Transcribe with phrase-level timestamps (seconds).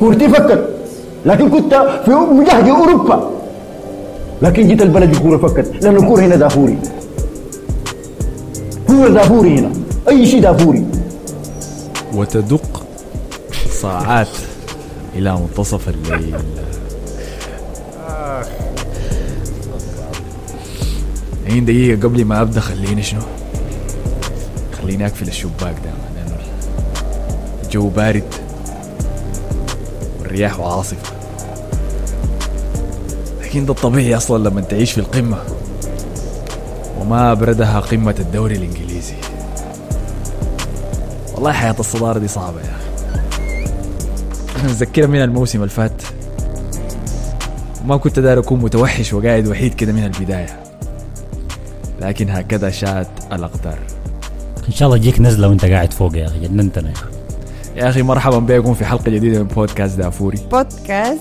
[0.00, 0.68] كورتي فكت
[1.26, 1.74] لكن كنت
[2.04, 3.30] في مجهد أوروبا.
[4.42, 6.78] لكن جيت البلد الكوره فكت لأنه الكورة هنا دافوري.
[8.90, 9.72] هو دافوري هنا.
[10.08, 10.84] أي شيء دافوري.
[12.14, 12.86] وتدق
[13.70, 14.28] ساعات
[15.14, 16.36] إلى منتصف الليل.
[21.50, 23.20] عين دقيقة قبل ما أبدأ خليني شنو؟
[24.82, 25.90] خليني أقفل الشباك ده.
[26.16, 26.36] لأنه
[27.64, 28.24] الجو بارد.
[30.36, 31.12] والرياح وعاصفة.
[33.42, 35.38] لكن ده الطبيعي أصلا لما تعيش في القمة.
[37.00, 39.14] وما أبردها قمة الدوري الإنجليزي.
[41.34, 43.64] والله حياة الصدارة دي صعبة يا أخي.
[44.64, 46.02] متذكرة من الموسم اللي فات.
[47.84, 50.60] ما كنت داير أكون متوحش وقاعد وحيد كده من البداية.
[52.00, 53.78] لكن هكذا شاءت الأقدار.
[54.68, 57.15] إن شاء الله تجيك نزلة وأنت قاعد فوق يا أخي جننتنا يا أخي.
[57.76, 60.38] يا أخي مرحبا بكم في حلقة جديدة من بودكاست دافوري.
[60.50, 61.20] بودكاست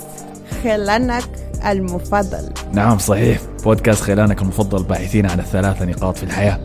[0.63, 1.23] خلانك
[1.65, 2.49] المفضل.
[2.73, 3.39] نعم صحيح.
[3.63, 6.59] بودكاست خلانك المفضل باحثين عن الثلاثة نقاط في الحياة.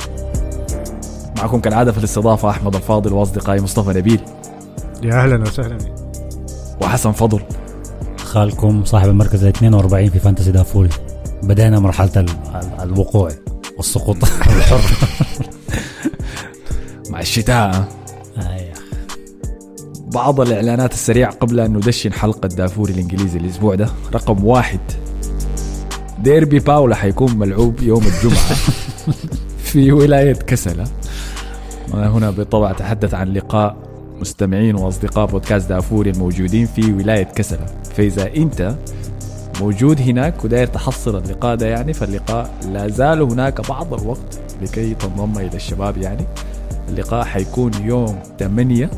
[1.36, 4.20] معكم كالعادة في الاستضافة أحمد الفاضل وأصدقائي مصطفى نبيل.
[5.02, 5.78] يا أهلا وسهلا.
[6.82, 7.40] وحسن فضل.
[8.18, 10.88] خالكم صاحب المركز ال 42 في فانتسي دافوري.
[11.42, 13.30] بدأنا مرحلة ال- ال- الوقوع
[13.76, 14.80] والسقوط الحر.
[17.10, 17.84] مع الشتاء
[20.14, 24.80] بعض الإعلانات السريعة قبل أن ندشن حلقة دافوري الإنجليزي الأسبوع ده رقم واحد.
[26.18, 28.54] ديربي باولا حيكون ملعوب يوم الجمعة
[29.64, 30.84] في ولاية كسلة
[31.92, 33.76] وأنا هنا بالطبع أتحدث عن لقاء
[34.20, 37.66] مستمعين وأصدقاء بودكاست دافوري الموجودين في ولاية كسلة
[37.96, 38.74] فإذا أنت
[39.60, 45.38] موجود هناك وداير تحصل اللقاء ده يعني فاللقاء لا زال هناك بعض الوقت لكي تنضم
[45.38, 46.24] إلى الشباب يعني.
[46.88, 48.90] اللقاء حيكون يوم 8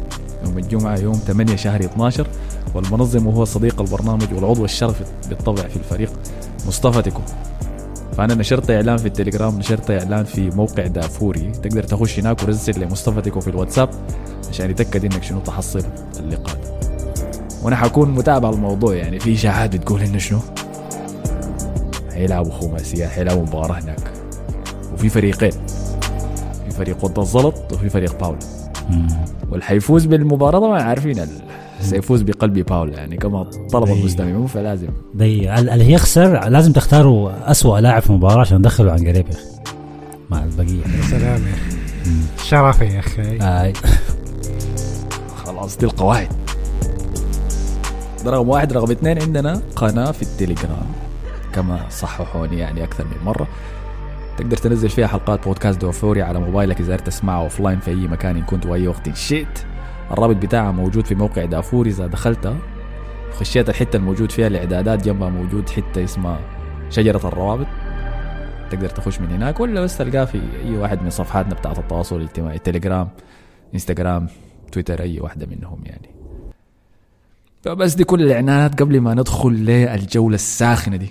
[0.46, 2.26] يوم الجمعة يوم 8 شهر 12
[2.74, 6.10] والمنظم وهو صديق البرنامج والعضو الشرفي بالطبع في الفريق
[6.66, 7.20] مصطفى تيكو
[8.16, 13.20] فأنا نشرت إعلان في التليجرام نشرت إعلان في موقع دافوري تقدر تخش هناك ورسل لمصطفى
[13.20, 13.88] تيكو في الواتساب
[14.48, 15.82] عشان يتأكد إنك شنو تحصل
[16.20, 16.56] اللقاء.
[17.62, 20.38] وأنا حكون متابع الموضوع يعني في إشاعات بتقول إنه شنو
[22.14, 24.10] حيلعبوا خماسيات حيلعبوا مباراة هناك
[24.94, 25.52] وفي فريقين
[26.64, 28.61] في فريق وضد الزلط وفي فريق باولا مم.
[29.50, 31.26] واللي حيفوز بالمباراة طبعا عارفين
[31.80, 33.88] سيفوز بقلب باولا يعني كما طلب.
[33.88, 34.88] المستمعون فلازم.
[35.14, 39.32] دي ال- اللي يخسر لازم تختاروا أسوأ لاعب في المباراة عشان ندخله عن قريب يا
[39.32, 39.72] أخي.
[40.30, 40.80] مع البقية.
[40.96, 42.48] يا سلام يا أخي.
[42.48, 43.38] شرفي يا أخي.
[43.40, 43.72] آه.
[45.44, 46.28] خلاص دي القواعد
[48.24, 50.86] ده رقم واحد رقم اثنين عندنا قناة في التليجرام.
[51.54, 53.46] كما صححوني يعني أكثر من مرة.
[54.36, 58.36] تقدر تنزل فيها حلقات بودكاست دوفوري على موبايلك إذا أردت تسمعها offline في أي مكان
[58.36, 59.58] إن كنت وأي وقت شئت.
[60.10, 62.54] الرابط بتاعها موجود في موقع دافوري إذا دخلت
[63.32, 66.40] خشيت الحتة الموجود فيها الإعدادات جنبها موجود حتة اسمها
[66.90, 67.66] شجرة الروابط.
[68.70, 72.58] تقدر تخش من هناك ولا بس تلقاه في أي واحد من صفحاتنا بتاعت التواصل الاجتماعي
[72.58, 73.08] تليجرام
[73.74, 74.28] إنستغرام
[74.72, 76.08] تويتر أي واحدة منهم يعني.
[77.62, 81.10] فبس دي كل الإعلانات قبل ما ندخل للجولة الساخنة دي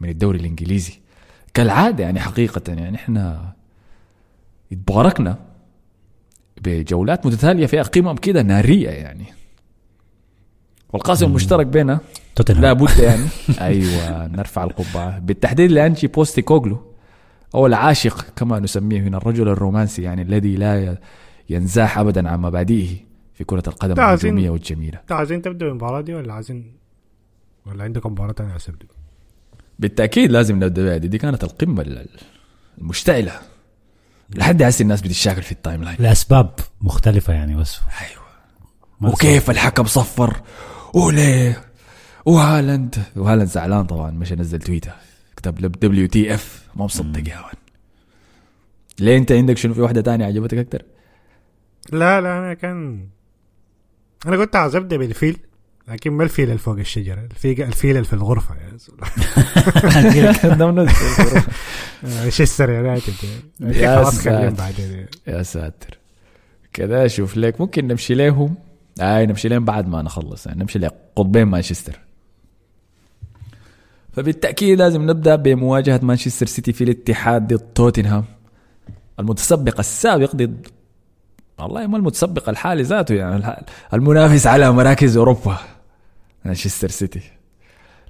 [0.00, 1.00] من الدوري الإنجليزي.
[1.54, 3.52] كالعادة يعني حقيقة يعني إحنا
[4.72, 5.38] اتباركنا
[6.62, 9.24] بجولات متتالية فيها قمم كده نارية يعني.
[10.92, 12.00] والقاسم المشترك بيننا
[12.36, 12.62] توتنهام.
[12.62, 13.24] لا بد يعني.
[13.60, 15.18] أيوه نرفع القبعة.
[15.18, 16.82] بالتحديد لأنجي بوستيكوغلو
[17.54, 20.98] أو العاشق كما نسميه هنا الرجل الرومانسي يعني الذي لا
[21.50, 22.88] ينزاح ابدا عن مبادئه
[23.34, 25.00] في كرة القدم الهجومية والجميلة.
[25.10, 26.72] عايزين تبدوا المباراة دي ولا عايزين
[27.66, 28.88] ولا عندكم مباراة ثانية عايز تبدوا؟
[29.80, 32.08] بالتأكيد لازم نبدأ بها دي, دي كانت القمة ال-
[32.78, 33.40] المشتعلة.
[34.34, 39.12] لحد هسه الناس بتتشاكل في ال timeline لأسباب مختلفة يعني بس أيوه.
[39.12, 40.40] وكيف الحكم صفر؟
[40.94, 41.64] وليه
[42.24, 42.96] وهالاند.
[43.16, 44.92] وهالاند زعلان طبعا مش نزل تويتر.
[45.36, 47.54] كتب WTF ما مصدق يا ولد
[48.98, 50.82] ليه أنت عندك شنو؟ في واحدة تانية عجبتك أكثر؟
[51.92, 53.08] لا لا أنا كان
[54.26, 55.38] أنا كنت ابدا بالفيل.
[55.88, 58.78] لكن ما الفيل اللي فوق الشجرة الفيل الفيل في الغرفة يا
[62.02, 63.14] مانشستر يونايتد
[63.60, 64.56] لكن يا خلاص خليهم ساتر.
[64.56, 65.06] بعدين.
[65.26, 65.98] يا ساتر.
[66.72, 68.54] كذا أشوف لك ممكن نمشي لهم
[69.00, 70.46] اي نمشي لهم بعد ما نخلص.
[70.46, 72.00] يعني نمشي لقطبين مانشستر.
[74.12, 78.24] فبالتأكيد لازم نبدأ بمواجهة مانشستر سيتي في الاتحاد ضد توتنهام
[79.20, 80.66] المتسبق السابق ضد
[81.62, 83.64] والله ما المتسبق الحالي ذاته يعني
[83.94, 85.58] المنافس على مراكز أوروبا
[86.44, 87.20] مانشستر سيتي.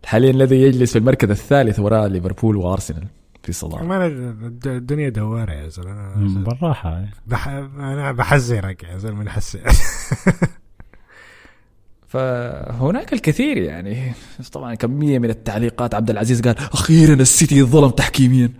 [0.07, 3.07] حاليا الذي يجلس في المركز الثالث وراء ليفربول وأرسنال
[3.43, 3.83] في صدارة.
[3.85, 6.45] ما الد- الدنيا دوارة يا زلمة.
[6.45, 7.49] بالراحة بح...
[7.49, 9.59] أنا بحذرك يا زلمة من حس
[12.09, 14.13] فهناك الكثير يعني.
[14.53, 18.51] طبعا كمية من التعليقات عبد العزيز قال أخيرا السيتي ظلم تحكيميا.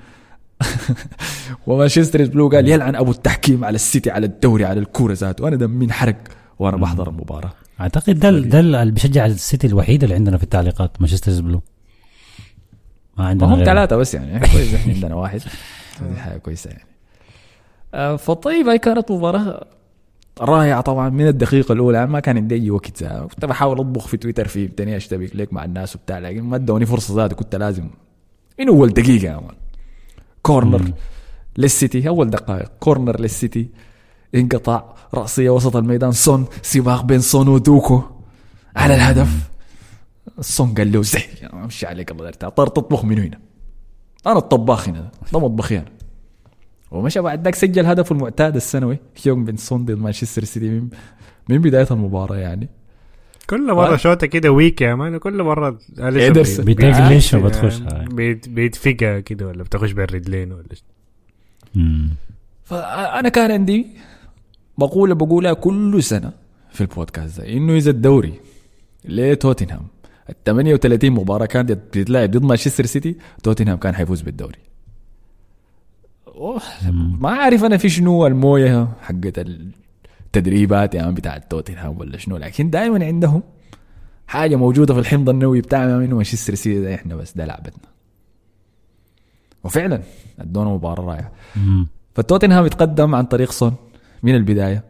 [1.67, 5.45] ومانشستر بلو قال يلعن أبو التحكيم على السيتي على الدوري على الكورة ذاته.
[5.45, 6.17] وأنا دمي انحرق
[6.59, 7.53] وأنا بحضر المباراة.
[7.81, 11.61] أعتقد ده ده اللي بيشجع السيتي الوحيد اللي عندنا في التعليقات مانشستر بلو
[13.19, 13.65] ما عندنا هم.
[13.65, 14.41] ثلاثة بس يعني.
[14.53, 15.41] كويس إحنا عندنا واحد.
[16.01, 16.85] هذه حاجة كويسة يعني.
[17.95, 19.67] آه، فطيب هاي كانت مباراة
[20.41, 21.99] رائعة طبعا من الدقيقة الأولى.
[21.99, 23.05] يعني ما كان عندي أي وقت.
[23.05, 26.87] كنت بحاول أطبخ في تويتر في تاني أشتبك لك مع الناس وبتاع لكن ما ادوني
[26.87, 27.35] فرصة ذاتي.
[27.35, 27.91] كنت لازم
[28.61, 29.55] من أول دقيقة يا man.
[30.43, 30.93] corner
[31.59, 32.09] للسيتي.
[32.09, 32.69] أول دقائق.
[32.81, 33.69] corner للسيتي.
[34.35, 36.13] انقطع رأسية وسط الميدان.
[36.13, 36.47] سون.
[36.63, 38.03] سباق بين سون ودوكو.
[38.77, 39.51] على الهدف.
[40.39, 43.39] سون قال له زي يعني امشي عليك الله يرتاح طار تطبخ من هنا.
[44.27, 45.11] أنا الطباخ هنا.
[45.33, 45.91] ده مطبخي أنا
[46.91, 48.99] ومشى بعد ذاك سجل هدفه المعتاد السنوي.
[49.27, 50.71] يوم بن سون ضد مانشستر سيتي.
[50.71, 50.89] من,
[51.49, 52.69] من بداية المباراة يعني.
[53.51, 53.97] كل مرة.
[53.97, 55.71] شوطه كده weak يا man كل مرة.
[55.71, 57.79] بي- بتقلش بي- وبتخش.
[58.11, 60.65] بيت- بيتفقها كده ولا بتخش بين رجلين ولا.
[62.65, 63.87] فأنا كان عندي
[64.79, 66.33] مقوله بقولها كل سنة
[66.73, 68.33] في البودكاست ده إنه إذا الدوري
[69.05, 69.87] لتوتنهام
[70.31, 74.59] ال 38 مباراة كانت بتتلعب ضد مانشستر سيتي توتنهام كان حيفوز بالدوري
[76.29, 76.63] أوه،
[77.21, 79.47] ما عارف أنا في شنو الموية حقت
[80.35, 83.43] التدريبات يعني بتاع توتنهام ولا شنو لكن دائما عندهم
[84.27, 87.91] حاجة موجودة في الحمض النووي بتاعنا انه مانشستر سيتي ده إحنا بس ده لعبتنا.
[89.65, 90.03] وفعلا
[90.39, 91.33] أدونا مباراة رائعة.
[92.15, 93.75] فتوتنهام يتقدم عن طريق سون
[94.23, 94.85] من البداية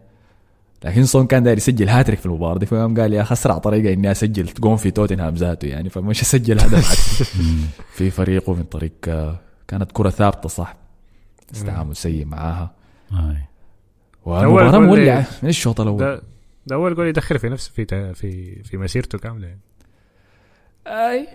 [0.85, 3.93] لكن سون كان داير يسجل هاتريك في المباراة دي فقام قال يا أخي أسرع طريقة
[3.93, 6.87] إني أسجل تقوم في توتنهام ذاته يعني فمش أسجل هدف
[7.97, 10.77] في فريقه من طريق آه، كانت كرة ثابتة صح؟
[11.53, 12.71] بس تعامل سيء معاها.
[14.25, 16.23] والمباراه مولعه من الشوط الأول ده
[16.67, 19.61] ده اول جول يدخل في نفسه في في في مسيرته كاملة يعني.
[20.87, 21.29] اي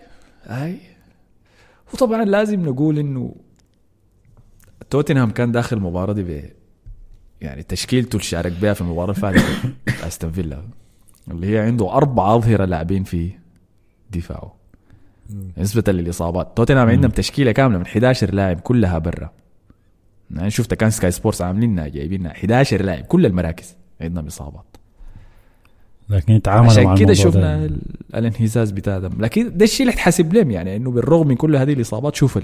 [0.48, 0.80] أي.
[1.94, 3.36] وطبعا لازم نقول إنه
[4.90, 6.50] توتنهام كان داخل المباراة دي ب
[7.42, 9.76] يعني تشكيلته اللي شارك بها في المباراة اللي فاتت
[10.08, 10.62] أستون فيلا
[11.32, 13.32] اللي هي عنده أربع أظهرة لاعبين في
[14.12, 14.56] دفاعه.
[15.58, 16.58] نسبة للإصابات.
[16.58, 19.32] توتنهام عندهم تشكيلة كاملة من 11 لاعب كلها برا.
[20.32, 24.66] يعني شفت كان سكاي سبورتس عاملينها جايبينها 11 لاعب كل المراكز عندهم اصابات
[26.10, 27.66] لكن يتعاملوا مع عشان كده شفنا ده.
[27.66, 27.82] ال-
[28.16, 29.10] الانهزاز بتاع ده.
[29.20, 32.44] لكن ده الشيء اللي اتحسب لهم يعني إنه بالرغم من كل هذه الإصابات شوف ال-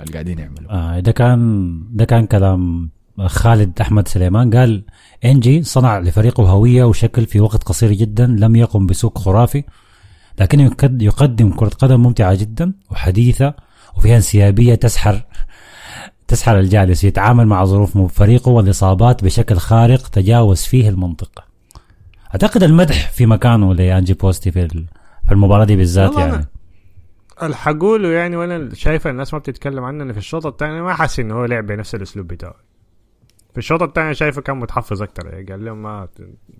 [0.00, 0.70] اللي قاعدين يعملوا.
[0.70, 2.90] آه ده كان ده كان كلام
[3.26, 4.84] خالد أحمد سليمان قال
[5.24, 9.64] إنجي صنع لفريقه هوية وشكل في وقت قصير جدا لم يقم بسوق خرافي
[10.40, 13.54] لكنه يقد- يقدم كرة قدم ممتعة جدا وحديثة
[13.96, 15.24] وفيها انسيابية تسحر.
[16.34, 21.44] تسحر الجالس يتعامل مع ظروف فريقه والاصابات بشكل خارق تجاوز فيه المنطقة.
[22.30, 24.86] أعتقد المدح في مكانه لانجي بوستي في ال-
[25.26, 26.46] في المباراة دي بالذات يعني.
[27.42, 31.34] اللي حقوله يعني وأنا شايف الناس ما بتتكلم عنه في الشوط الثاني ما حاسس إنه
[31.34, 32.54] هو لعب بنفس الأسلوب بتاعه.
[33.52, 36.08] في الشوط الثاني شايفه كان متحفظ أكتر يعني قال لهم ما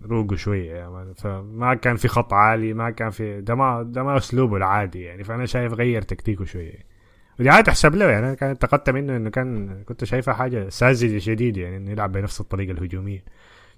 [0.05, 1.13] روقوا شوية مان.
[1.13, 5.23] فما كان في خط عالي ما كان في ده ما ده ما أسلوبه العادي يعني.
[5.23, 6.94] فأنا شايف غير تكتيكه شوية.
[7.39, 11.17] ودي عاد تحسب له يعني أنا كان انتقدت منه إنه كان كنت شايفها حاجة ساذجة
[11.17, 13.23] شديد يعني إنه يلعب بنفس الطريقة الهجومية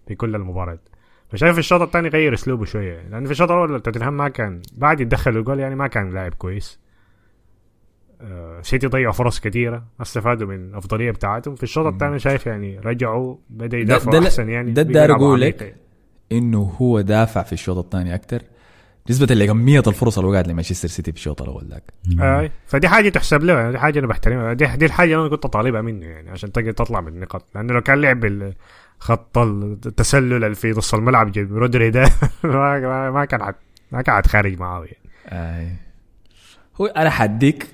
[0.07, 0.89] في كل المباريات
[1.29, 3.09] فشايف في الشوط الثاني غير أسلوبه شوية يعني.
[3.09, 6.79] لأن في الشوط الأول توتنهام ما كان بعد يتدخل الجول يعني ما كان لاعب كويس
[8.21, 12.79] آه، سيتي ضيعوا فرص كثيرة ما استفادوا من الافضليه بتاعتهم في الشوط الثاني شايف يعني
[12.79, 15.75] رجعوا بدأ يدافعوا أحسن يعني ده أقول عميق لك.
[16.31, 18.41] إنه هو دافع في الشوط الثاني أكثر
[19.09, 21.83] نسبة لكمية الفرص اللي وقعت لمانشستر سيتي في الشوط الأول ذاك.
[22.21, 24.53] آه فدي حاجة تحسب له يعني دي حاجة أنا بحترمها.
[24.53, 27.45] دي, دي الحاجة اللي أنا كنت طالبها منه يعني عشان تقدر تطلع من النقاط.
[27.55, 28.53] لأنه لو كان لعب
[28.99, 32.09] خط التسلل اللي في نص الملعب جنب رودري ده
[32.43, 33.55] ما, كان حت
[33.91, 34.97] ما كان حتخارج معاه يعني.
[35.27, 35.71] آي.
[36.81, 37.67] هو أنا حديك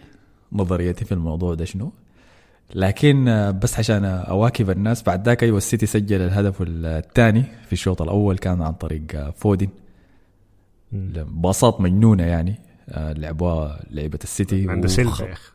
[0.52, 1.94] نظريتي في الموضوع ده شنو؟
[2.76, 3.26] لكن
[3.64, 8.62] بس عشان أواكب الناس بعد ذاك أيوه السيتي سجل الهدف الثاني في الشوط الأول كان
[8.62, 9.68] عن طريق فودن
[11.28, 12.56] باصات مجنونة يعني.
[12.90, 15.52] آه، لعبوها لعبه السيتي عنده وخ- سيلفا يا أخي.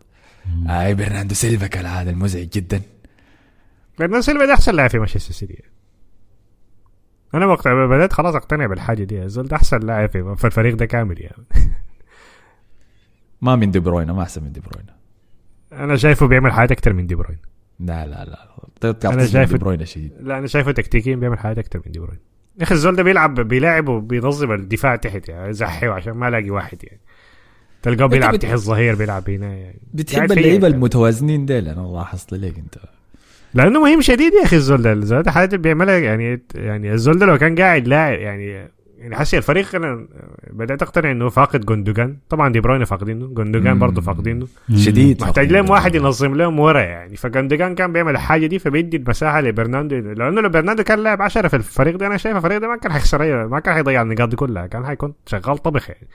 [0.68, 2.82] اي برناردو سيلفا كالعاده المزعج جدا.
[3.98, 5.62] برناردو سيلفا ده أحسن لاعب في مانشستر سيتي.
[7.34, 9.22] أنا وقت بدأت خلاص أقتنع بالحاجة دي.
[9.22, 11.44] الزول ده أحسن لاعب في الفريق ده كامل يعني.
[13.42, 14.86] ما من دي بروين ما أحسن من دي بروين
[15.72, 17.38] أنا شايفه بيعمل حاجات أكتر من دي بروين
[17.80, 20.12] لا لا لا أنا شايف- دي بروين شديد.
[20.20, 22.18] لا أنا شايفه تكتيكيا بيعمل حاجات أكتر من دي بروين
[22.58, 26.78] يا أخي الزول ده بيلعب بيلعب وبينظم الدفاع تحت يعني زحيه عشان ما ألاقي واحد
[26.84, 27.00] يعني.
[27.82, 29.78] تلقاه بيلعب بت- تحت الظهير بيلعب هنا يعني.
[29.94, 30.74] بتحب فيا اللعيبة يعني.
[30.76, 32.74] المتوازنين ديل؟ أنا لاحظت لك أنت.
[33.54, 34.92] لأنه مهم شديد يا أخي الزول ده.
[34.92, 38.68] الزول ده حاجة بيعملها يعني يعني الزول ده لو كان قاعد لاعب يعني
[38.98, 40.06] يعني حسي الفريق أنا
[40.50, 42.16] بدأت أقتنع إنه فاقد جوندوجان.
[42.28, 44.46] طبعا دي بروين فاقدينه جوندوجان برضه فاقدينه.
[44.76, 47.16] شديد محتاج لهم واحد ينظم لهم ورا يعني.
[47.16, 49.96] فجوندوجان كان بيعمل الحاجة دي فبيدي المساحة لبرناردو.
[49.96, 52.92] لأنه لو برناردو كان لاعب 10 في الفريق ده أنا شايف الفريق ده ما كان
[52.92, 54.66] حيخسر أي- ما كان حيضيع النقاط دي كلها.
[54.66, 56.08] كان حيكون شغال طبخ يعني.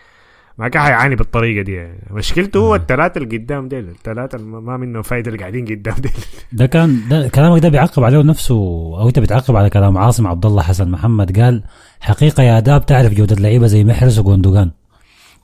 [0.57, 1.73] ما كان حيعاني بالطريقة دي.
[1.73, 3.89] يعني مشكلته هو الثلاثه اللي قدام ديل.
[3.89, 6.11] الثلاثه ما منهم فايدة اللي قاعدين قدام ديل.
[6.51, 8.55] ده كان ده كلامك ده بيعقب عليه نفسه
[8.99, 11.39] أو أنت بتعقب على كلام عاصم عبد الله حسن محمد.
[11.39, 11.63] قال
[11.99, 14.71] حقيقة يا اداب تعرف جودة لعيبة زي محرز وجوندوجان.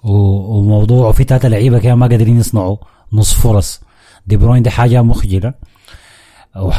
[0.03, 2.77] وموضوع وفي ثلاثة لعيبة كده ما قادرين يصنعوا.
[3.13, 3.81] نص فرص.
[4.27, 5.53] دي بروين دي حاجة مخجلة.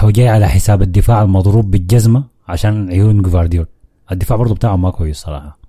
[0.03, 3.67] وجاي على حساب الدفاع المضروب بالجزمة عشان عيون جفارديول.
[4.13, 5.60] الدفاع برضه بتاعه ما كويس صراحة.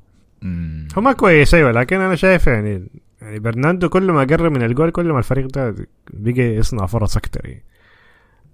[0.98, 2.88] هو ما كويس أيوه لكن أنا شايف يعني
[3.22, 5.76] يعني برناندو كل ما قرب من الجول كل ما الفريق ده
[6.14, 7.64] بقى يصنع فرص أكتر يعني.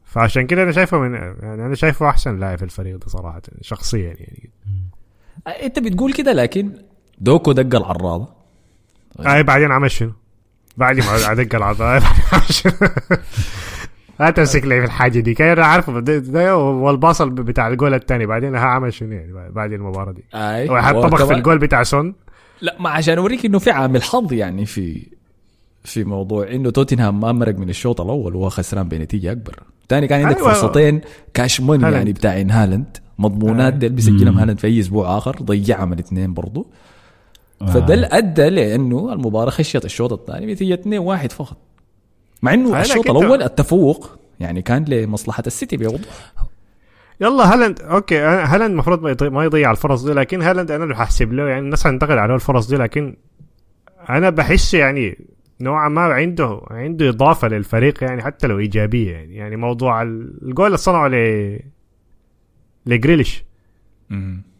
[0.05, 4.15] فعشان كده أنا شايفه من يعني أنا شايفه أحسن لاعب في الفريق ده صراحة شخصيا
[4.19, 4.49] يعني.
[5.63, 6.71] أنت بتقول كده لكن
[7.17, 8.29] دوكو دق العراضة.
[9.19, 10.11] هاي بعدين عمل شنو؟
[10.77, 11.49] بعد ما بعدين
[12.33, 12.73] عمل شنو؟
[14.19, 15.33] لا تمسك لي في الحاجة دي.
[15.33, 16.03] كان عارفه
[16.55, 20.69] والباص بتاع الجول الثاني بعدين ها عمل شنو يعني بعد المباراة دي؟ أي.
[20.69, 22.15] هو طبخ في الجول بتاع سون.
[22.61, 25.07] لا ما عشان أوريك إنه في عامل حظ يعني في
[25.83, 29.59] في موضوع إنه توتنهام ما مرق من الشوط الأول وهو خسران بنتيجة أكبر.
[29.89, 30.53] ثاني كان عندك أيوة.
[30.53, 31.01] فرصتين.
[31.33, 31.83] cash money.
[31.83, 32.97] يعني بتاعين هالاند.
[33.19, 33.73] مضمونات.
[33.73, 35.35] ديل بيسجلهم هالاند في أي أسبوع آخر.
[35.41, 36.67] ضيعهم الاثنين برضو.
[37.67, 41.57] فده اللي أدى لأنه المباراة خشيت الشوط الثاني بنتيجة 2-1 فقط.
[42.41, 43.09] مع إنه الشوط.
[43.09, 46.33] الأول التفوق يعني كان لمصلحة السيتي بوضوح
[47.21, 50.95] يلا هالاند okay هالاند المفروض ما يضيع, ما يضيع الفرص دي لكن هالاند أنا اللي
[50.95, 53.15] ححسب له يعني الناس هتنتقد عليه الفرص دي لكن
[54.09, 55.17] أنا بحس يعني
[55.61, 59.35] نوعا ما عنده عنده إضافة للفريق يعني حتى لو إيجابية يعني.
[59.35, 61.59] يعني موضوع ال- الجول اللي صنعه ل
[62.85, 63.43] لجريليش.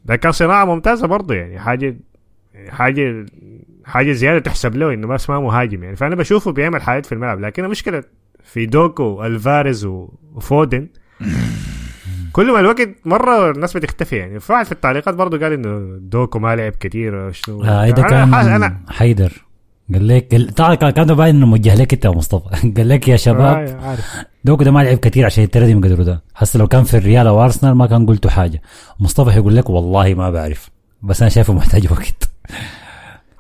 [0.06, 1.98] ده كان صناعة ممتازة برضه يعني حاجة
[2.70, 3.26] حاجة
[3.88, 5.96] حاجة زيادة تحسب له إنه بس ما مهاجم يعني.
[5.96, 8.04] فأنا بشوفه بيعمل حاجات في الملعب لكن المشكلة
[8.44, 10.88] في دوكو ألفاريز و- وفودن
[12.34, 14.40] كل ما الوقت مرة الناس بتختفي يعني.
[14.40, 18.34] فواحد في التعليقات برضه قال إنه دوكو ما لعب كتير شنو آه ده أنا كان
[18.34, 19.32] أنا حيدر
[19.94, 22.50] قال لك طبعا كان كان باين إنه موجه لك أنت يا مصطفى.
[22.78, 23.98] قال لك يا شباب آه،
[24.44, 26.24] دوكو ده ما لعب كثير عشان يتردم قدره ده.
[26.36, 28.62] هسه لو كان في الريال أو أرسنال ما كان قلتوا حاجة.
[29.00, 30.70] مصطفى يقول لك والله ما بعرف
[31.04, 32.30] بس أنا شايفه محتاج وقت.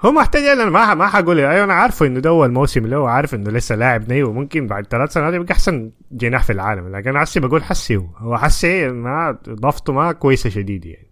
[0.05, 1.39] هو محتاج أنا ما ما حقول.
[1.39, 4.87] أيوه أنا عارفه إنه ده اول موسم له وعارف إنه لسه لاعب ني وممكن بعد
[4.87, 6.95] ثلاث سنوات يبقى أحسن جناح في العالم.
[6.95, 8.05] لكن حسي بقول حسي هو.
[8.17, 11.07] هو حسي ما اضافته ما كويسه شديد يعني.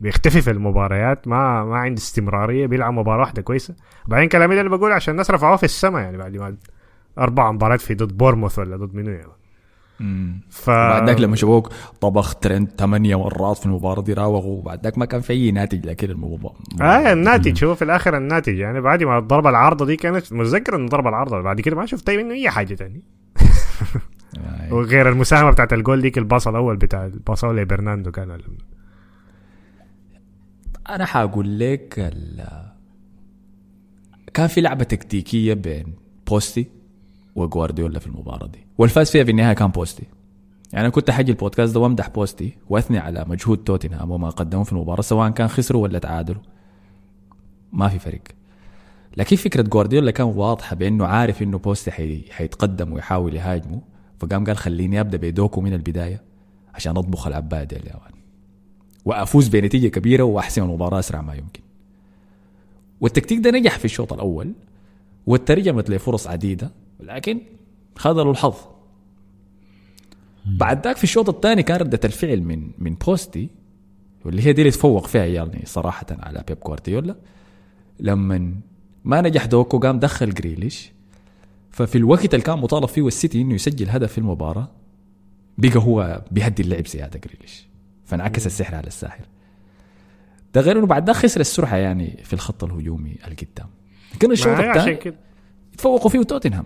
[0.00, 3.74] بيختفي في المباريات ما ما عنده استمرارية بيلعب مباراة واحدة كويسة.
[4.06, 6.56] بعدين كلامي ده اللي بقول عشان الناس رفعوه في السماء يعني بعد ما
[7.18, 9.28] أربع مباريات في ضد بورموث ولا ضد منو يعني.
[10.50, 14.98] ف بعد ذاك لما شافوك طبخ ترند ثمانية مرات في المباراة دي راوغوا بعد ذاك
[14.98, 18.58] ما كان في أي ناتج لكن المباراة آه الناتج هو في الآخر الناتج.
[18.58, 22.10] يعني بعد ما الضربة العارضة دي كانت متذكر انه ضربه العارضة بعد كده ما شفت
[22.10, 23.02] منه أي حاجة تاني.
[24.34, 28.42] يعني وغير المساهمة بتاعت الجول ديك الباص الأول بتاع الباص الأول لبرناندو كان ال-
[30.90, 32.64] أنا حأقول لك ال-
[34.34, 35.94] كان في لعبة تكتيكية بين
[36.26, 36.66] بوستي
[37.36, 38.66] وجوارديولا في المباراة دي.
[38.78, 40.06] والفاز فيها في النهاية كان بوستي.
[40.72, 44.72] يعني أنا كنت حاجي البودكاست ده وأمدح بوستي وأثني على مجهود توتنهام وما قدموه في
[44.72, 46.42] المباراة سواء كان خسروا ولا تعادلوا.
[47.72, 48.20] ما في فرق.
[49.16, 52.24] لكن فكرة جوارديولا كان واضحة بأنه عارف إنه بوستي حي...
[52.30, 53.80] حيتقدم ويحاول يهاجمه
[54.18, 56.22] فقام قال خليني أبدأ بدوكو من البداية
[56.74, 58.12] عشان أطبخ العباية دي اليابان
[59.04, 61.60] وأفوز بنتيجة كبيرة وأحسم المباراة أسرع ما يمكن.
[63.00, 64.52] والتكتيك ده نجح في الشوط الأول
[65.26, 66.70] وترجمت لفرص عديدة
[67.04, 67.40] لكن
[67.96, 68.54] خذله الحظ.
[70.46, 73.48] بعد ذاك في الشوط الثاني كان ردة الفعل من من بوستي
[74.24, 77.16] واللي هي دي اللي تفوق فيها يعني صراحة على بيب جوارديولا.
[78.00, 78.54] لما
[79.04, 80.92] ما نجح دوكو قام دخل جريليش.
[81.70, 84.68] ففي الوقت اللي كان مطالب فيه السيتي إنه يسجل هدف في المباراة
[85.58, 87.66] بقى هو بيهدي اللعب زيادة جريليش.
[88.04, 89.24] فانعكس السحر على الساحر.
[90.54, 93.68] ده غير إنه بعد ده خسر السرعة يعني في الخط الهجومي القدام.
[94.14, 95.16] لكن الشوط الثاني كده.
[95.78, 96.64] تفوقوا فيه توتنهام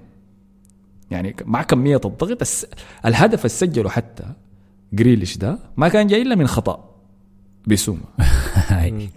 [1.11, 2.43] يعني مع كمية الضغط.
[3.07, 4.25] الهدف اللي سجله حتى
[4.93, 6.95] جريليش ده ما كان جاي إلا من خطأ
[7.67, 8.01] بسومة.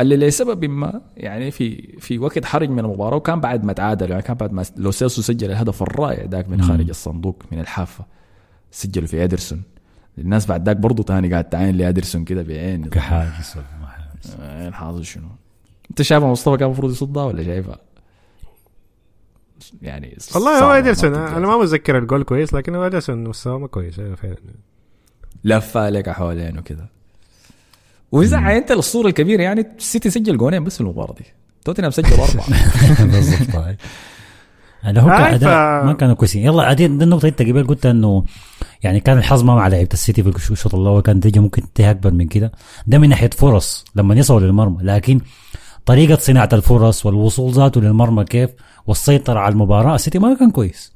[0.00, 4.22] اللي لسبب ما يعني في في وقت حرج من المباراة وكان بعد ما تعادل يعني
[4.22, 8.04] كان بعد ما لو سيلسو سجل الهدف الرائع ذاك من خارج الصندوق من الحافة
[8.70, 9.62] سجلوا في إدرسون
[10.18, 14.40] الناس بعد ذاك برضه تاني قاعد تعاين لإدرسون كده بعين كحاجز ولا ما حاجز.
[14.40, 15.28] عين حاضر شنو
[15.90, 17.78] أنت شايفها مصطفى كان المفروض يصدها ولا شايفها
[19.82, 23.94] يعني والله هو ادرسون أنا ما متذكر الجول كويس لكن هو ادرسون مستواه ما كويس
[23.94, 24.36] فعلا.
[25.44, 26.88] لفه عليك حوالين وكده
[28.12, 31.24] وإذا عينت الصورة الكبيرة يعني السيتي سجل جونين بس في المباراة دي.
[31.64, 32.46] توتنهام سجل أربعة.
[33.12, 33.76] بالضبط.
[34.82, 36.44] هذا هو أداء ف- ما كانوا كويسين.
[36.44, 38.24] يلا عادين دي النقطه أنت قبل قلت إنه
[38.82, 42.10] يعني كان الحظ ما مع لعيبة السيتي في الشوط الأول كان نتيجة ممكن تنتهي أكبر
[42.10, 42.52] من كده.
[42.86, 44.78] ده من ناحية فرص لما يصلوا للمرمى.
[44.82, 45.20] لكن
[45.86, 48.50] طريقة صناعة الفرص والوصول ذاته للمرمى كيف؟
[48.86, 49.94] والسيطرة على المباراة.
[49.94, 50.92] السيتي ما كان كويس.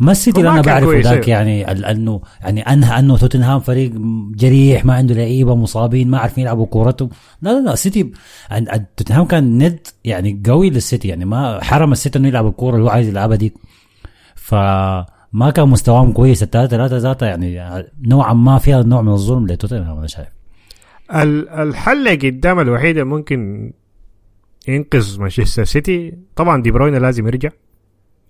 [0.00, 1.28] ما السيتي اللي أنا بعرفه ذاك أيوه.
[1.28, 3.92] يعني انه يعني انهى أنه توتنهام فريق
[4.36, 7.08] جريح ما عنده لعيبة مصابين ما عارفين يلعبوا كورته.
[7.42, 8.12] لا لا لا السيتي
[8.96, 11.08] توتنهام كان ند يعني قوي للسيتي.
[11.08, 13.54] يعني ما حرم السيتي إنه يلعب الكورة اللي هو عايز يلعبها دي.
[14.34, 16.42] فما كان مستواهم كويس.
[16.42, 20.28] الثلاثه ثلاثة ذاتها يعني نوعا ما فيها نوع من الظلم لتوتنهام أنا شايف.
[21.14, 23.72] ال- الحل قدام الوحيد اللي ممكن
[24.68, 26.14] ينقذ مانشستر سيتي.
[26.36, 27.50] طبعا دي بروين لازم يرجع.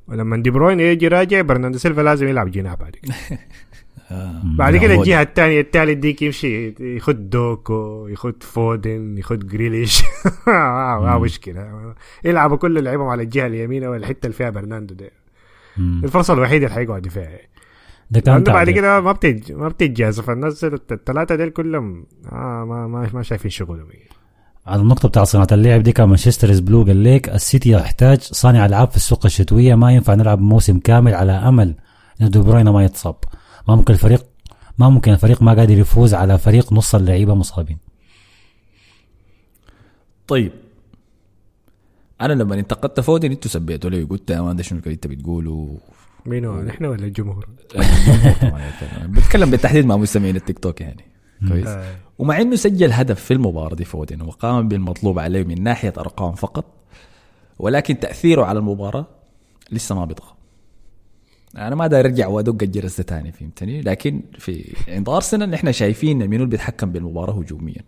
[0.09, 3.15] ولما دي بروين يجي راجع برناردو سيلفا لازم يلعب جناح بعد كده.
[4.59, 10.03] بعد كده الجهة الثانية الثالث ديك يمشي يخد دوكو يخد فودن يخد جريليش.
[10.47, 11.95] ما ما مشكلة.
[12.25, 15.11] يلعبوا كل اللعيبه على الجهة اليمين أو الحته اللي فيها برناردو ده.
[15.79, 17.39] الفرصة الوحيدة اللي حيقعد فيها.
[18.11, 18.71] ده كان لأنه بعد.
[18.71, 20.27] كده ما بتج ما بتتجازف.
[20.27, 23.89] فالناس الثلاثه ديل كلهم آه ما ما ما شايفين شغلهم.
[24.69, 28.67] على النقطة بتاع صناعة اللعب دي كان Manchester is Blue قال لك السيتي يحتاج صانع
[28.67, 31.75] ألعاب في السوق الشتوية ما ينفع نلعب موسم كامل على أمل
[32.21, 33.17] إن دي بروين ما يتصاب.
[33.69, 34.27] ما ممكن الفريق
[34.79, 37.79] ما ممكن الفريق ما قادر يفوز على فريق نص اللعيبة مصابين.
[40.29, 40.53] طيب.
[42.21, 45.79] أنا لما انتقدت فودن أنتوا سبيتوا لي قلت يا man ده شنو انت بتقوله؟
[46.27, 49.13] مين هو نحن ولا الجمهور؟ الجمهور طبعاً يتكلم.
[49.13, 51.05] بتكلم بالتحديد مع مستمعين التيك توك يعني.
[51.49, 51.67] كويس.
[51.67, 51.97] آه.
[52.19, 56.65] ومع إنه سجل هدف في المباراة دي فودن وقام بالمطلوب عليه من ناحية أرقام فقط
[57.59, 59.07] ولكن تأثيره على المباراة
[59.73, 60.35] لسه ما بيطغى.
[61.57, 66.19] أنا ما داير أرجع وأدق الجرس ده تاني فهمتني؟ لكن في عند أرسنال إحنا شايفين
[66.19, 67.83] منو اللي بيتحكم بالمباراة هجوميا.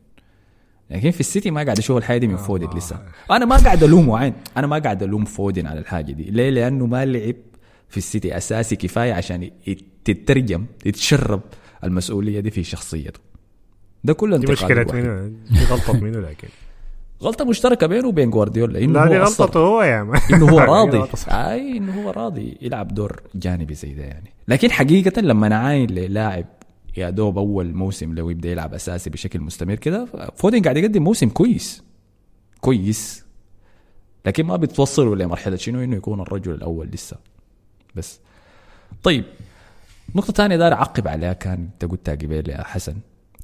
[0.90, 3.02] لكن في السيتي ما قاعد أشوف الحاجة دي من فودن لسه.
[3.30, 6.23] أنا ما قاعد الومه عين أنا ما قاعد ألوم فودن على الحاجة دي.
[6.23, 7.36] ليه؟ لأنه ما لعب
[7.89, 9.50] في السيتي أساسي كفاية عشان
[10.04, 11.41] تترجم يتشرب
[11.84, 13.29] المسؤولية دي في شخصيته.
[14.04, 14.95] ده كله دي الواحد.
[14.95, 16.49] منو دي غلطة منو لكن.
[17.23, 18.78] غلطة مشتركة بينه وبين جوارديولا.
[18.78, 21.04] إنه لا دي هو غلطته هو يا إنه هو راضي.
[21.28, 22.58] أي إنه هو راضي.
[22.63, 24.32] يلعب دور جانبي زي ده يعني.
[24.49, 26.47] لكن حقيقة لما نعاين للاعب
[26.97, 31.28] يا دوب أول موسم لو يبدأ يلعب أساسي بشكل مستمر كده فودن قاعد يقدم موسم
[31.28, 31.82] كويس.
[32.60, 33.25] كويس.
[34.26, 37.17] لكن ما بتوصله لمرحلة شنو؟ إنه يكون الرجل الأول لسه.
[37.95, 38.21] بس.
[39.02, 39.25] طيب.
[40.15, 42.95] نقطة ثانية دار أعقب عليها كان أنت قلتها قبل يا حسن.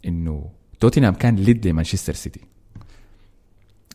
[0.06, 2.40] إنه توتنهام كان ند لمانشستر سيتي.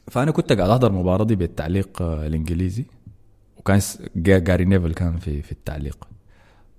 [0.08, 2.86] فأنا كنت قاعد أحضر المباراة دي بالتعليق آه، الإنجليزي
[3.58, 3.82] وكان
[4.16, 6.08] جاري نيفل كان في في التعليق.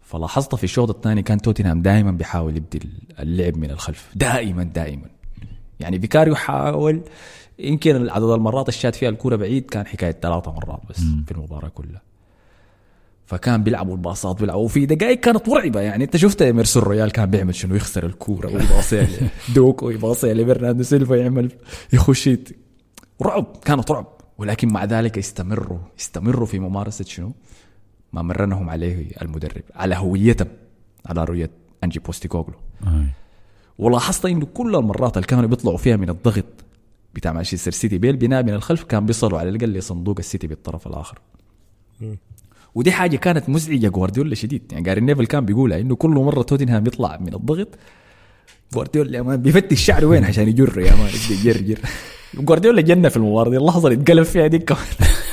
[0.02, 2.80] فلاحظت في الشوط الثاني كان توتنهام دائما بيحاول يبدي
[3.20, 5.08] اللعب من الخلف دائما دائما
[5.80, 7.02] يعني فيكاريو حاول
[7.58, 12.02] يمكن عدد المرات الشات فيها الكرة بعيد كان حكاية ثلاثة مرات بس في المباراة كلها.
[13.32, 15.80] فكان بيلعبوا الباصات بيلعبوا وفي دقائق كانت مرعبة.
[15.80, 19.06] يعني أنت شفت إيميرسون رويال كان بيعمل شنو؟ يخسر الكورة ويباصي
[19.54, 21.52] دوكو ويباصي لبرناردو سيلفا يعمل
[21.92, 22.30] يخش
[23.22, 24.06] رعب كانت رعب.
[24.38, 27.32] ولكن مع ذلك يستمروا يستمروا في ممارسة شنو؟
[28.12, 30.48] ما مرنهم عليه المدرب على هويتهم
[31.06, 31.50] على رؤية
[31.84, 32.56] أنجي بوستيكوغلو.
[33.78, 36.44] ولاحظت إنه كل المرات اللي كانوا بيطلعوا فيها من الضغط
[37.14, 41.18] بتاع مانشستر سيتي بالبناء من الخلف كان بيصلوا على الأقل لصندوق السيتي بالطرف الآخر.
[42.74, 44.62] ودي حاجة كانت مزعجة جوارديولا شديد.
[44.72, 47.68] يعني جاري نيفل كان بيقولها إنه كل مرة توتنهام يطلع من الضغط
[48.74, 51.78] جوارديولا يا man بيفتش شعره وين عشان يجر يا man؟ يبدأ يجرجر
[52.34, 54.80] جوارديولا جنة في المباراة دي اللحظه اللي اتقلب فيها دي كمان.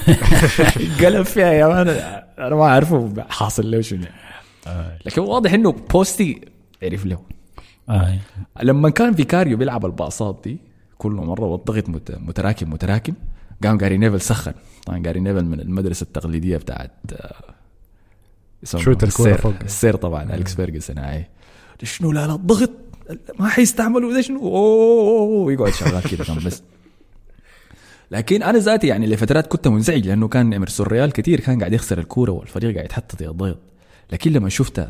[0.59, 1.87] اتقلب فيها يا مان.
[2.39, 4.05] أنا ما عارفه حاصل له شنو.
[5.05, 6.41] لكن واضح إنه بوستي
[6.83, 7.19] عرف له.
[7.89, 8.19] آه.
[8.63, 10.57] لما كان فيكاريو بيلعب الباصات دي
[10.97, 13.13] كل مرة والضغط مت- متراكم متراكم
[13.63, 14.53] قام جاري نيفل سخن.
[14.85, 17.35] طبعا جاري نيفل من المدرسة التقليدية بتاعت آه،
[18.73, 19.53] الكورة السير- فوق.
[19.65, 21.25] السير طبعا أليكس فيرجسون اي
[21.83, 22.69] شنو؟ لا لا الضغط.
[23.39, 26.61] ما حيستعملوا ده شنو؟ أوه يقعد شغال كده كان بس.
[28.11, 31.99] لكن أنا ذاتي يعني لفترات كنت منزعج لأنه كان إيميرسون رويال كثير كان قاعد يخسر
[31.99, 33.57] الكورة والفريق قاعد يتحط في الضغط
[34.11, 34.87] لكن لما شفت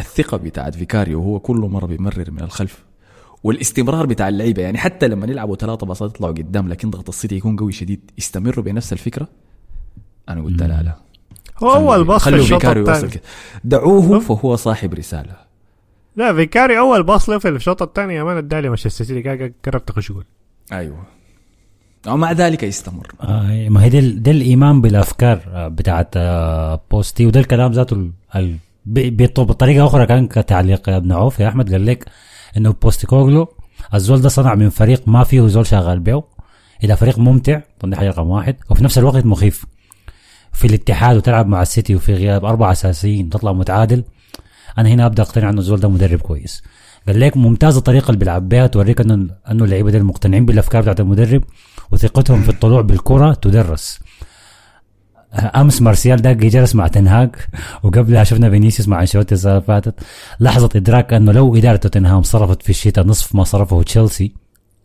[0.00, 2.78] الثقة بتاعت فيكاريو وهو كل مرة بيمرر من الخلف
[3.44, 4.62] والاستمرار بتاع اللعيبة.
[4.62, 8.10] يعني حتى لما يلعبوا ثلاثة باصات يطلعوا قدام لكن ضغط السيتي يكون قوي شديد.
[8.18, 9.28] يستمروا بنفس الفكرة؟
[10.28, 10.96] أنا قلت لا لا.
[11.62, 13.12] هو أول باص في خلوا الشوط فيكاريو يوصل الثاني.
[13.12, 13.22] كده.
[13.64, 15.36] دعوه فهو صاحب رسالة.
[16.16, 19.22] لا فيكاريو أول باص له في الشوط الثاني يا man أداها لي مانشستر سيتي.
[19.22, 20.24] قاعد قرب تخش جول.
[20.72, 21.06] أيوه.
[22.06, 23.12] ومع ذلك يستمر.
[23.20, 23.68] آه.
[23.68, 28.56] ما هي ده, ال- ده الإيمان بالأفكار بتاعت آه، بوستي وده الكلام ذاته ال- ال-
[29.38, 31.72] بطريقة أخرى كان كتعليق يا ابن عوف يا أحمد.
[31.72, 32.04] قال لك
[32.56, 33.48] إنه بوستيكوغلو
[33.94, 36.22] الزول ده صنع من فريق ما فيه زول شغال به
[36.84, 38.56] إلى فريق ممتع طب حاجة رقم واحد.
[38.70, 39.64] وفي نفس الوقت مخيف.
[40.52, 44.04] في الاتحاد وتلعب مع السيتي وفي غياب اربعه أساسيين تطلع متعادل.
[44.78, 46.62] أنا هنا أبدأ أقتنع إنه الزول ده مدرب كويس.
[47.06, 51.00] قال لك ممتازه الطريقة اللي بيلعب بها توريك انه إنه اللعيبة دي مقتنعين بالأفكار بتاعت
[51.00, 51.44] المدرب
[51.92, 54.00] وثقتهم في الطلوع بالكرة تدرس.
[55.34, 57.30] أمس مارسيال ده جلس مع تنهاج
[57.82, 59.94] وقبلها شفنا فينيسيوس مع أنشيلوتي السنة اللي فاتت.
[60.40, 64.32] لحظة إدراك أنه لو إدارة توتنهام صرفت في الشتاء نصف ما صرفه تشيلسي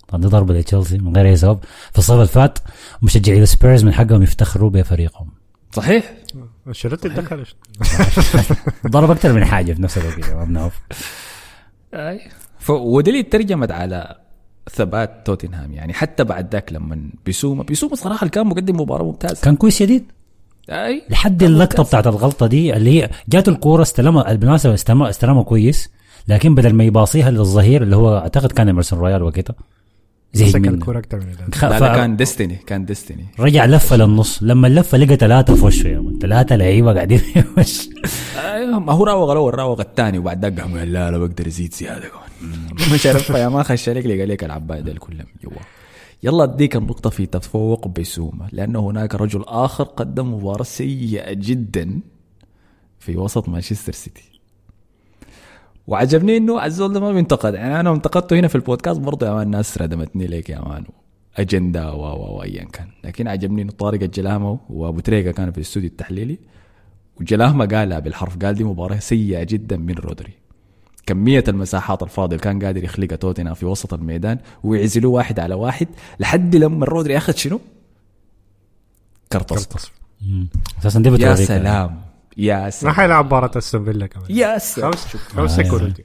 [0.07, 1.59] طبعا ضربة لتشيلسي من غير أي سبب.
[1.91, 2.59] في الصيف اللي فات
[3.01, 5.29] مشجعي السبيرز من حقهم يفتخروا بفريقهم.
[5.71, 6.13] صحيح؟
[6.67, 7.45] أنشيلوتي تدخل
[8.87, 10.79] ضرب أكثر من حاجة في نفس الوقت يا ابن عوف
[11.93, 12.21] أي.
[12.59, 12.69] ف...
[12.69, 14.15] ودي اللي ترجمت على
[14.69, 19.41] ثبات توتنهام يعني حتى بعد ذاك لما بيسوما بيسوما صراحة كان مقدم مباراة ممتازة.
[19.41, 20.11] كان كويس شديد.
[20.69, 21.01] أي.
[21.09, 25.89] لحد اللقطة بتاعت الغلطة دي اللي هي جات الكورة استلمها بالمناسبه استلمها استلمها كويس
[26.27, 29.55] لكن بدل ما يباصيها للظهير اللي هو أعتقد كان إيمرسون رويال وقتها.
[30.33, 30.69] زهق مسك منه.
[30.69, 31.25] الكورة أكثر من
[31.61, 34.39] لا, ف- لا كان ديستني كان ديستني رجع لفة للنص.
[34.43, 37.89] لما اللفة لقى ثلاثة في وشه يا ثلاثة لعيبة قاعدين في وش.
[38.45, 40.17] أيوه ما هو راوغ الأول راوغ الثاني.
[40.17, 42.05] وبعد ذاك قام قال لا لا بقدر ازيد زيادة.
[42.07, 45.51] كمان مش عارف يا ما خش عليك لقى لك اللعيبة ديل كلهم جوا.
[46.23, 51.99] يلا أديك النقطة في تفوق بيسوما لأن هناك رجل آخر قدم مباراة سيئة جدا
[52.99, 54.39] في وسط مانشستر سيتي.
[55.87, 59.41] وعجبني إنه الزول ده ما بينتقد يعني أنا انتقدته هنا في البودكاست برضه يا man
[59.45, 60.83] الناس ردمتني ليك يا man
[61.37, 62.87] أجندة و و وايا كان.
[63.03, 66.37] لكن عجبني إنه طارق الجلامة وأبو تريقه كانوا في الاستوديو التحليلي
[67.21, 70.33] وجلامة قالها بالحرف قال دي مباراة سيئة جدا من رودري.
[71.09, 75.87] كمية المساحات الفاضية اللي كان قادر يخلقها توتنهام في وسط الميدان ويعزلوه واحد على واحد
[76.19, 77.59] لحد لما رودري أخذ شنو؟
[79.31, 79.91] كرت اصفر
[80.79, 82.01] أساسا دي يا سلام.
[82.37, 82.93] يا man سلام.
[82.93, 84.25] حيلعب مباراة أستون فيلا كمان.
[84.29, 84.91] يا سلام.
[84.91, 86.03] خمسة كروت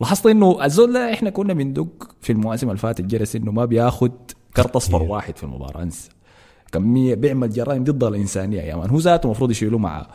[0.00, 4.12] لاحظت إنه الزول ده إحنا كنا بندق في المواسم اللي فاتت جرس إنه ما بياخد
[4.56, 5.82] كرت اصفر واحد في المباراة.
[5.82, 6.10] أنسى.
[6.72, 8.90] كمية بيعمل جرائم ضد الإنسانية يا man.
[8.90, 10.06] هو ذاته المفروض يشيلوه مع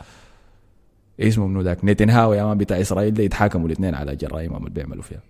[1.20, 5.02] اسمه منو ذاك؟ نتنهاو يا man بتاع إسرائيل ده يتحاكموا الاثنين على جرائمهم اللي بيعملوا
[5.02, 5.20] فيها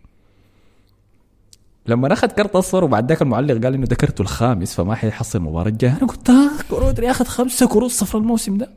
[1.86, 5.68] لما أخذ كرت أصفر وبعد ذاك المعلق قال إنه ده كرته الخامس فما حيحصل المباراه
[5.68, 8.70] الجايه أنا قلت آه رودري أخذ خمسة كروت صفر الموسم ده.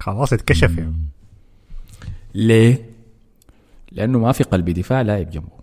[0.00, 0.94] خلاص اتكشف يعني
[2.34, 2.84] ليه؟
[3.92, 5.58] لأنه ما في قلب دفاع لاعب جنبه.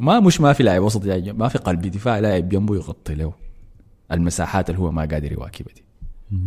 [0.00, 3.14] ما مش ما في لاعب وسط جاي جنبه، ما في قلب دفاع لاعب جنبه يغطي
[3.14, 3.32] له.
[4.12, 5.82] المساحات اللي هو ما قادر يواكبها دي.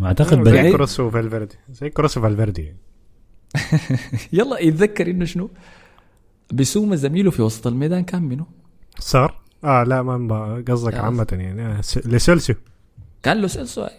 [0.06, 0.56] أعتقد زي بل...
[0.56, 2.74] يعني- كروس وفالفيردي زي كروس وفالفيردي
[4.34, 5.50] يلا يتذكر إنه شنو؟
[6.54, 8.46] بسوما زميله في وسط الميدان كان منه
[9.00, 12.54] صار آه لا ما قصدك عامة يعني آه، لسلسو
[13.24, 13.92] كان له سلسو هاي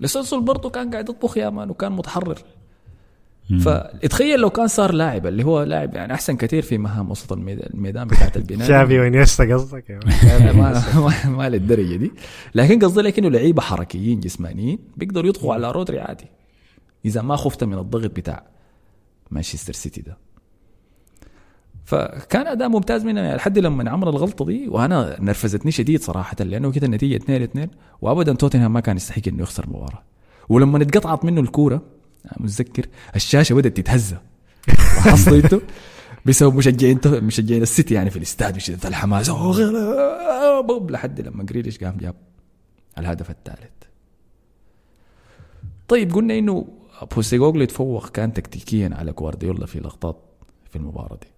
[0.00, 2.38] لسلسو برضه كان قاعد يطبخ يا مان وكان متحرر.
[3.60, 7.70] فاتخيل لو كان صار لاعب اللي هو لاعب يعني أحسن كثير في مهام وسط الميدان,
[7.74, 8.68] الميدان بتاعت البناء.
[8.68, 10.04] شافي وإنيستا قصدك يعني.
[10.58, 12.12] ما ما, ما للدرجة دي.
[12.54, 16.26] لكن قصدي لك إنه لعيبة حركيين جسمانيين بيقدروا يطغوا على رودري عادي.
[17.04, 18.46] إذا ما خفت من الضغط بتاع
[19.30, 20.16] مانشستر سيتي ده.
[21.84, 26.72] فكان أداء ممتاز منه يعني لحد لما عمل الغلطة دي وأنا نرفزتني شديد صراحة لأنه
[26.72, 27.68] كده النتيجة 2 2
[28.02, 30.02] وابدا توتنهام ما كان يستحق إنه يخسر المباراه
[30.48, 31.82] ولما اتقطعت منه الكورة
[32.36, 34.14] متذكر الشاشة بدأت تتهز.
[35.04, 35.60] حسيته
[36.26, 39.30] بسبب مشجعين مشجعين السيتي يعني في الاستاد بشده الحماس.
[40.90, 42.14] لحد لما جريليش قام جاب
[42.98, 43.70] الهدف الثالث.
[45.88, 46.66] طيب قلنا إنه
[47.14, 50.16] بوستيغوغلو يتفوق كان تكتيكيا على جوارديولا في لقطات
[50.70, 51.28] في المباراة دي.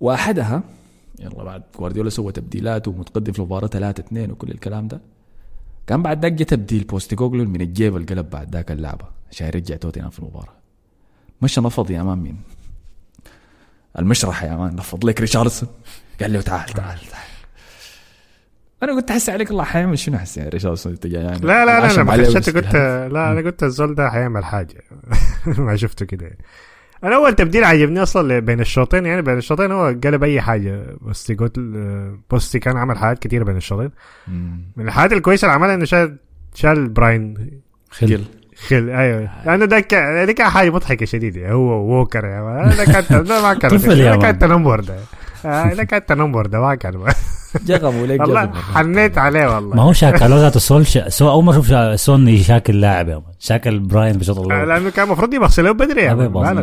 [0.00, 0.62] واحدها
[1.20, 5.00] يلا بعد جوارديولا سوى تبديلات ومتقدم في المباراة 3 2 وكل الكلام ده
[5.86, 10.18] كان بعد ذاك تبديل بوستيغوغلو من الجيب القلب بعد ذاك اللعبة عشان يرجع توتنهام في
[10.18, 10.54] المباراة.
[11.42, 12.36] مشى نفض يا man من
[13.98, 15.68] المشرحه يا man نفض لك ريشاردسون
[16.20, 17.29] قال له تعال تعال تعال.
[18.82, 21.38] أنا قلت حسي عليك الله حيعمل شنو ريشاردسون انت جاي يعني.
[21.38, 22.74] لا لا لا أنا ما وبس- قلت
[23.12, 24.74] لا أنا قلت الزول ده حيعمل حاجة.
[25.58, 26.30] ما شفته كده.
[27.04, 30.84] أنا أول تبديل عجبني أصلا بين الشوطين يعني بين الشوطين هو قلب اي حاجة.
[31.00, 31.58] بوستي قلت
[32.30, 33.90] بوستي كان عمل حاجات كتيرة بين الشوطين.
[34.76, 36.16] من الحاجات الكويسة اللي عملها إنه شال
[36.54, 37.50] شال براين.
[37.90, 38.24] خل
[38.68, 39.30] خل أيوه.
[39.46, 41.50] لأنه ده كان دي كان حاجة مضحكة شديدة.
[41.52, 42.76] هو ووكر man.
[42.76, 44.38] ده كان ده ما كان طفل يا ده كان.
[44.38, 44.96] تنمر ده.
[45.44, 47.04] آه، ده كان تنمر ده ما كان
[47.54, 49.76] لك والله جغموا حنيت عليه والله.
[49.76, 51.08] ما هو شاكل هو ذاته سون شا...
[51.08, 51.96] سو أول ما أشوف شا...
[51.96, 55.72] سون يشاكل لاعب يا man شاكل براين بشوط آه، الله لأنه كان المفروض يباصي له
[55.72, 56.56] بدري يا أبي man.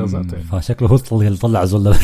[0.52, 0.60] ما.
[0.60, 1.96] فشكله هو اللي طلع زول ده.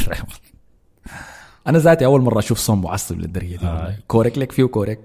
[1.67, 3.65] أنا ذاتي أول مرة أشوف سون معصب للدرجة دي.
[3.65, 3.95] والله.
[4.07, 4.99] كورك لك فيه كورك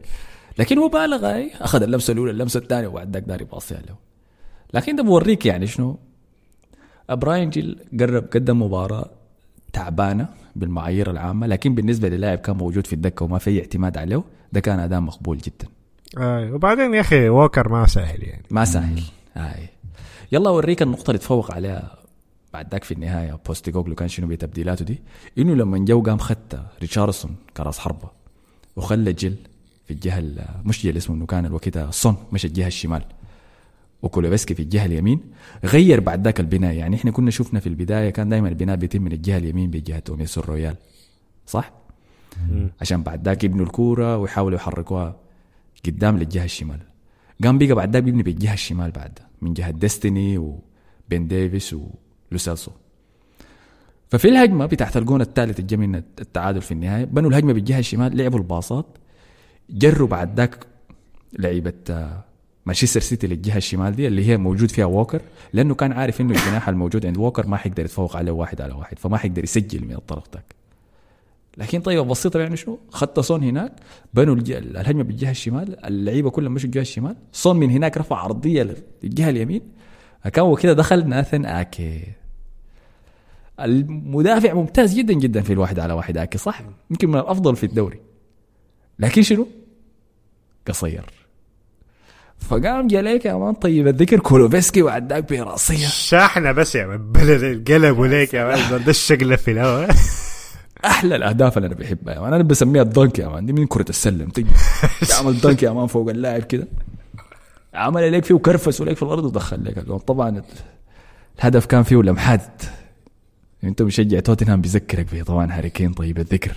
[0.58, 3.94] لكن هو بالغ اي أخذ اللمسة الأولى اللمسة الثانية وبعد ذاك داير يباصيها له
[4.74, 5.98] لكن ده بوريك يعني شنو؟
[7.10, 9.10] براين جيل قرب قدم مباراة
[9.72, 10.28] تعبانة.
[10.58, 14.78] بالمعايير العامة لكن بالنسبة للاعب كان موجود في الدكة وما في اعتماد عليه ده كان
[14.80, 15.68] أداء مقبول جدا.
[16.18, 18.42] آه وبعدين يا أخي ووكر ما سهل يعني.
[18.50, 19.02] ما سهل.
[19.34, 19.68] هاي
[20.32, 21.98] يلا أوريك النقطة اللي تفوق عليها
[22.52, 25.02] بعد ذاك في النهاية بوستي جوجلو كان شنو بتبديلاته دي؟
[25.38, 28.08] إنه لما جو قام خت ريتشاردسون كراس حربة
[28.76, 29.36] وخلى جيل
[29.84, 33.02] في الجهة ال- مش جيل اسمه إنه كان الوقت سون مش الجهة الشمال.
[34.02, 35.20] وكولوسيفسكي في الجهة اليمين
[35.64, 36.74] غير بعد ذاك البناء.
[36.74, 40.40] يعني إحنا كنا شفنا في البداية كان دائما البناء بيتم من الجهة اليمين بجهه إيمرسون
[40.40, 40.76] رويال
[41.46, 41.72] صح؟
[42.80, 45.16] عشان بعد ذاك يبنوا الكورة ويحاولوا يحركوها
[45.86, 46.80] قدام للجهة الشمال.
[47.44, 51.76] قام بقى بعد ذاك بيبني بالجهة الشمال بعد من جهة ديستني وبين ديفيس
[52.30, 52.70] ولوسيلسو.
[54.10, 58.38] ففي الهجمة بتاعت الجون الثالث الجا من التعادل في النهاية بنوا الهجمة بالجهة الشمال لعبوا
[58.38, 58.86] الباصات
[59.70, 60.66] جروا بعد ذاك
[61.38, 61.72] لعيبة
[62.68, 66.68] مانشستر سيتي للجهه الشمال دي اللي هي موجود فيها ووكر لأنه كان عارف إنه الجناح
[66.68, 70.24] الموجود عند ووكر ما حيقدر يتفوق عليه واحد على واحد فما حيقدر يسجل من الطرف
[70.34, 70.54] ذاك
[71.56, 73.72] لكن طيب بسيطة يعني شنو؟ خدت صون هناك
[74.14, 79.30] بنوا الهجمة بالجهة الشمال اللعيبة كلهم مشوا الجهة الشمال صون من هناك رفع عرضية للجهة
[79.30, 79.62] اليمين
[80.32, 82.02] كان كده دخل ناثن آكي
[83.60, 88.00] المدافع ممتاز جدا جدا في الواحد على واحد آكي صح؟ يمكن من الأفضل في الدوري
[88.98, 89.46] لكن شنو؟
[90.68, 91.17] قصير
[92.38, 98.06] فقام جاليك يا مان طيب الذكر كولوفسكي وعداك براسيه شاحنة بس يا مان بلد قلبوا
[98.06, 99.90] ليك يا مان ده الشقلة في الهواء.
[100.84, 102.34] أحلى الأهداف اللي أنا بحبها يا man.
[102.34, 104.28] أنا بسميها ال dunk يا man دي من كرة السلم.
[104.28, 104.50] تجي
[105.08, 106.68] تعمل dunk يا man فوق اللاعب كده.
[107.74, 109.78] عمل عليك فيه وكرفس عليك في الأرض ودخل لك.
[110.02, 110.42] طبعا
[111.38, 112.62] الهدف كان فيه لمحات
[113.64, 116.52] أنت مشجع توتنهام بيذكرك فيه طبعا هاري كين طيب الذكر.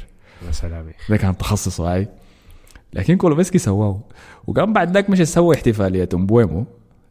[0.47, 0.85] يا سلام.
[1.09, 2.07] ده كان تخصصه هاي
[2.93, 3.99] لكن كولوسيفسكي سواه
[4.47, 6.09] وقام بعد ذاك مشى سوى احتفالية.
[6.13, 6.65] امبويمو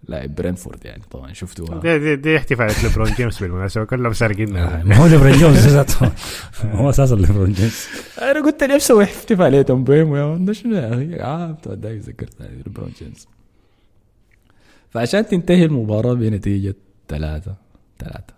[0.09, 1.03] لاعب برينفورد يعني.
[1.11, 3.85] طبعا شفتوها دي, دي, دي احتفالات ليبرون جيمس بالمناسبة.
[3.91, 4.83] كلهم سارقينها.
[4.85, 6.13] ما هو ليبرون جيمس ذاته
[6.79, 7.89] هو أساسا ليبرون جيمس.
[8.23, 12.35] أنا قلت لي أسوي احتفالية امبويمو يا شنو؟ يا أخي آه ذكرت
[12.67, 13.29] ليبرون جيمس.
[14.91, 16.75] فعشان تنتهي المباراة بنتيجة
[17.09, 17.55] ثلاثة
[17.99, 18.35] ثلاثة.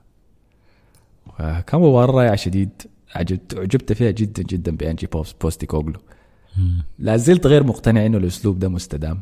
[1.38, 2.70] كان مباراة رائعة شديد.
[3.14, 6.00] عجبت عجبت فيها جدا جدا بأنجي بوست بوستيكوغلو
[6.98, 9.20] لا زلت غير مقتنع إنه الأسلوب ده مستدام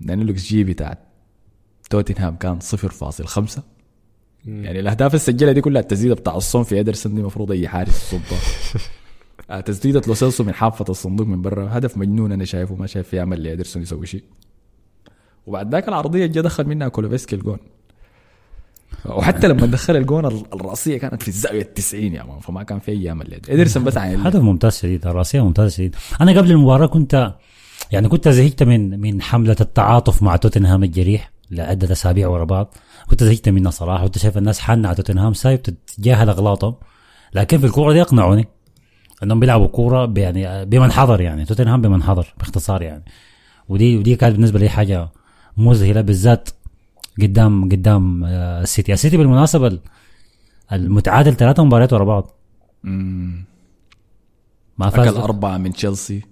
[0.00, 0.98] لأن الأكس جي بتاع
[1.90, 3.60] توتنهام كان 0.5
[4.46, 8.12] يعني الأهداف اللي سجلها دي كلها التسديدة بتاع سون في ادرسون دي المفروض أي حارس
[8.14, 8.38] يصدها
[9.50, 13.22] آه، تسديدة لوسيلسو من حافة الصندوق من برا هدف مجنون أنا شايفه ما شايف في
[13.22, 14.22] امل لادرسون يسوي شيء.
[15.46, 17.58] وبعد ذاك العرضية جا دخل منها كولوسيفسكي الجون.
[19.06, 22.78] وحتى لما دخل الجون ال- الرأسية كانت في الزاوية ال 90 يا man فما كان
[22.78, 25.96] في اي امل ادرسون بس عن هدف ممتاز شديد الرأسية ممتاز شديد.
[26.20, 27.34] أنا قبل المباراة كنت
[27.92, 32.74] يعني كنت زهقت من من حملة التعاطف مع توتنهام الجريح لعدة أسابيع ورا بعض.
[33.10, 36.74] كنت زهقت منها صراحة كنت شايف الناس حنة على توتنهام سايب تتجاهل أغلاطهم.
[37.34, 38.48] لكن في الكورة دي أقنعوني
[39.22, 43.04] إنهم بيلعبوا كورة يعني بمن حضر يعني توتنهام بمن حضر باختصار يعني.
[43.68, 45.08] ودي ودي كانت بالنسبة لي حاجة
[45.56, 46.48] مذهلة بالذات
[47.22, 49.80] قدام قدام آه، السيتي السيتي بالمناسبة ال-
[50.72, 52.30] المتعادل ثلاثة مباريات ورا بعض.
[54.78, 56.22] ما فاز اكل أربعة من تشيلسي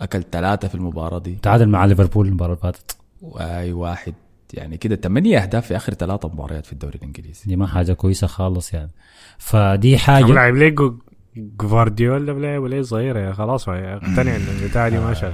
[0.00, 1.34] أكل ثلاثة في المباراة دي.
[1.34, 2.96] تعادل مع ليفربول المباراة اللي فاتت.
[3.22, 4.14] واي واحد.
[4.54, 7.42] يعني كده ثمانية أهداف في آخر ثلاثة مباريات في الدوري الإنجليزي.
[7.46, 8.90] دي ما حاجة كويسة خالص يعني.
[9.38, 10.98] فدي عم حاجة لاعب ليه جو-
[11.36, 15.30] جوارديولا بلاعب ليه صغيرة؟ يا خلاص اقتنع إن البتاع دي ما زي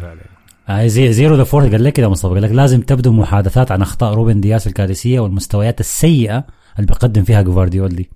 [0.87, 4.40] زيرو ذا فورث قال لك كده مصطفى قال لك لازم تبدو محادثات عن أخطاء روبن
[4.40, 6.44] دياس الكارثية والمستويات السيئة
[6.76, 8.11] اللي بيقدم فيها جوارديولا دي.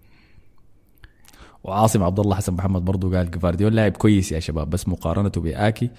[1.64, 5.90] وعاصم عبد الله حسن محمد برضو قال جفارديول لاعب كويس يا شباب بس مقارنته بآكي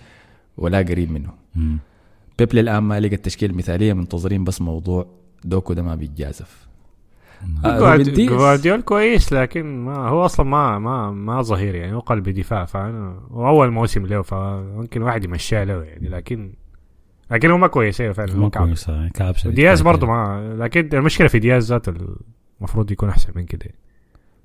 [0.58, 1.30] ولا قريب منه.
[2.40, 5.06] بيب للآن ما لقى التشكيلة المثالية منتظرين بس موضوع
[5.44, 6.68] دوكو ده ما بيتجازف.
[6.68, 6.71] آه،.
[8.30, 13.20] جوارديول كويس لكن ما هو أصلا ما ما ما ظهير يعني هو قلب دفاع فانا
[13.30, 16.54] واول موسم له فممكن واحد يمشيها له يعني لكن
[17.32, 18.66] لكن هو ما كويس أيوه فعلا ما هو كعب.
[18.66, 21.94] كويس آه، كعب دياز برضه ما لكن المشكلة في دياز ذاته
[22.60, 23.66] المفروض يكون أحسن من كده.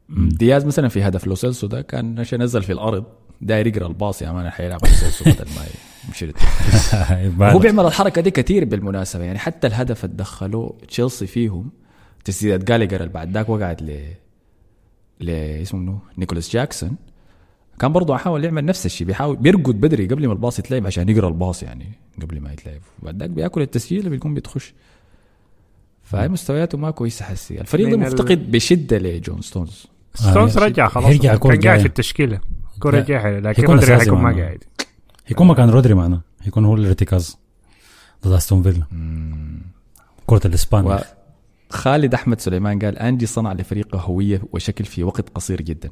[0.09, 3.05] دياز مثلا في هدف لوسيلسو ده كان عشان نزل في الأرض
[3.41, 5.65] داير يقرا الباص يا man حيلعب لوسيلسو بدل ما.
[7.53, 11.71] هو بيعمل الحركة دي كثير بالمناسبة يعني حتى الهدف اللي دخلوه تشيلسي فيهم
[12.27, 14.01] تسديده جالجر اللي بعد ذاك وقعت ل
[15.21, 16.97] ل اسمه منو؟ نيكولاس جاكسون.
[17.79, 21.29] كان برضه حاول يعمل نفس الشيء بيحاول بيرقد بدري قبل ما الباص يتلعب عشان يقرأ
[21.29, 22.81] الباص يعني قبل ما يتلعب.
[23.03, 24.75] وبعد ذاك بياكل التسجيل اللي بيكون بيتخش.
[26.03, 27.61] فهي مستوياته ما كويسة حسي.
[27.61, 29.87] الفريق ده من ال- مفتقد بشدة لجون ستونز.
[30.15, 31.81] ستونز آه، رجع خلاص الكرة كان قاعد.
[31.81, 32.41] في التشكيلة.
[32.85, 33.01] لا.
[33.01, 34.37] جاية لكن هيكون رودري حيكون ما.
[34.37, 34.65] قاعد.
[35.31, 36.21] يكون مكان رودري معنا.
[36.47, 37.37] يكون هو الارتكاز
[38.27, 38.87] ضد أستون فيلا.
[40.27, 40.99] كرة الإسبان.
[41.71, 45.91] وخالد أحمد سليمان قال انجي صنع لفريقه هوية وشكل في وقت قصير جدا.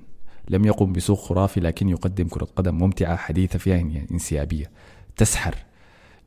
[0.49, 4.71] لم يقم بسوق خرافي لكن يقدم كرة قدم ممتعة حديثة فيها انسيابية.
[5.17, 5.55] تسحر.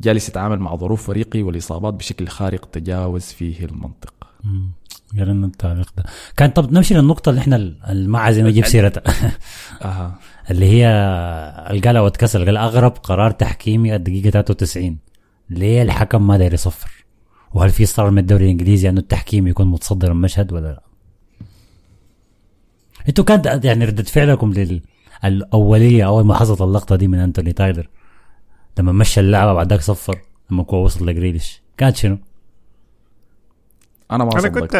[0.02, 4.14] جالس يتعامل مع ظروف فريقي والإصابات بشكل خارق تجاوز فيه المنطق.
[5.20, 6.04] قرينا التعليق ده.
[6.38, 7.74] كان طب نمشي للنقطة اللي إحنا
[8.20, 9.14] عايزين نجيب سيرتها.
[9.82, 10.20] أها.
[10.52, 10.88] اللي هي
[11.70, 12.46] القالها واتكسر.
[12.46, 14.98] قال أغرب قرار تحكيمي الدقيقة 93
[15.50, 16.97] ليه الحكم ما داير يصفر؟
[17.54, 20.82] وهل في صار من الدوري الإنجليزي انه التحكيم يكون متصدر المشهد ولا لا؟
[23.10, 24.54] أنتوا كانت يعني ردة فعلكم
[25.24, 27.88] للاولية اول ما حصلت اللقطة دي من أنتوني تايلر
[28.80, 30.20] لما مشى اللعبة بعد ذاك صفر
[30.52, 32.18] لما كو وصل لجريليش كانت شنو؟
[34.12, 34.76] أنا ما صدقت كنت-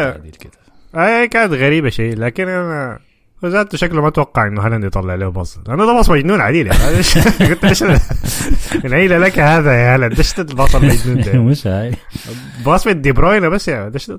[0.94, 2.98] اي كانت غريبة شيء لكن أنا
[3.46, 6.78] ذاته شكله ما أتوقع إنه هالاند يطلع له باص لأنه ده باص مجنون عديل يعني.
[7.50, 7.82] قلت إيش
[8.84, 11.92] من اين لك هذا يا هالاند؟ إيش الباص المجنون ده؟ مش هاي.
[12.64, 14.12] باص من دي بروين بس يا إيش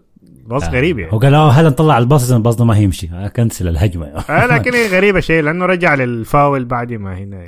[0.48, 1.14] باص غريب يعني.
[1.14, 4.06] هو قال آه هذا نطلع الباص اذا الباص ده ما هيمشي آه، كنسل الهجمة.
[4.06, 7.48] آه لكن هي غريبة شيء لأنه رجع للفاول بعد ما هنا.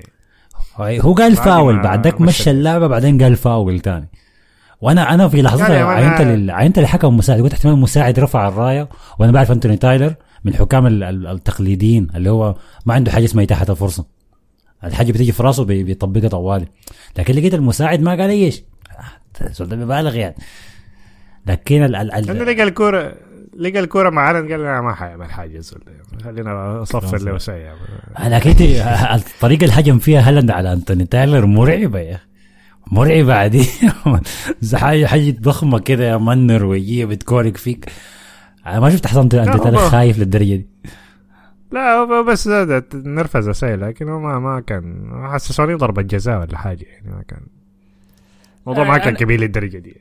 [0.80, 2.52] هو قال فاول بعدك مشى.
[2.52, 4.10] اللعبة بعدين قال فاول تاني.
[4.82, 6.52] وأنا أنا في لحظتها man عاينت.
[6.52, 7.42] عاينت للحكم مساعد.
[7.42, 10.14] قلت احتمال المساعد رفع الراية وأنا بعرف أنتوني تايلر.
[10.44, 14.06] من الحكام ال- ال- التقليديين اللي هو ما عنده حاجة اسمها إتاحة الفرصة.
[14.84, 16.66] الحاجة بتيجي في راسه بي- بيطبقها طوالي.
[17.18, 18.64] لكن لقيت المساعد ما قال اي شيء
[19.42, 20.36] آه، ده مبالغ يعني.
[21.48, 21.96] لكن ال...
[21.96, 22.14] ال...
[22.14, 22.46] ال...
[22.46, 23.14] لقى الكورة
[23.58, 25.62] لقى الكورة مع هالاند قال ما حيعمل حاجة.
[26.24, 27.70] خلينا اصفر له سيء
[28.20, 28.50] لكن
[29.16, 32.20] الطريقة اللي هجم فيها هالاند على أنتوني تايلر مرعبة يا.
[32.92, 33.66] مرعبة عادي.
[35.08, 37.92] حاجة ضخمة كده يا منر ويجي بتكورك فيك.
[38.66, 40.68] ما شفت حصان هو- خايف للدرجة دي.
[41.72, 42.48] لا هو بس
[42.94, 47.42] نرفز سيء لكن هو ما ما كان حسسوني ضربة جزاء ولا حاجة يعني ما كان
[48.62, 49.96] الموضوع ما كان كبير للدرجة دي.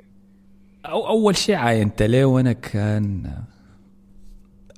[0.87, 3.31] أو أول شيء عاينت له وأنا كان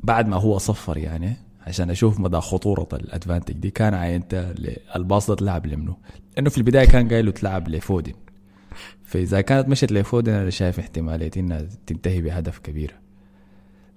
[0.03, 4.55] بعد ما هو صفر يعني عشان أشوف مدى خطورة ال advantage دي كان عاينت
[4.97, 5.97] الباص ده تلعب لمنه
[6.37, 8.13] لأنه في البداية كان قايل له تلعب لفودن.
[9.05, 12.95] فإذا كانت مشت لفودن أنا شايف احتمالية إنها تنتهي بهدف كبير.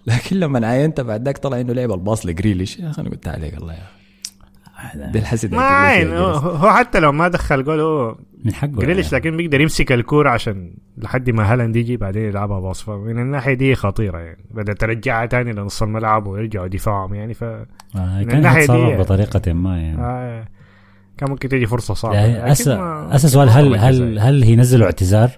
[0.08, 3.58] لكن لما عاينت بعد ذاك طلع إنه لعب الباص لجريليش يا أخي أنا قلت عليك
[3.58, 3.80] الله يا
[4.96, 8.16] ده الحسد ما عين هو حتى لو ما دخل جول هو
[8.46, 9.18] من حقه جريليش يعني.
[9.26, 12.82] لكن بيقدر يمسك الكورة عشان لحد ما هالاند يجي بعدين يلعبها باص.
[12.84, 14.46] فمن الناحية دي خطيرة يعني.
[14.52, 17.34] بدأت ترجعها تاني لنص الملعب ويرجعوا دفاعهم يعني.
[17.34, 17.66] ف آه
[17.96, 20.02] من كان الناحية يتصرف دي- بطريقة ما يعني.
[20.02, 20.48] آه
[21.18, 22.16] كان ممكن تجي فرصة صعبة.
[22.16, 24.30] يعني أسأل سؤال هل هل جزاء.
[24.30, 25.30] هل هينزلوا اعتذار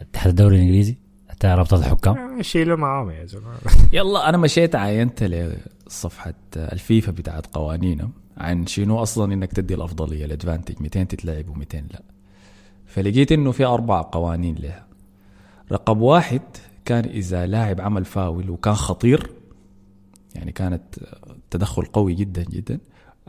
[0.00, 0.98] اتحاد الدوري الإنجليزي؟
[1.44, 2.16] بتاع رابطة الحكام.
[2.38, 3.54] آه، شيلوا معاهم يا زلمة.
[3.92, 8.12] يلا أنا مشيت عاينت لصفحة الفيفا بتاعت قوانينهم.
[8.36, 12.02] عن شنو أصلا إنك تدي الأفضلية الأدفانتج؟ 200 تتلعب و200 لا.
[12.86, 14.86] فلقيت إنه في أربع قوانين لها.
[15.72, 16.42] رقم واحد
[16.84, 19.30] كان إذا لاعب عمل فاول وكان خطير
[20.34, 20.82] يعني كانت
[21.50, 22.78] تدخل قوي جدا جدا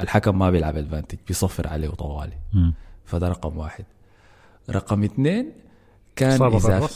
[0.01, 2.37] الحكم ما بيلعب أدفانتج بيصفر عليه طوالي.
[3.05, 3.85] فده رقم واحد.
[4.69, 5.51] رقم اثنين
[6.15, 6.87] كان إذا.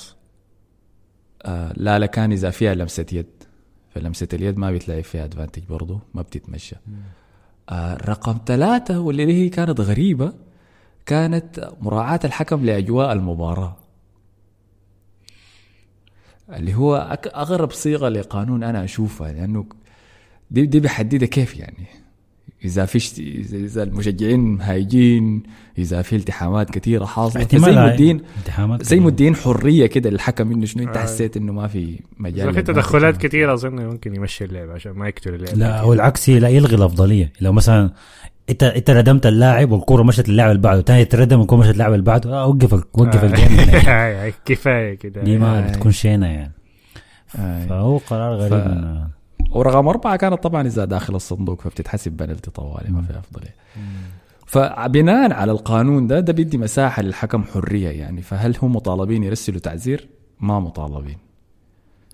[1.46, 3.26] آه لا كان إذا فيها لمسة يد
[3.90, 6.76] فلمسة اليد ما بتلاقي فيها ادفانتج برضه ما بتتمشى.
[7.70, 10.34] آه رقم ثلاثة واللي هي كانت غريبة
[11.06, 13.78] كانت مراعاة الحكم لأجواء المباراة.
[16.54, 16.96] اللي هو
[17.36, 19.66] أغرب صيغة لقانون أنا أشوفها لأنه
[20.52, 21.88] دي دي بحددها كيف يعني.
[22.66, 25.44] إذا فيش إذا إذا المشجعين هايجين
[25.78, 27.94] إذا في التحامات كثيرة حاصلة احتمال زي.
[27.94, 31.02] مدين التحامات زي مدين حرية كده للحكم إنه شنو أنت آه.
[31.02, 35.34] حسيت إنه ما في مجال في تدخلات كثيره أظن ممكن يمشي اللعب عشان ما يقتل
[35.34, 37.92] اللعب لا هو العكس لا يلغي الأفضلية لو مثلا
[38.50, 42.06] انت أنت ردمت اللاعب والكورة مشت للاعب اللي بعده ثاني تردم والكوره مشت للاعب اللي
[42.06, 44.30] بعده آه وقف وقف الجيم من هنا.
[44.46, 45.70] كفاية كده دي ما آه.
[45.70, 46.52] بتكون شينة يعني
[47.40, 47.66] آه.
[47.66, 49.19] فهو قرار غريب ف-
[49.52, 53.56] ورقم أربعة كانت طبعا إذا داخل الصندوق فبتتحسب بنالتي طوالي ما في أفضلية.
[54.46, 58.22] فبناء على القانون ده ده بيدي مساحة للحكم حرية يعني.
[58.22, 60.10] فهل هم مطالبين يرسلوا تعزير؟
[60.40, 61.18] ما مطالبين.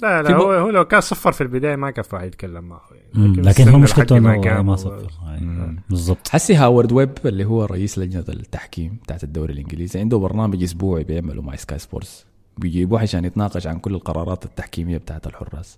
[0.02, 2.82] لا في لا هو هو لو كان صفر في البداية ما كفى يتكلم معه.
[3.16, 3.42] يعني.
[3.42, 5.12] لكن هو مشكلته ما ما صفر.
[5.42, 5.80] مم.
[5.90, 6.28] بالضبط.
[6.28, 11.42] حسي هاورد ويب اللي هو رئيس لجنة التحكيم بتاعت الدوري الإنجليزي عنده برنامج أسبوعي بيعمله
[11.42, 12.26] مع سكاي سبورتس
[12.58, 15.78] بيجيبوه عشان يتناقش عن كل القرارات التحكيمية بتاعت الحراس.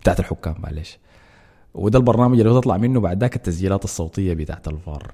[0.00, 0.98] بتاعت الحكام معلش.
[1.74, 5.10] وده البرنامج اللي بتطلع منه بعد ذاك التسجيلات الصوتية بتاعت الفار.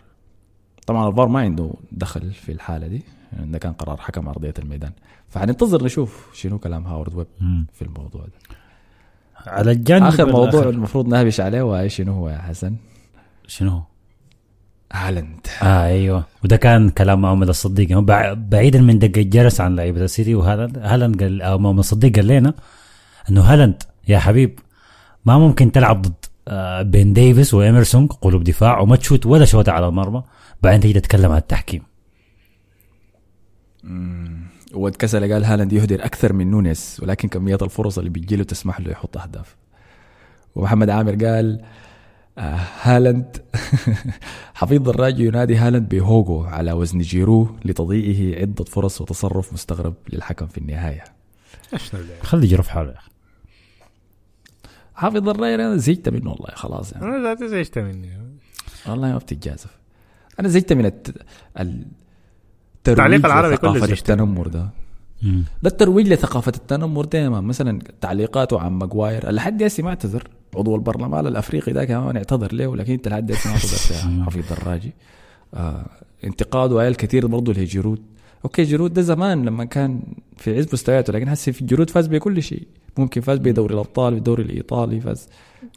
[0.87, 3.03] طبعا الفار ما عنده دخل في الحالة دي
[3.33, 4.93] يعني ده كان قرار حكم أرضية الميدان.
[5.28, 7.26] فحننتظر نشوف شنو كلام هاورد ويب.
[7.72, 8.57] في الموضوع ده.
[9.47, 10.70] على الجانب آخر موضوع الآخر.
[10.70, 12.76] المفروض نهبش عليه وهي شنو هو يا حسن؟
[13.47, 13.83] شنو؟ هو؟
[14.93, 15.47] هالاند.
[15.62, 16.24] آه أيوه.
[16.45, 17.89] وده كان كلام محمد الصديق.
[17.89, 20.78] بع- بعيدا من دق الجرس عن لعيبة السيتي وهالاند.
[20.78, 22.55] هالاند قال محمد الصديق قال لنا
[23.30, 24.59] إنه هالاند يا حبيب
[25.25, 26.14] ما ممكن تلعب ضد
[26.49, 30.23] آه، بين ديفيس وإمرسون قلوب دفاع وما تشوت ولا شوت على المرمى.
[30.62, 31.83] بعدين تيجي تتكلم عن التحكيم.
[34.75, 38.91] واتكسل قال هالاند يهدر أكثر من نونيز ولكن كمية الفرص اللي بتجي له تسمح له
[38.91, 39.57] يحط أهداف.
[40.55, 41.61] ومحمد عامر قال
[42.39, 43.37] آه هالاند
[44.55, 50.59] حفيظ دراجي ينادي هالاند بهوغو على وزن جيرو لتضييعه عدة فرص وتصرف مستغرب للحكم في
[50.59, 51.05] النهاية.
[52.23, 53.12] خلي يجرب حاله يا أخي.
[54.95, 57.05] حفيظ دراجي أنا زهقت منه والله خلاص يعني.
[57.05, 58.11] أنا ذاتي زعجت مني
[58.88, 59.76] والله ما بتتجازف
[60.40, 61.09] أنا زهقت من الت...
[61.61, 61.86] ال-
[62.76, 63.93] الترويج التعليق العربي كله زهقت.
[63.93, 64.68] التنمر ده.
[65.22, 65.45] مم.
[65.62, 69.30] ده الترويج لثقافة التنمر دائما مثلا تعليقاته عن ماجواير.
[69.30, 70.28] لحد هسه ما اعتذر.
[70.57, 74.45] عضو البرلمان الأفريقي ده كمان اعتذر له لكن انت لحد هسه ما اعتذرت يا حفيظ
[74.64, 74.93] دراجي
[75.55, 75.86] آه
[76.24, 78.03] انتقاده قال كثير برضه لجيرود
[78.45, 80.03] okay جيرود ده زمان لما كان
[80.36, 82.66] في عز مستوياته لكن هسه في جيرود فاز بكل شيء.
[82.99, 85.28] ممكن فاز بدوري الأبطال بالدوري الإيطالي فاز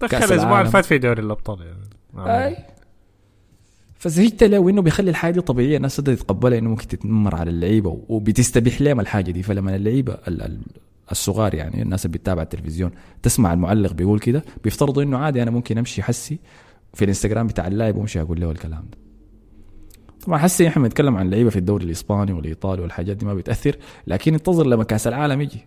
[0.01, 0.59] دخل كأس الأسبوع.
[0.61, 2.45] اللي فات في دوري الأبطال يعني.
[2.45, 2.57] أي.
[4.41, 8.81] له وانه بيخلي الحاجة دي طبيعية الناس تقدر تتقبلها إنه ممكن تتنمر على اللعيبة وبتستبيح
[8.81, 9.43] لهم الحاجة دي.
[9.43, 10.61] فلما اللعيبة ال- ال-
[11.11, 12.91] الصغار يعني الناس اللي بتتابع التلفزيون
[13.23, 16.39] تسمع المعلق بيقول كده بيفترضوا إنه عادي أنا ممكن أمشي حسي
[16.93, 19.04] في الإنستغرام بتاع اللاعب وأمشي أقول له الكلام ده.
[20.25, 23.75] طبعا حسي إحنا بنتكلم عن لعيبة في الدوري الإسباني والإيطالي والحاجات دي ما بتأثر
[24.07, 25.65] لكن انتظر لما كأس العالم يجي.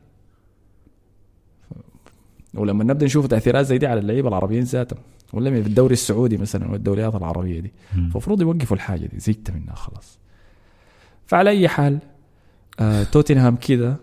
[2.55, 4.99] ولما نبدأ نشوف تأثيرات زي دي على اللعيبة العربيين ذاتهم
[5.33, 7.73] ولا في الدوري السعودي مثلا والدوريات العربية دي.
[7.95, 10.19] المفروض يوقفوا الحاجة دي زهقت منها خلاص.
[11.27, 11.99] فعلى أي حال
[12.81, 13.97] آه توتنهام كده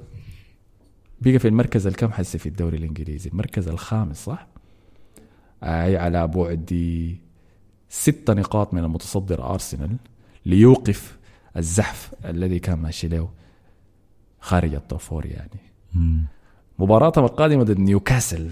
[1.21, 4.47] بقى في المركز الكم حسي في الدوري الإنجليزي؟ المركز الخامس صح؟
[5.63, 7.15] اي على بعد
[7.89, 9.95] ستة نقاط من المتصدر أرسنال.
[10.45, 11.17] ليوقف
[11.57, 13.29] الزحف الذي كان ماشي له
[14.39, 15.59] خارج ال top four يعني.
[16.79, 18.49] مباراتهم القادمة ضد نيوكاسل.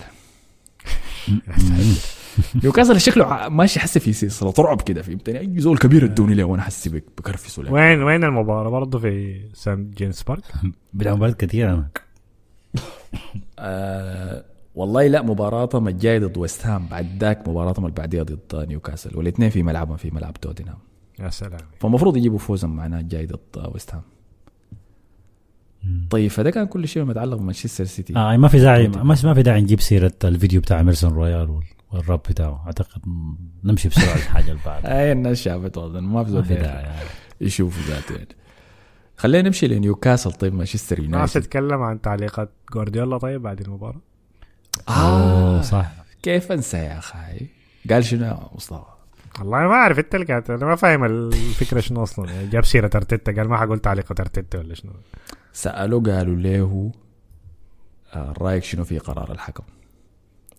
[2.64, 6.62] نيوكاسل شكله ماشي حسي في سلسله رعب كده فهمتني أي زول كبير ادوني له وأنا
[6.64, 10.44] حسي بك- بكرفسه وين وين المباراة؟ برضه في سان جيمس بارك؟
[10.94, 11.88] بيلعبوا مباريات كثيرة أنا.
[13.60, 16.88] آه والله لا مباراتهم الجايه ضد ويست هام.
[16.88, 19.18] بعد ذاك مباراتهم اللي بعديها ضد نيوكاسل.
[19.18, 20.78] والاثنين في ملعبهم في ملعب توتنهام.
[21.20, 21.60] يا سلام.
[21.80, 24.02] فالمفروض يجيبوا فوزهم معناه الجاي ضد ويست هام.
[26.10, 28.16] طيب فده كان كل شيء متعلق بمانشستر سيتي.
[28.16, 31.64] آه ما في داعي ما ما في داعي نجيب سيرة الفيديو بتاع إمرسون رويال وال-
[31.92, 32.64] والراب بتاعه.
[32.66, 33.02] أعتقد
[33.64, 35.00] نمشي بسرعة للحاجة اللي بعدها.
[35.02, 37.10] أي الناس شافته اظن ما في ما داعي يعني.
[37.42, 38.28] يشوف ذاته يعني.
[39.18, 41.42] خلينا نمشي لنيوكاسل طيب مانشستر ناس يونايتد.
[41.42, 44.02] تتكلم عن تعليقات جوارديولا طيب بعد المباراة؟
[44.90, 45.92] أوه صح.
[46.24, 47.48] كيف انسى يا أخي؟
[47.90, 48.93] قال شنو يا مصطفى؟
[49.40, 52.32] والله ما أعرف أنت اللي قاعد أنا ما فاهم الفكرة شنو أصلا.
[52.32, 54.92] يعني جاب سيرة ارتيتا قال ما حقول تعليقات ارتيتا ولا شنو.
[55.54, 56.92] سألوه قالوا له
[58.14, 59.64] آه، رأيك شنو في قرار الحكم؟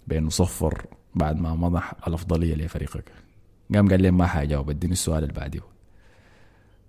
[0.06, 3.04] بأنه صفر بعد ما منح الأفضلية لفريقك.
[3.74, 5.60] قام قال لهم ما حأجاوب اديني السؤال اللي بعده.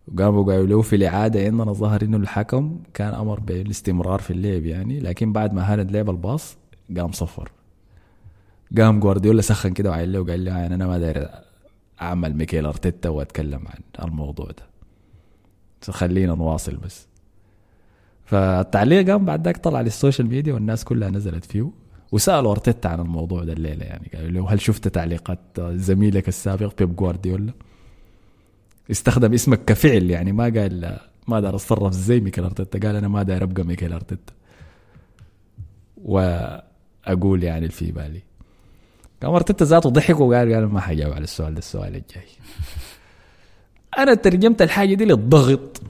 [0.08, 5.00] وقاموا قالوا له في الإعادة عندنا ظهر إنه الحكم كان أمر بالاستمرار في اللعب يعني
[5.00, 6.58] لكن بعد ما هالاند لعب الباص
[6.98, 7.52] قام صفر.
[8.78, 11.30] قام جوارديولا سخن كده وعيل له وقال له يعني أنا ما داير
[12.02, 14.66] أعمل ميكيل أرتيتا وأتكلم عن الموضوع ده.
[15.94, 17.08] خلينا نواصل بس.
[18.26, 21.72] فالتعليق قام بعد ذاك طلع لل social media والناس كلها نزلت فيه
[22.12, 24.12] وسألوا أرتيتا عن الموضوع ده الليلة يعني.
[24.14, 27.54] قالوا له هل شفت تعليقات زميلك السابق بيب جوارديولا؟
[28.92, 30.32] استخدم اسمك كفعل يعني.
[30.32, 32.80] ما قال ما داير أتصرف زي ميكيل أرتيتا.
[32.88, 34.34] قال أنا ما داير أبقى ميكيل أرتيتا.
[35.98, 38.22] وأقول يعني اللي في بالي.
[39.24, 42.28] قام ارتيتا ذاته ضحك وقال قال ما حجاوب على السؤال ده السؤال الجاي.
[43.98, 45.82] أنا ترجمت الحاجة دي للضغط.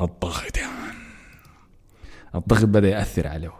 [0.00, 0.94] الضغط يا man
[2.34, 3.52] الضغط بدأ يأثر عليه.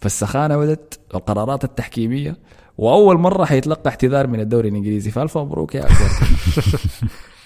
[0.00, 2.36] فالسخانة بدت القرارات التحكيمية
[2.78, 5.10] وأول مرة حيتلقى اعتذار من الدوري الإنجليزي.
[5.10, 5.86] فألف مبروك يا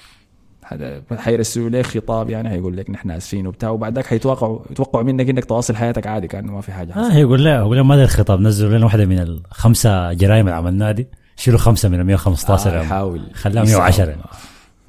[1.19, 5.45] حيرسلوا لك خطاب يعني؟ حيقول لك نحن آسفين وبتاع وبعد ذاك حيتوقعوا يتوقعوا منك إنك
[5.45, 7.15] تواصل حياتك عادي كأنه ما في حاجة آه حصلت.
[7.15, 8.41] يقول لا يقول له ما ده الخطاب.
[8.41, 11.07] نزلوا لنا واحدة من الخمسة جرائم اللي عملناها دي
[11.37, 12.83] شيلوا خمسة من ال 115 آه.
[12.83, 13.79] يحاول خلاها يسعى.
[13.79, 14.23] 110 يعني.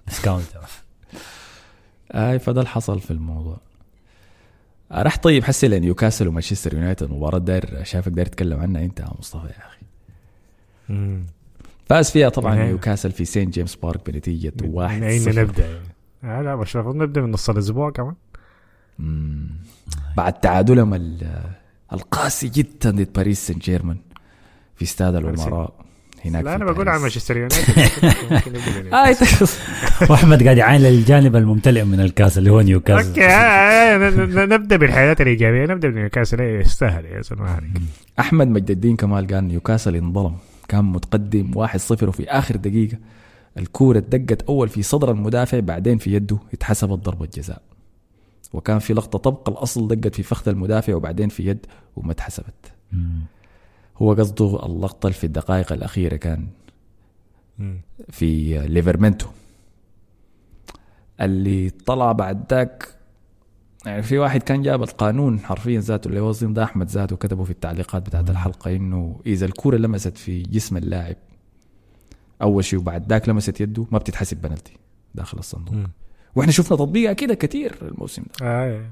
[0.07, 0.45] ديسكاونت
[2.11, 3.57] اي فده اللي حصل في الموضوع.
[4.91, 7.11] آه، راح طيب حسي لنيوكاسل ومانشستر يونايتد.
[7.11, 9.85] مباراة داير شايفك داير تتكلم عنها أنت يا مصطفى يا أخي.
[11.85, 12.65] فاز فيها طبعا نعم.
[12.67, 15.39] نيوكاسل في سان جيمس بارك بنتيجة واحد من أين.
[15.39, 15.65] نبدأ
[16.23, 18.13] يعني آه لا مش المفروض نبدأ من نص الأسبوع كمان
[18.99, 19.49] مم.
[20.17, 21.41] بعد تعادلهم ال-
[21.93, 23.97] القاسي جدا ضد باريس سان جيرمان
[24.75, 25.73] في استاد الامراء
[26.25, 26.89] هناك لا في أنا بقول.
[26.89, 27.79] عن مانشستر يونايتد
[28.77, 29.15] من آه
[30.09, 33.97] واحمد قاعد يعاين للجانب الممتلئ من الكاس اللي هو نيوكاسل okay آه،
[34.45, 37.61] نبدأ بالحاجة الإيجابية نبدأ بنيوكاسل إيه، يستاهل يا زلمة
[38.19, 40.35] أحمد مجد الدين كمال قال نيوكاسل انظلم
[40.67, 42.97] كان متقدم 1-0 وفي آخر دقيقة.
[43.57, 47.61] الكورة دقت أول في صدر المدافع بعدين في يده اتحسبت ضربة جزاء.
[48.53, 52.73] وكان في لقطة طبق الأصل دقت في فخذ المدافع وبعدين في يد وما اتحسبت.
[53.97, 56.47] هو قصده اللقطة اللي في الدقائق الأخيرة كان.
[58.09, 59.27] في ليفرمنتو.
[61.21, 62.94] اللي طلع بعد ذاك
[63.85, 67.43] يعني في واحد كان جاب القانون حرفيا ذاته اللي هو الظلم ده أحمد ذاته كتبه
[67.43, 71.15] في التعليقات بتاعت الحلقة إنه إذا الكورة لمست في جسم اللاعب
[72.41, 74.77] أول شيء وبعد ذاك لمست يده ما بتتحسب بنالتي
[75.15, 75.87] داخل الصندوق مم.
[76.35, 78.85] وإحنا شفنا تطبيقها كده كتير الموسم ده آه.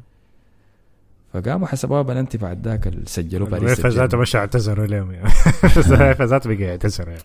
[1.34, 4.18] فقاموا حسبوها بنالتي بعد ذاك اللي سجلوا باريس الويفا ذاته.
[4.18, 5.30] مش اعتذروا لهم يعني
[5.88, 7.24] الويفا ذاته بقى يعتذر يعني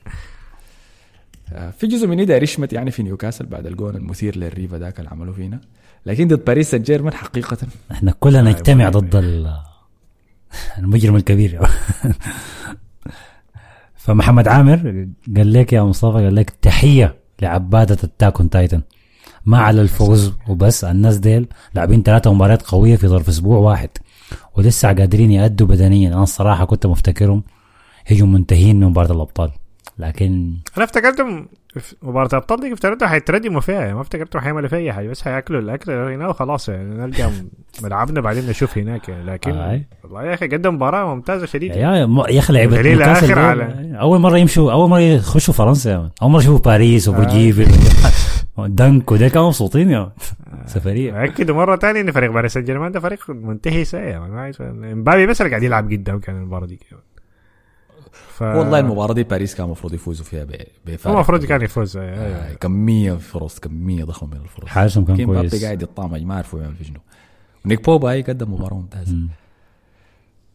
[1.53, 5.11] آه، في جزء من ده شمت يعني في نيوكاسل بعد الجون المثير للريبة ذاك اللي
[5.11, 5.61] عملوا فينا
[6.07, 7.57] لكن ضد باريس سان جيرمان حقيقة.
[7.93, 8.89] إحنا كلنا آه، نجتمع.
[8.89, 9.57] ضد ال-
[10.79, 11.61] المجرم الكبير.
[13.95, 18.83] فمحمد عامر قال لك يا مصطفى قال لك تحية لعبادة Attack on Titan.
[19.47, 23.91] ما على الفوز وبس الناس ديل لاعبين ثلاثة مباريات قوية في ظرف أسبوع واحد.
[24.57, 26.09] ولسه قادرين يأدوا بدنيا.
[26.09, 27.43] أنا الصراحة كنت مفتكرهم
[28.07, 29.51] هيجوا منتهين من مباراة الأبطال.
[29.99, 31.49] لكن أنا افتكرتهم
[32.03, 35.61] مباراة الأبطال دي افتكرتهم حيتردموا فيها يعني ما افتكرتهم حيعملوا فيها أي حاجة بس حياكلوا
[35.61, 36.69] الأكل هنا وخلاص.
[36.69, 37.31] يعني نرجع
[37.83, 39.09] ملعبنا بعدين نشوف هناك.
[39.09, 39.87] يعني لكن آي.
[40.05, 42.05] والله يا أخي قدم مباراة ممتازة شديد يا يا
[42.39, 45.91] أخي آخر دول أول مرة يمشوا أول مرة يخشوا فرنسا.
[45.91, 46.11] يا مان.
[46.23, 47.69] أول مرة يشوفوا باريس وبرجيف
[48.59, 50.11] دنك وده كانوا مبسوطين يا مان.
[50.67, 51.25] سفرية.
[51.25, 54.19] أكدوا مرة ثانية إن فريق باريس سان جيرمان ده فريق منتهي سيء.
[54.19, 56.81] ما عايز- إمبابي بس اللي قاعد يلعب قدام كان المباراة دي.
[58.13, 58.43] ف...
[58.43, 60.47] والله المباراة دي باريس كان المفروض يفوزوا فيها
[60.87, 61.07] بفارق.
[61.07, 61.97] هو المفروض كان يفوز.
[61.97, 64.69] آه، كميه فرص كميه ضخمه من الفرص.
[64.69, 65.65] حارسهم كان كويس.
[65.65, 67.01] قاعد يطامج ما عرفوا يعمل في شنو.
[67.65, 69.15] ونيك بوبا هي قدم مباراة ممتازة.
[69.15, 69.29] مم.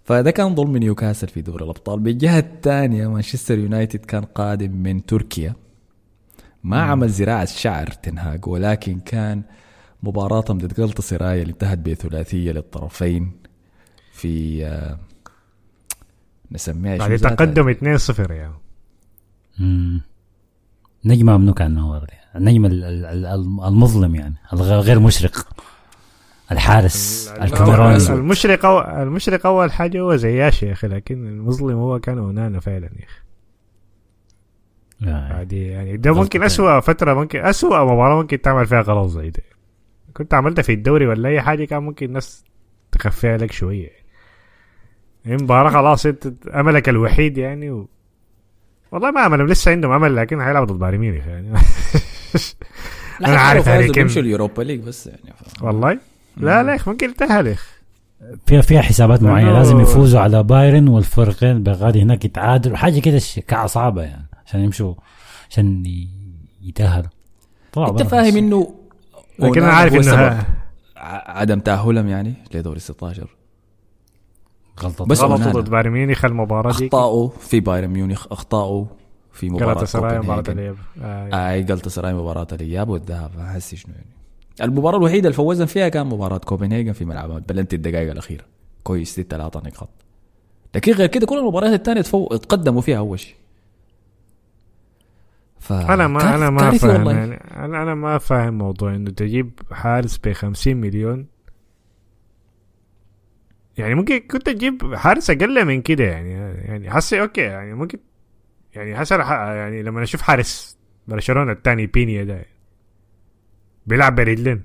[0.03, 1.99] فده كان ظلم نيوكاسل في دوري الأبطال.
[1.99, 5.55] بالجهة الثانية مانشستر يونايتد كان قادم من تركيا.
[6.63, 9.41] ما عمل زراعة شعر تنهاج ولكن كان
[10.03, 13.31] مباراتهم ضد جلطة سرايا اللي انتهت بثلاثية للطرفين
[14.13, 14.97] في آه،
[16.53, 18.53] نسميها شو بعد ذاتها؟ تقدم 2-0 يعني
[19.59, 20.01] مم.
[21.05, 22.01] نجمة ممنوع كان
[22.35, 25.47] النجم ال- ال- ال- المظلم يعني الغ- غير مشرق
[26.51, 32.17] الحارس الكاميروني المشرق أو المشرق أول حاجة هو زياش يا أخي لكن المظلم هو كان
[32.17, 33.23] أونانا فعلا يا أخي
[35.11, 35.33] آه.
[35.33, 36.45] عادي يعني ده ممكن يعني.
[36.47, 39.43] أسوأ فترة ممكن أسوأ مباراة ممكن تعمل فيها غلط زي ده
[40.13, 42.43] كنت عملتها في الدوري ولا أي حاجة كان ممكن الناس
[42.91, 43.89] تخفيها لك شوية
[45.25, 47.87] يعني مباراة خلاص انت أملك الوحيد يعني و...
[48.91, 51.57] والله ما أمل لسه عندهم أمل لكن هيلعب ضد بايرن ميونخ يعني.
[53.21, 53.91] حتى عارف هاري كين.
[53.93, 55.63] بيمشوا اليوروبا ليج بس يعني ف...
[55.63, 55.99] والله؟
[56.37, 57.55] لا لا ممكن انتهى
[58.47, 63.39] فيها فيها حسابات معينة لازم يفوزوا على بايرن والفريقين بغادي هناك يتعادلوا حاجة كده ش-
[63.39, 64.93] كعه صعبه يعني عشان يمشوا
[65.49, 65.83] عشان
[66.61, 67.09] يتأهلوا.
[67.73, 68.75] طبعا أنت فاهم إنه
[69.39, 70.07] لكن أنا أونانا عارف
[70.97, 73.27] ع- عدم تأهلهم يعني لدوري 16
[74.79, 75.51] غلطة بس غلطوا أونانا.
[75.59, 78.85] ضد بايرن ميونخ المباراة دي اخطاوا في بايرن ميونخ اخطاوا
[79.31, 80.59] في مباراة سراي مباراة كوبنهاجن.
[80.59, 81.51] الإياب آه.
[81.51, 86.07] أي قلت سراي مباراة الإياب والذهاب أحس شنو يعني المباراة الوحيدة اللي فوزنا فيها كان
[86.07, 88.43] مباراة كوبنهاجن في ملعب بلنتي الدقائق الأخيرة
[88.83, 89.89] كويس دي ثلاثة نقاط
[90.75, 92.27] لكن غير كده كل المباريات الثانية تفو...
[92.27, 93.35] تقدموا فيها أول شيء
[95.59, 95.73] ف...
[95.73, 97.09] أنا ما أنا ما فاهم.
[97.09, 97.35] يعني
[97.81, 101.25] أنا ما فاهم موضوع إنه تجيب حارس ب 50 مليون
[103.77, 106.31] يعني ممكن كنت تجيب حارس أقل من كده يعني
[106.67, 107.99] يعني حسي أوكي يعني ممكن
[108.75, 112.45] يعني حسن يعني لما أشوف حارس برشلونة الثاني بينيا ده
[113.87, 114.63] بيلعب برجلين.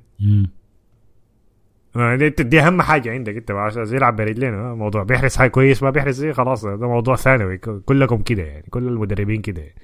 [1.97, 5.83] آه، دي, دي أهم حاجة عندك أنت عشان يلعب برجلين آه، موضوع بيحرس حاجة كويس
[5.83, 9.75] ما بيحرس زي خلاص ده موضوع ثانوي كلكم كده يعني كل المدربين كده يعني.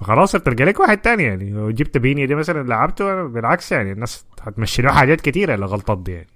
[0.00, 4.26] فخلاص تلقى لك واحد تاني يعني لو جبت بيني دي مثلا لعبته بالعكس يعني الناس
[4.42, 6.28] هتمشي له حاجات كتيرة الغلطات دي يعني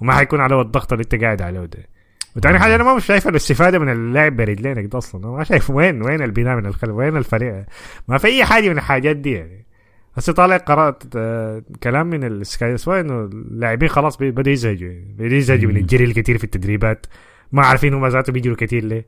[0.00, 1.96] وما حيكون عليه الضغط اللي انت قاعد عليه ده.
[2.36, 5.30] وتاني حاجة أنا ما مش شايف الاستفادة من اللاعب برجلينك ده أصلا.
[5.30, 7.64] ما شايف وين وين البناء من الخلف؟ وين الفريق؟
[8.08, 9.66] ما في أي حاجة من الحاجات دي يعني.
[10.16, 15.14] هسه طالع قرأت آه، كلام من السكاي سواء إنه اللاعبين خلاص بدوا يزهجوا يعني.
[15.18, 15.76] بدوا يزهجوا من.
[15.76, 17.06] الجري الكثير في التدريبات.
[17.52, 19.06] ما عارفين هم ذاته بيجروا كثير ليه.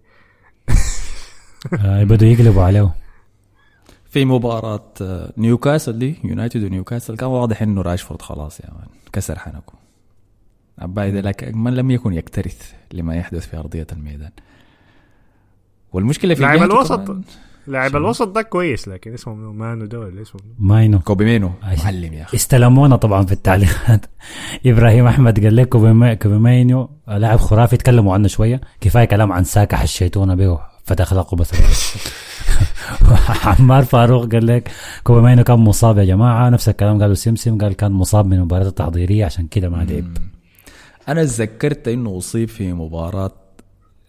[1.84, 2.90] آه بدوا يقلبوا عليه
[4.10, 7.16] في مباراة آه، نيوكاسل دي يونايتد ونيوكاسل.
[7.16, 8.86] كان واضح إنه راشفورد خلاص يا man.
[9.12, 9.77] كسر حنكه
[10.78, 14.30] عبايد لك من لم يكن يكترث لما يحدث في أرضية الميدان
[15.92, 17.16] والمشكلة في لاعب الوسط.
[17.66, 21.50] لاعب؟ الوسط ده كويس لكن اسمه منو؟ مانو ده ولا اسمه؟ ماينو كوبي مينو.
[21.84, 24.06] معلم يا أخي استلمونا طبعا في التعليقات
[24.66, 29.32] إبراهيم أحمد قال لك كوبي ما- كوبي ماينو لاعب خرافي تكلموا عنه شوية كفاية كلام
[29.32, 31.50] عن ساكا حشيتونا به فتح اخلاقه بس
[33.44, 34.70] عمار فاروق قال لك
[35.04, 38.68] كوبي ماينو كان مصاب يا جماعة نفس الكلام قالوا سمسم قال كان مصاب من المباراه
[38.68, 40.04] التحضيريه عشان كده ما لعب
[41.08, 43.34] أنا تذكرت إنه أصيب في مباراة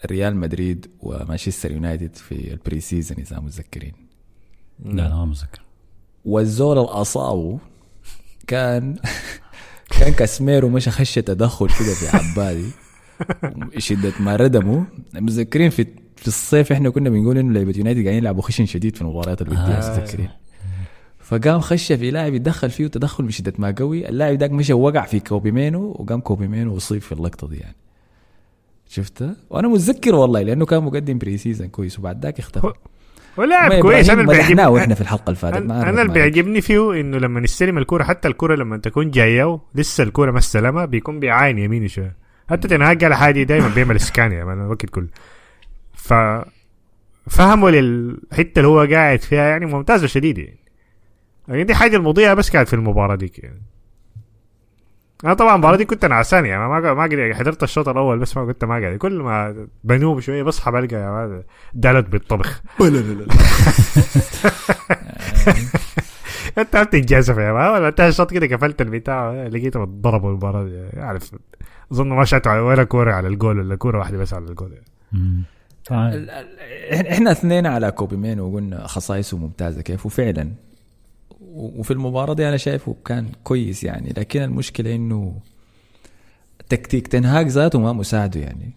[0.05, 3.93] ريال مدريد ومانشستر يونايتد في ال pre-season إذا متذكرين.
[4.85, 5.61] لا لا ما متذكر.
[6.25, 7.59] والزول اللي أصابه
[8.47, 8.95] كان
[9.99, 12.71] كان كاسميرو مشى خش تدخل كده في عبادي
[13.77, 14.83] شدة ما ردموا
[15.13, 15.85] متذكرين في
[16.15, 19.59] في الصيف إحنا كنا بنقول إنه لعيبة يونايتد قاعدين يلعبوا خشن شديد في المباريات الودية
[19.59, 19.99] آه.
[19.99, 20.29] متذكرين؟
[21.29, 24.09] فقام خش في لاعب يتدخل فيه تدخل بشده ما قوي.
[24.09, 27.75] اللاعب ذاك مشى وقع في كوبي مينو وقام كوبي مينو اصيب في اللقطة دي يعني.
[28.89, 32.73] شفتها وأنا متذكر والله لأنه كان مقدم pre-season كويس وبعد ذاك اختفى.
[33.37, 34.09] ولاعب ما كويس.
[34.09, 37.77] أنا اللي بيعجبني وإحنا في الحلقة اللي فاتت أنا اللي بيعجبني فيه إنه لما يستلم
[37.77, 42.15] الكوره حتى الكوره لما تكون جاية لسه الكوره ما استلمها بيكون بيعاين يميني شوية.
[42.49, 45.07] حتى تين هاج على حاجة دايما بيعمل scan man الوقت كله
[45.93, 46.13] ف
[47.27, 50.58] فهموا للحتة اللي هو قاعد فيها يعني ممتازة شديد يعني
[51.49, 53.61] يعني دي حاجة المضيئه بس كانت في المباراة ديك يعني.
[55.25, 58.45] أنا طبعا المباراة دي كنت نعسان يعني ما ما قدر حضرت الشوط الأول بس ما
[58.45, 58.97] كنت ما قاعد.
[58.97, 61.43] كل ما بنوم شوية بصحى بلقى يا مان
[61.73, 62.61] دالت بالطبخ.
[66.57, 70.99] أنت عم تتجازف يا مان ولا انتهى الشوط كده قفلت البتاع لقيته ضربوا المباراة دي.
[70.99, 71.31] عارف
[71.91, 74.73] أظن ما شاتوا ولا كورة على الجول ولا كورة واحدة بس على الجول
[75.91, 76.29] ال-
[76.91, 80.51] إحنا- إحنا اثنين على كوبي مينو وقلنا خصائصه ممتازة كيف؟ وفعلا
[81.59, 85.39] وفي المباراة دي أنا شايفه كان كويس يعني لكن المشكلة إنه
[86.69, 88.71] تكتيك تنهاج ذاته ما مساعده يعني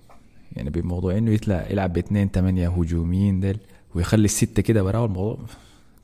[0.53, 3.59] يعني بموضوع إنه يطلع يلعب باثنين ثمانيه هجوميين ديل
[3.95, 5.39] ويخلي الستة كده وراه الموضوع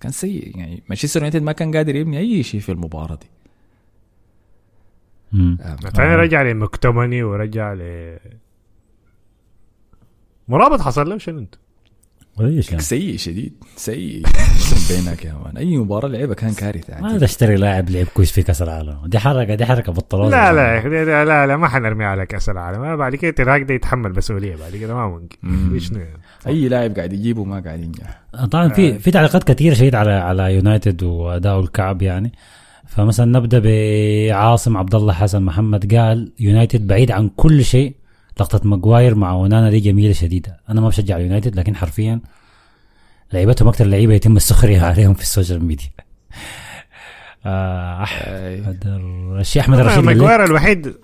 [0.00, 3.26] كان سيء يعني مانشستر يونايتد ما كان قادر يبني أي شيء في المباراة دي.
[5.96, 8.16] ثاني رجع لمكتومني ورجع ل
[10.48, 11.54] مرابط حصل له شنو أنت؟
[12.40, 12.82] يعني.
[12.82, 14.22] سيء شديد سيء
[14.90, 17.18] بينك يا مان أي مباراة لعبها كان كارثة ما.
[17.18, 18.96] تشتري لاعب لعب كويس في كأس العالم.
[19.06, 22.96] دي حركه دي حركة بطلوها لا لا لا لا لا ما حنرمي على كأس العالم.
[22.96, 25.38] بعد كده تراك ده يتحمل مسؤولية بعد كده ما ممكن.
[25.92, 28.20] يعني؟ أي لاعب قاعد يجيبه ما قاعد ينجح.
[28.50, 32.32] طبعا في في تعليقات كثيرة شديد على على يونايتد وأداء الكعب يعني.
[32.86, 35.94] فمثلا نبدأ بعاصم عبد الله حسن محمد.
[35.94, 37.94] قال يونايتد بعيد عن كل شيء.
[38.40, 40.60] لقطة ماجواير مع أونانا دي جميلة شديدة.
[40.68, 42.20] أنا ما بشجع يونايتد لكن حرفيا
[43.32, 45.88] لعيبتهم أكثر لعيبة يتم السخريه عليهم في ال social media.
[47.46, 48.02] آه.
[48.02, 50.94] أحمد الرشيد أحمد الرشيد ماجواير الوحيد.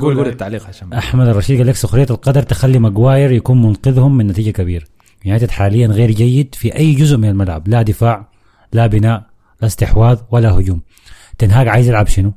[0.00, 4.26] قول قول التعليق عشان أحمد الرشيد قال لك سخرية القدر تخلي ماجواير يكون منقذهم من
[4.26, 4.84] نتيجة كبيرة.
[5.24, 7.68] يونايتد حاليا غير جيد في أي جزء من الملعب.
[7.68, 8.28] لا دفاع
[8.72, 9.26] لا بناء
[9.60, 10.80] لا استحواذ ولا هجوم.
[11.38, 12.32] تنهاج عايز يلعب شنو؟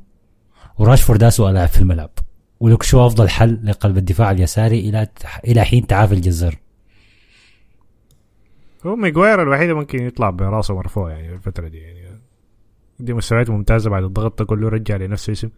[0.78, 2.10] وراشفورد اسوء لاعب في الملعب.
[2.60, 5.08] ولوك شو أفضل حل لقلب الدفاع اليساري إلى
[5.46, 6.58] إلى حين تعافي الجزار
[8.86, 12.06] هو ماجواير الوحيد اللي ممكن يطلع براسه مرفوع يعني الفترة دي يعني.
[13.00, 15.50] دي مستويات ممتازة بعد الضغط ده كله رجع لنفسه اسم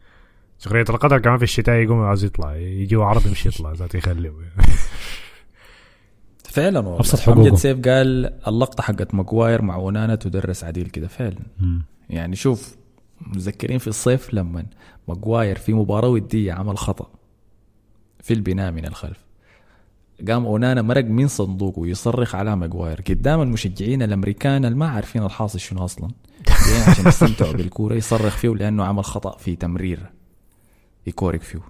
[0.59, 4.33] سخرية القدر كمان في الشتاء يقوم عاوز يطلع يجي عرض يمشي يطلع ذات يخليه.
[6.45, 6.97] فعلا والله.
[6.97, 7.57] أبسط حقوقه.
[7.57, 11.39] سيف قال اللقطة حقت ماجواير مع ونانا تدرس عديل كده فعلا.
[12.11, 12.77] يعني شوف
[13.21, 14.67] متذكرين في الصيف لما
[15.09, 17.11] ماجواير في مباراة ودية عمل خطأ
[18.23, 19.25] في البناء من الخلف.
[20.29, 23.01] قام أونانا مرق من صندوقه ويصرخ على ماجواير.
[23.09, 26.11] قدام المشجعين الأمريكان اللي ما عارفين الحاصل شنو أصلا.
[26.87, 30.11] عشان يستمتعوا بالكورة يصرخ فيه لأنه عمل خطأ في تمرير
[31.07, 31.61] يكورك فيه.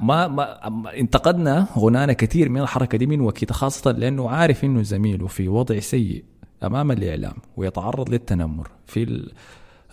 [0.00, 5.26] ما, ما انتقدنا غنانا كثير من الحركة دي من وكيتا خاصة لأنه عارف إنه زميله
[5.26, 6.24] في وضع سيء
[6.62, 8.70] أمام الإعلام ويتعرض للتنمر.
[8.86, 9.30] في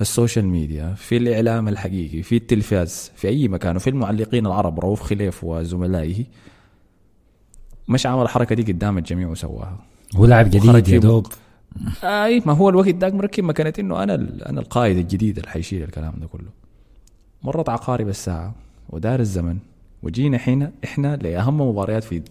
[0.01, 5.01] ال social media في الإعلام الحقيقي في التلفاز في أي مكان وفي المعلقين العرب رؤوف
[5.01, 6.25] خليف وزملائه.
[7.87, 9.77] مش عمل الحركة دي قدام الجميع وسواها.
[10.15, 11.27] هو لاعب جديد يا دوب.
[12.03, 14.13] أي ما هو الوقت ذاك مركب مكانة إنه أنا
[14.49, 16.49] أنا القائد الجديد اللي حيشيل الكلام ده كله.
[17.43, 18.55] مرت عقارب الساعة
[18.89, 19.57] ودار الزمن
[20.03, 22.21] وجينا حين إحنا لأهم مباريات في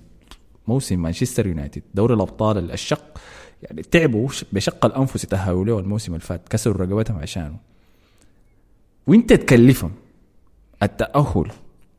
[0.69, 3.19] موسم مانشستر يونايتد دوري الأبطال الشق
[3.63, 7.57] يعني تعبوا بشق الأنفس يتاهلوا له الموسم اللي فات كسروا رقبتهم عشانه.
[9.07, 9.91] وانت تكلفهم
[10.83, 11.51] التأهل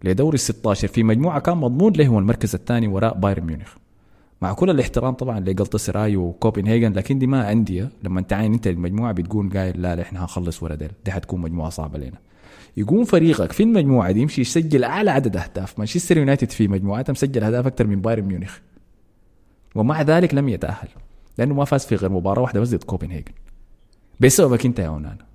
[0.04, 3.76] لدوري ال 16 في مجموعة كان مضمون له هو المركز الثاني وراء بايرن ميونخ.
[4.42, 9.12] مع كل الاحترام طبعا لجلطة سراي وكوبنهاجن لكن دي ما أندية لما تعاين انت المجموعة
[9.12, 10.92] بتقول قايل لا لا إحنا هنخلص ورا ديل.
[11.06, 12.18] دي حتكون مجموعة صعبة لنا.
[12.78, 15.80] يقوم فريقك في المجموعة دي يمشي يسجل أعلى عدد أهداف.
[15.80, 18.58] مانشستر يونايتد في مجموعتها مسجل أهداف أكثر من بايرن ميونخ.
[19.76, 20.88] ومع ذلك لم يتأهل.
[21.38, 23.32] لأنه ما فاز في غير مباراة واحدة بس ضد كوبنهاجن.
[24.20, 25.26] بسببك أنت يا أونانا.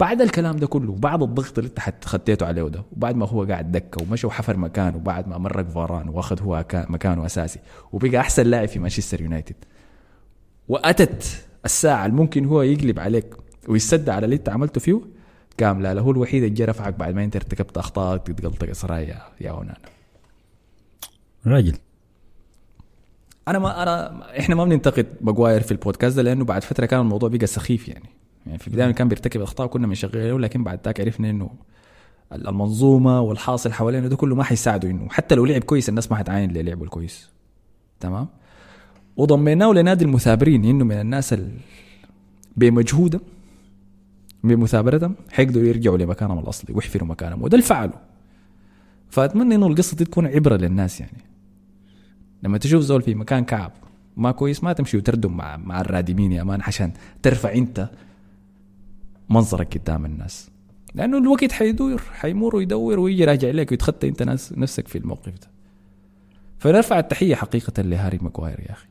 [0.00, 3.72] بعد الكلام ده كله بعد الضغط اللي انت خديته عليه ده وبعد ما هو قاعد
[3.72, 7.58] دكة ومشى وحفر مكانه وبعد ما مرق فاران واخذ هو كا- مكانه أساسي
[7.92, 9.54] وبقى أحسن لاعب في مانشستر يونايتد.
[10.68, 13.34] وأتت الساعة اللي ممكن هو يقلب عليك
[13.68, 15.00] ويسد على اللي انت عملته فيه
[15.60, 19.52] قام لا هو الوحيد اللي رفعك بعد ما انت ارتكبت أخطاء تتقلطق اسراء يا يا
[19.52, 19.76] ونانا
[21.46, 21.76] راجل.
[23.50, 27.28] أنا ما انا إحنا ما بننتقد ماجواير في البودكاست ده لأنه بعد فترة كان الموضوع
[27.28, 28.08] بقى سخيف يعني.
[28.46, 31.50] يعني في البداية كان بيرتكب أخطاء كنا بنشغله لكن بعد ذاك عرفنا إنه
[32.32, 35.08] المنظومة والحاصل حوالينا ده كله ما حيساعده إنه.
[35.10, 37.30] حتى لو لعب كويس الناس ما حتعاين للعبه الكويس.
[38.00, 38.28] تمام؟
[39.16, 41.50] وضميناه لنادي المثابرين إنه من الناس ال...
[42.56, 43.20] بمجهودهم
[44.44, 47.92] بمثابرتهم حيقدروا يرجعوا لمكانهم الأصلي ويحفروا مكانهم وده اللي فعله
[49.10, 51.18] فأتمنى إنه القصة دي تكون عبرة للناس يعني.
[52.42, 53.72] لما تشوف زول في مكان كعب
[54.16, 57.90] ما كويس ما تمشي وتردم مع مع الرادمين يا مان عشان ترفع انت
[59.30, 60.50] منظرك قدام الناس.
[60.94, 65.48] لأنه الوقت حيدور حيمر ويدور ويجي راجع لك ويتخطى أنت ناس نفسك في الموقف ده.
[66.58, 68.86] فنرفع التحية حقيقة لهاري ماجواير يا أخي.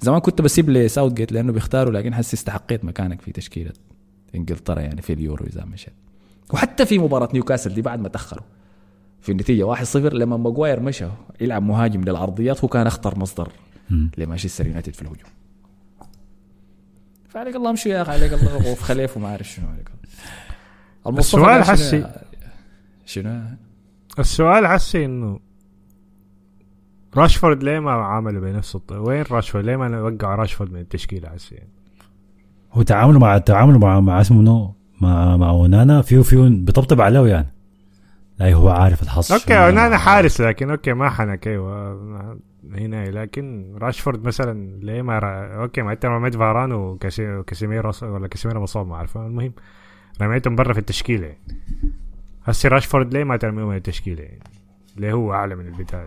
[0.00, 3.72] زمان كنت بسيب لساوث جيت لأنه بيختاروا لكن حسي استحقيت مكانك في تشكيلة
[4.34, 5.94] إنجلترا يعني في اليورو إذا مشيت.
[6.52, 8.44] وحتى في مباراة نيوكاسل دي بعد ما تأخروا.
[9.20, 11.06] في النتيجة 1-0 لما ماجواير مشى
[11.40, 13.48] يلعب مهاجم للعرضيات هو كان أخطر مصدر.
[14.18, 15.30] لمانشستر يونايتد في الهجوم
[17.28, 19.90] فعليك الله امشي يا أخي عليك الله وفي خليف وما أعرف شنو عليك
[21.18, 22.06] السؤال حسي.
[23.06, 23.40] شنو
[24.18, 25.40] السؤال حسي إنه
[27.16, 28.92] راشفورد ليه ما عملوا بنفس الط...
[28.92, 31.58] وين راشفورد ليه ما وقعوا راشفورد من التشكيلة حسي.
[32.72, 37.26] هو تعامله مع تعامله مع مع اسمه منو مع مع أونانا فيو فيو بيطبطب عليه
[37.26, 37.46] يعني
[38.40, 39.68] لا هو عارف الحظ okay شنو.
[39.68, 41.92] أنا حارس لكن okay ما حنك أيوه
[42.72, 45.62] هنا لكن راشفورد مثلا ليه ما را...
[45.62, 49.52] okay ما انت رميت فاران وكاسي- وكاسيميرو ولا كاسيميرو مصاب ما اعرف المهم
[50.22, 51.26] رميتهم برا في التشكيلة.
[51.26, 51.38] يعني.
[52.44, 54.42] هسي راشفورد ليه ما ترميه من التشكيلة؟ يعني
[54.96, 56.06] ليه هو أعلى من البتاع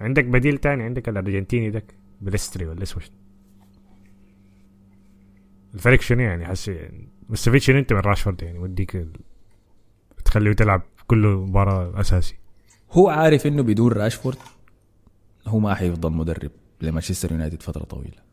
[0.00, 3.02] عندك بديل تاني؟ عندك الأرجنتيني داك بريستري ولا اسمه؟
[5.74, 9.12] الفريق شنو يعني؟ حسي يعني مستفيد شنو أنت من راشفورد يعني؟ وديك ال...
[10.24, 12.34] تخليه تلعب كل مباراة أساسي.
[12.92, 14.36] هو عارف إنه بدون راشفورد.
[15.46, 16.50] هو ما حيفضل مدرب
[16.80, 18.26] لمانشستر يونايتد فترة طويلة.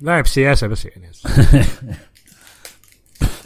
[0.00, 1.10] لاعب سياسة بس يعني.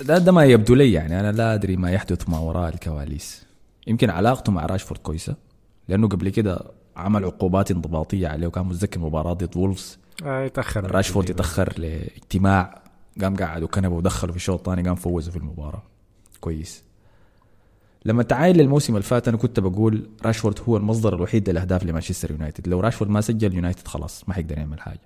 [0.00, 1.20] ده, ده ما يبدو لي يعني.
[1.20, 3.46] أنا لا أدري ما يحدث ما وراء الكواليس.
[3.86, 5.36] يمكن علاقته مع راشفورد كويسة.
[5.88, 9.98] لأنه قبل كده عمل عقوبات انضباطية عليه وكان متذكر مباراة ضد وولفز.
[10.24, 10.90] آه يتأخر.
[10.90, 11.74] راشفورد يتأخر.
[11.78, 12.82] لاجتماع.
[13.20, 15.82] قام قعد وكنبه ودخله في الشوط الثاني قام فوزه في المباراة.
[16.40, 16.85] كويس.
[18.06, 22.68] لما تعاين للموسم اللي فات أنا كنت بقول راشفورد هو المصدر الوحيد للأهداف لمانشستر يونايتد.
[22.68, 25.00] لو راشفورد ما سجل يونايتد خلاص ما حيقدر يعمل حاجة.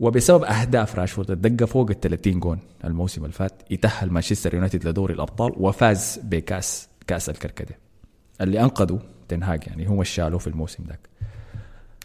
[0.00, 5.14] وبسبب أهداف راشفورد الدقه فوق ال 30 جون الموسم اللي فات يتأهل مانشستر يونايتد لدوري
[5.14, 7.78] الأبطال وفاز بكأس كأس الكركديه
[8.40, 8.98] اللي انقذوا
[9.28, 11.08] تين هاج يعني هم شالوه في الموسم ذاك.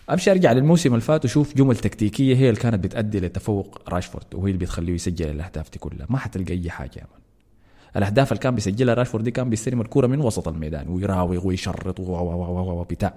[0.10, 4.52] أمشي أرجع للموسم اللي فات وشوف جمل تكتيكية هي اللي كانت بتأدي لتفوق راشفورد وهي
[4.52, 6.08] اللي بتخليه يسجل الأهداف دي كلها.
[6.10, 7.27] ما حتلقى أي حاجة يا man.
[7.96, 12.04] الأهداف اللي كان بيسجلها راشفورد دي كان بيستلم الكورة من وسط الميدان ويراوغ ويشرط و-
[12.04, 13.14] و- و- و- و- بتاع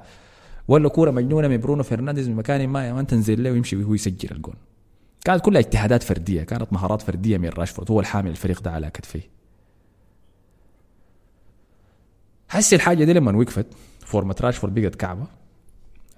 [0.69, 4.29] ولا كورة مجنونة من برونو فرنانديز من مكان ما man تنزل له ويمشي وهو يسجل
[4.37, 4.55] الجون.
[5.25, 9.29] كانت كلها اجتهادات فردية كانت مهارات فردية من راشفورد هو الحامل الفريق ده على كتفيه
[12.49, 13.67] حسي الحاجة دي لما وقفت
[14.07, 15.27] فورمة راشفورد بقت كعبة.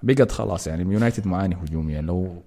[0.03, 2.01] بقت خلاص يعني يونايتد معاني هجوميا.
[2.01, 2.41] لو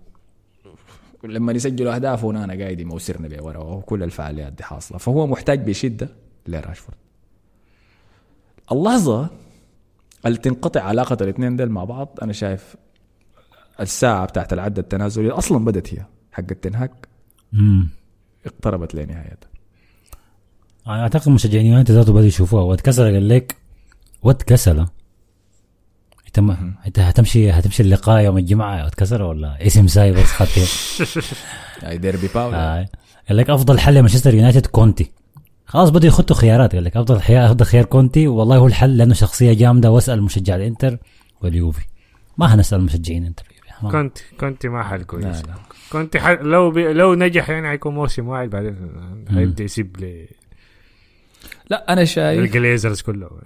[1.27, 4.99] لما يسجلوا اهداف ونانا قاعد يموسرنا بورا وكل الفعاليات دي حاصلة.
[4.99, 6.09] فهو محتاج بشدة
[6.47, 6.99] لراشفورد.
[8.73, 9.31] اللحظة
[10.27, 12.77] اللي تنقطع علاقة الاثنين دول مع بعض أنا شايف
[13.81, 17.09] الساعة بتاعت العد التنازلي أصلا بدت هي حق التنهاك.
[18.47, 19.49] اقتربت لنهايتها
[20.89, 22.63] أعتقد مشجعين يونايتد ذاته بدوا يشوفوها.
[22.63, 23.57] واتكسر قال لك
[24.23, 24.87] واتكسر
[26.39, 30.69] انت ما أنت هتمشي هتمشي اللقاء يوم الجمعة واتكسر ولا؟ اسم ساي بس خاطر
[31.91, 32.89] اي ديربي باولا آه.
[33.29, 35.13] قال لك أفضل حل لمانشستر يونايتد كونتي.
[35.67, 39.15] خلاص بدوا يخطوا خيارات قال لك أفضل خيار أفضل خيار كونتي والله هو الحل لأنه
[39.15, 40.99] شخصية جامدة وأسأل مشجع الإنتر
[41.43, 41.85] واليوفي.
[42.39, 43.45] ما هنسأل مشجعين إنتر
[43.93, 45.25] كنت كنت ما حل كويس.
[45.25, 45.55] لا لا.
[45.93, 46.29] كنت ح...
[46.29, 46.93] لو بي...
[46.93, 48.77] لو نجح يعني حيكون موسم واحد بعدين
[49.29, 50.27] هيبدأ يسيب ل...
[51.71, 53.31] لا أنا شايف الجليزرز كله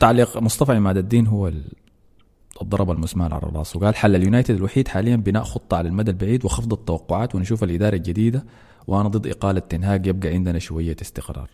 [0.00, 1.72] تعليق مصطفى عماد الدين هو ال-
[2.62, 3.76] الضرب المسمار على الراس.
[3.76, 8.44] وقال حل اليونايتد الوحيد حاليا بناء خطة على المدى البعيد وخفض التوقعات ونشوف الإدارة الجديدة.
[8.86, 11.50] وأنا ضد إقالة تنهاج يبقى عندنا شوية استقرار.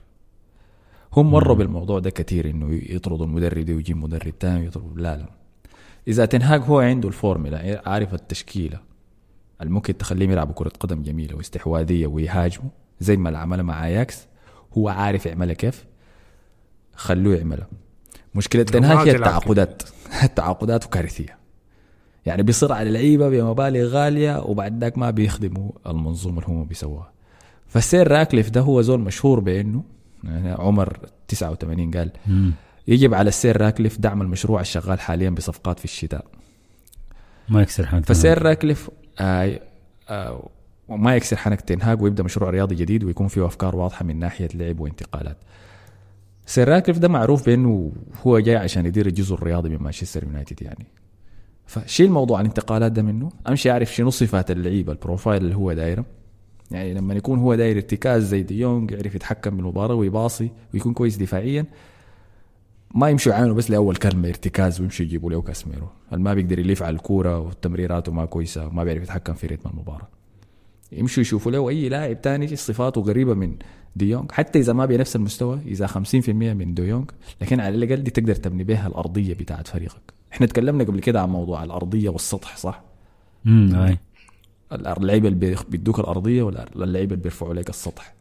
[1.13, 5.29] هم مروا بالموضوع ده كثير إنه يطردوا المدرب ده ويجيب مدرب ثاني يطرد لا لا.
[6.09, 8.81] إذا تنهاج هو عنده الفورمولا عارف التشكيلة.
[9.61, 14.27] اللي ممكن تخليهم يلعبوا كرة قدم جميلة واستحواذية ويهاجموا زي ما عملها مع أياكس.
[14.79, 15.87] هو عارف يعملها كيف.
[16.95, 17.69] خلوه يعملها.
[18.35, 19.83] مشكلة تنهاك هي التعاقدات.
[20.25, 21.39] التعاقدات كارثية.
[22.27, 27.13] يعني بيصر على لعيبه بمبالغ غالية وبعد ذاك ما بيخدموا المنظومة اللي هم بيسووها.
[27.67, 29.85] فالسير راكليف ده هو زول مشهور بإنه
[30.25, 30.99] يعني عمر
[31.29, 32.53] 89 قال مم.
[32.89, 36.27] يجب على السير راكليف دعم المشروع الشغال حاليا بصفقات في الشتاء.
[37.49, 39.61] ما يكسر حنك فسير راكليف آه
[40.09, 40.49] آه
[40.89, 44.81] وما يكسر حنك تنهاج ويبدأ مشروع رياضي جديد ويكون فيه أفكار واضحة من ناحية لعب
[44.81, 45.37] وانتقالات.
[46.49, 47.93] سير ده معروف بأنه
[48.27, 50.87] هو جاي عشان يدير الجزء الرياضي من مانشستر يونايتد يعني.
[51.67, 53.29] فشيل موضوع الانتقالات ده منه.
[53.49, 56.05] أمشي أعرف شنو صفات اللعيبة ال profile اللي هو دايره
[56.71, 61.67] يعني لما يكون هو داير ارتكاز زي ديونج يعرف يتحكم بالمباراة ويباصي ويكون كويس دفاعيا
[62.95, 66.83] ما يمشوا يعاملوا بس لأول كلمة ارتكاز ويمشوا يجيبوا له كاسميرو اللي ما بيقدر يلف
[66.83, 70.09] على الكورة وتمريراته ما كويسة وما بيعرف يتحكم في رتم المباراة.
[70.93, 73.57] يمشوا يشوفوا له اي لاعب تاني صفاته قريبة من
[73.99, 78.35] ديونج حتى إذا ما بنفس المستوى إذا 50% من ديونج لكن على الأقل دي تقدر
[78.35, 80.13] تبني بها الأرضية بتاعت فريقك.
[80.33, 82.83] إحنا تكلمنا قبل كده عن موضوع الأرضية والسطح صح؟
[83.47, 83.99] امم أي.
[84.73, 88.15] اللعيبة اللي بيدوك الأرضية ولا اللعيبة اللي بيرفعوا لك السطح.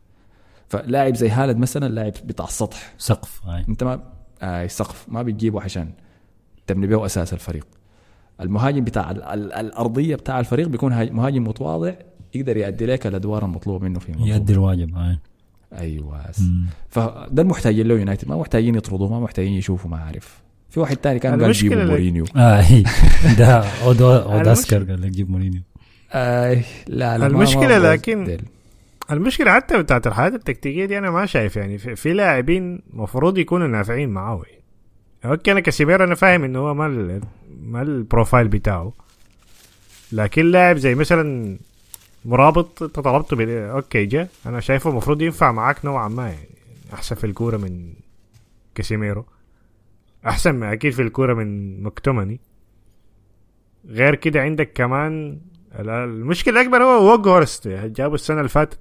[0.69, 2.93] فلاعب زي هالد مثلا لاعب بتاع السطح.
[2.97, 3.65] سقف أي.
[3.69, 4.03] أنت ما
[4.41, 5.05] آه سقف.
[5.09, 5.89] ما بتجيبه عشان
[6.67, 7.67] تبني به أساس الفريق.
[8.41, 11.93] المهاجم بتاع ال- ال- الأرضية بتاع الفريق بيكون هاج- مهاجم متواضع
[12.35, 14.11] يقدر يؤدي لك الأدوار المطلوبة منه في.
[14.19, 15.19] يؤدي الواجب أي.
[15.73, 16.21] أيوه
[16.89, 20.37] فده المحتاجين له يونايتد ما محتاجين يطردوه ما محتاجين يشوفوا ما عارف
[20.69, 22.25] في واحد تاني كان قال جيبوا مورينيو.
[22.35, 22.83] اي
[23.39, 25.61] ده أوداسكر قال لك جيب مورينيو.
[26.11, 27.43] آه لا لا ما
[27.93, 28.37] لكن-.
[29.11, 31.77] المشكلة حتى بتاعت الحالات التكتيكية دي أنا ما شايف يعني.
[31.77, 34.41] في, في لاعبين المفروض يكونوا نافعين معاه.
[35.25, 37.21] okay أنا كاسيميرو أنا فاهم إنه هو ما ال-
[37.61, 38.93] ما ال profile بتاعه.
[40.11, 41.57] لكن لاعب زي مثلا
[42.27, 44.27] مرابط انت طلبته بال- okay جا.
[44.45, 46.49] أنا شايفه المفروض ينفع معاك نوعا ما يعني
[46.93, 47.93] أحسن في الكورة من
[48.75, 49.25] كاسيميرو.
[50.27, 52.39] أحسن أكيد في الكورة من مكتومني
[53.87, 55.39] غير كده عندك كمان
[55.79, 58.79] ال- المشكلة الأكبر هو ووغهورست جابوا السنة اللي فاتت.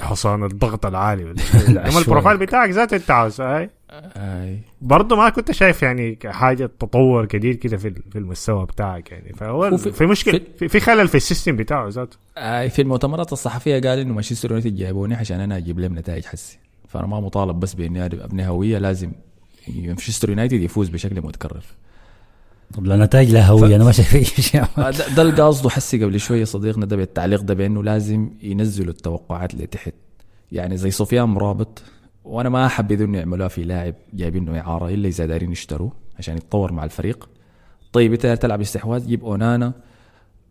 [0.00, 1.24] حصان الضغط العالي.
[1.90, 1.98] شوي.
[2.02, 3.70] ال profile بتاعك ذاته أنت عاوز high
[4.16, 4.58] آي.
[4.82, 9.32] برضه ما كنت شايف يعني حاجة تطور كبير كده في في المستوى بتاعك يعني.
[9.32, 12.16] فهو هو في, في- مشكلة في- في, خلل في ال system بتاعه ذاته.
[12.38, 16.58] آه في المؤتمرات الصحفية قال إنه مانشستر يونايتد جايبوني عشان أنا أجيب لهم نتائج حسي.
[16.88, 19.12] فأنا ما مطالب بس بإني ابني هوية لازم
[19.68, 21.62] مانشستر يونايتد يفوز بشكل متكرر.
[22.74, 24.62] طب لا نتائج لا هوية أنا ما شايف أي شيء.
[24.78, 28.90] آه، ده, ده اللي قصده حسي قبل شوية صديقنا ده بالتعليق ده بأنه لازم ينزلوا
[28.90, 29.94] التوقعات اللي تحت.
[30.52, 31.82] يعني زي سفيان مرابط
[32.24, 36.72] وأنا ما احبذ إنه يعملوها في لاعب جايبينه إعارة إلا إذا دارين يشتروه عشان يتطور
[36.72, 37.28] مع الفريق.
[37.92, 39.72] طيب انت تلعب استحواذ جيب أونانا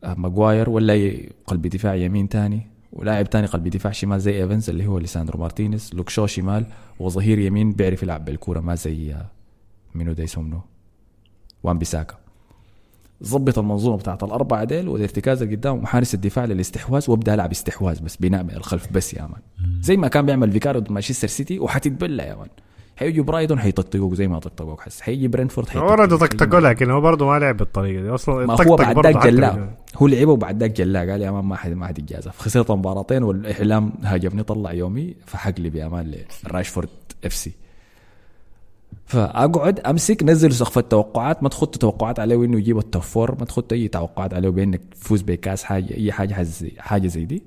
[0.03, 1.13] آه، ماجواير ولا
[1.47, 5.91] قلب دفاع يمين تاني ولاعب تاني قلب دفاع شمال زي إيفنز اللي هو ليساندرو مارتينيز
[5.93, 6.65] لوك شو شمال
[6.99, 9.31] وظهير يمين بيعرف يلعب بالكورة ما زي آه،
[9.95, 10.25] منو ده
[11.65, 12.15] وان بيساكا.
[13.23, 18.15] ظبط المنظومة بتاعت الاربعه ديل والارتكاز اللي قدام وحارس الدفاع للاستحواذ وابدأ العب استحواذ بس
[18.15, 19.41] بناء من الخلف بس يا man.
[19.81, 22.47] زي ما كان بيعمل فيكارو ضد مانشستر سيتي وحتتبلى يا man.
[22.95, 25.01] حيجي برايتون حيطقطقوك زي ما طقطقوك حس.
[25.01, 26.33] حيجي برينفورد ورد حيطقطقوك.
[26.33, 28.09] طقطقوا لكن هو برضه ما لعب بالطريقة دي.
[28.09, 31.55] أصلا ما هو بعد ذاك جلاه هو لعبه وبعد ذاك جلاه قال يا مان ما
[31.55, 32.39] حد ما حد يتجازف.
[32.39, 36.89] خسرت مباراتين والإعلام هاجمني طلع يومي فحق لي بامان لراشفورد
[37.25, 37.51] إف سي.
[39.05, 41.43] فأقعد أمسك نزل سقف التوقعات.
[41.43, 45.21] ما تخط توقعات عليه انه يجيب التوب فور ما تخط أي توقعات عليه بانك تفوز
[45.21, 47.43] بكأس حاجة أي حاجة حاجة زي, حاجة زي دي.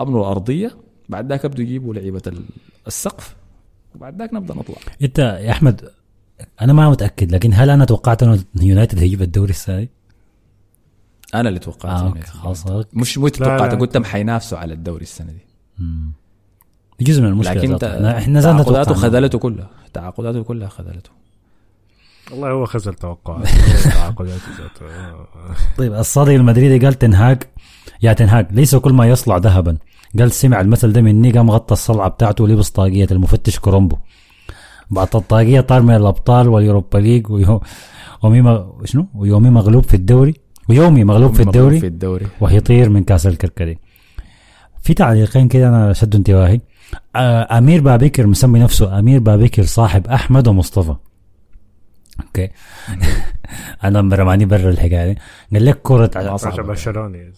[0.00, 0.76] امنوا الأرضية.
[1.08, 2.44] بعد ذاك ابدوا يجيبوا لعيبة ال-
[2.86, 3.36] السقف.
[3.94, 4.76] وبعد ذاك نبدأ نطلع.
[5.02, 5.88] إنت يا أحمد
[6.60, 9.90] أنا ما متأكد لكن هل أنا توقعت إنه يونايتد هيجيب الدوري السنة دي؟
[11.34, 12.02] أنا اللي توقعت.
[12.02, 13.74] أوكي خلاص مش مو توقعت.
[13.74, 15.44] قلت حينافسوا على الدوري السنة دي.
[17.00, 19.02] جزء من المشكلة لكن إحنا تعاقداته توقعنا.
[19.02, 19.70] خذلته كلها.
[19.92, 21.10] تعاقداته كلها خذلته.
[22.30, 23.48] والله هو خزل توقعات
[23.94, 24.86] تعاقدات ذاته.
[24.86, 25.26] آه.
[25.78, 27.42] طيب الصادق المدريدي قال تنهاج
[28.02, 29.76] يا تنهاج ليس كل ما يصلع ذهبا.
[30.18, 33.96] قال سمع المثل ده مني قام غطى الصلعة بتاعته ولبس طاقية المفتش كرومبو
[34.90, 37.62] بعد الطاقية طار من الأبطال واليوروبا ليج ويو...
[38.22, 38.84] ومي مغ...
[38.84, 40.34] شنو؟ ويومي مغلوب في الدوري.
[40.68, 42.26] ويومي مغلوب في الدوري في الدوري.
[42.40, 43.78] وهيطير من كأس الكركدي
[44.82, 46.60] في تعليقين كده أنا شدوا انتباهي.
[47.16, 50.94] أمير بابكر مسمي نفسه أمير بابكر صاحب أحمد ومصطفى.
[52.20, 52.48] okay؟
[53.84, 55.18] أنا رماني برا الحكاية دي.
[55.52, 57.32] قال لك كرة عشان برشلوني.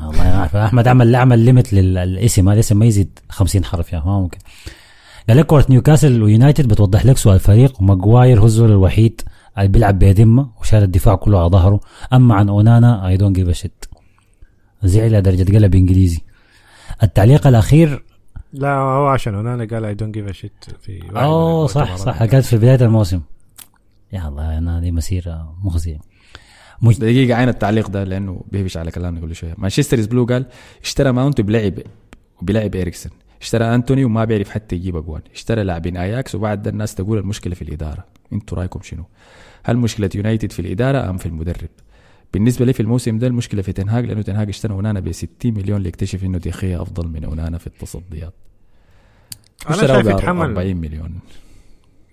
[0.00, 0.88] الله يعرف أحمد.
[0.88, 4.38] عمل عمل limit للاسم الاسم ما يزيد 50 حرف يا ما ممكن.
[5.28, 7.34] قال لك كرة نيوكاسل ويونايتد بتوضح لك سؤال.
[7.34, 9.20] الفريق وماجواير هو الزول الوحيد
[9.58, 11.80] اللي بيلعب بذمه وشال الدفاع كله على ظهره.
[12.12, 13.84] أما عن أونانا I don't give shit
[14.82, 16.20] زعل لدرجه قلب إنجليزي.
[17.02, 18.04] التعليق الأخير
[18.58, 21.96] لا هو عشان اونانا قال I don't give a shit في أوه صح.
[21.96, 23.20] صح قالت في بداية الموسم.
[24.12, 25.98] يا الله أنا دي مسيرة مخزيه
[26.82, 26.98] مج...
[26.98, 29.54] دقيقة عين التعليق ده لأنه بيهبش على كلامنا كل شوية.
[29.58, 30.46] مانشستر بلو قال
[30.82, 31.74] اشترى ماونت بلعب
[32.42, 35.22] بلعب إريكسون اشترى أنتوني وما بيعرف حتى يجيب أجوان.
[35.34, 38.04] اشترى لاعبين أياكس وبعد ده الناس تقول المشكلة في الإدارة.
[38.32, 39.04] أنتوا رأيكم شنو؟
[39.64, 41.68] هل مشكلة يونايتد في الإدارة أم في المدرب؟
[42.34, 45.80] بالنسبة لي في الموسم ده المشكلة في تنهاج لأنه تنهاج اشترى أونانا ب 60 مليون
[45.82, 48.34] ليكتشف إنه ديخيا أفضل من أونانا في التصديات.
[49.66, 50.46] أنا شايف يتحمل.
[50.50, 51.18] 40 مليون.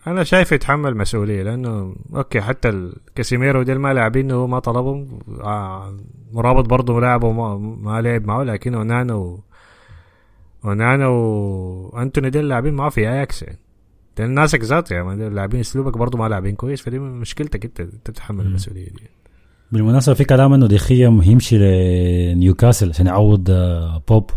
[0.07, 5.19] أنا شايف يتحمل مسؤولية لأنه okay حتى ال- كاسيميرو ديل ما لاعبين هو ما طلبهم.
[5.41, 5.97] آه،
[6.33, 9.39] مرابط برضه لاعبه ما, ما لعب معه لكن أونانا و
[10.65, 13.59] أونانا وانتوني ديل لاعبين معه في أياكس يعني.
[14.17, 18.45] ده ناسك ذات يعني لاعبين أسلوبك برضه ما لاعبين كويس فدي مشكلتك أنت أنت تتحمل
[18.45, 19.09] المسؤولية دي.
[19.71, 24.29] بالمناسبة في كلام إنه دخيا يمشي لنيوكاسل عشان يعوض آه، بوب.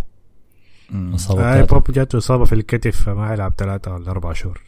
[0.91, 1.77] الاصابه آه بتاعته.
[1.81, 4.63] بوب جاته إصابة في الكتف فما يلعب ثلاثة ولا أربع شهور.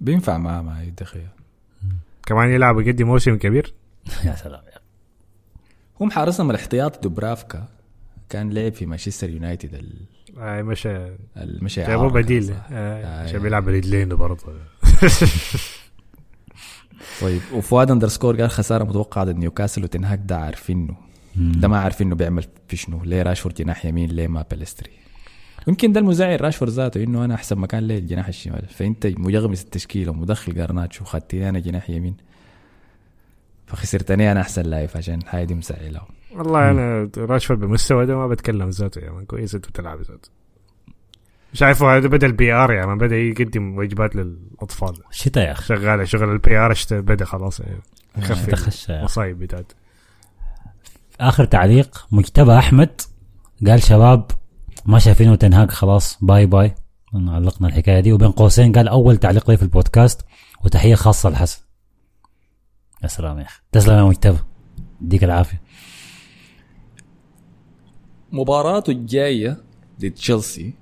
[0.00, 1.28] بينفع معاه مع ديخيا
[2.26, 3.74] كمان يلعب ويقدم موسم كبير.
[4.24, 4.60] يا سلام
[6.00, 7.68] هم حارسهم الاحتياطي دوبرافكا.
[8.28, 10.06] كان لعب في مانشستر يونايتد ال-
[10.38, 12.50] آه مشى المشي جابوه بديل.
[12.52, 13.42] آه آه، عشان يعني.
[13.42, 14.42] بيلعب برجلين برضه.
[17.20, 20.96] طيب وفؤاد underscore قال خسارة متوقعة ضد نيوكاسل وتنهاك ده عارفينه
[21.36, 24.90] ده ما عارفينه بيعمل في شنو ليه راشفورد جناح يمين ليه ما بالستري
[25.68, 28.66] يمكن ده المزعل راشفورد ذاته إنه أنا احسن مكان ليه الجناح الشمال.
[28.68, 32.16] فأنت مجغمس التشكيلة ومدخل جارناتشو وخدتني أنا جناح يمين.
[33.66, 36.00] فخسرتني أنا أحسن لاعب عشان هاي دي مسعيله
[36.34, 40.28] والله أنا راشفورد بالمستوى ده ما بتكلم ذاته يا man كويس أنت بتلعب ذاته.
[41.52, 44.94] شايفه هذا بدأ ال PR يا man بدأ يقدم وجبات للأطفال.
[45.10, 45.64] الشتاء يا أخي.
[45.64, 47.82] شغالة شغل ال PR بدأ خلاص يعني.
[48.16, 48.52] أخي.
[48.88, 49.74] المصايب بتاعته.
[51.20, 53.00] آخر تعليق مجتبى أحمد
[53.66, 54.30] قال شباب
[54.86, 56.74] ما شايفينه تنهاك خلاص bye bye.
[57.14, 58.12] علقنا الحكاية دي.
[58.12, 60.20] وبين قوسين قال أول تعليق لي في البودكاست
[60.64, 61.62] وتحية خاصة لحسن.
[63.02, 63.62] يا سلام يا أخي.
[63.72, 64.38] تسلم يا مجتبى.
[65.02, 65.62] يديك العافية.
[68.32, 69.56] مباراته الجاية
[70.00, 70.74] ضد تشيلسي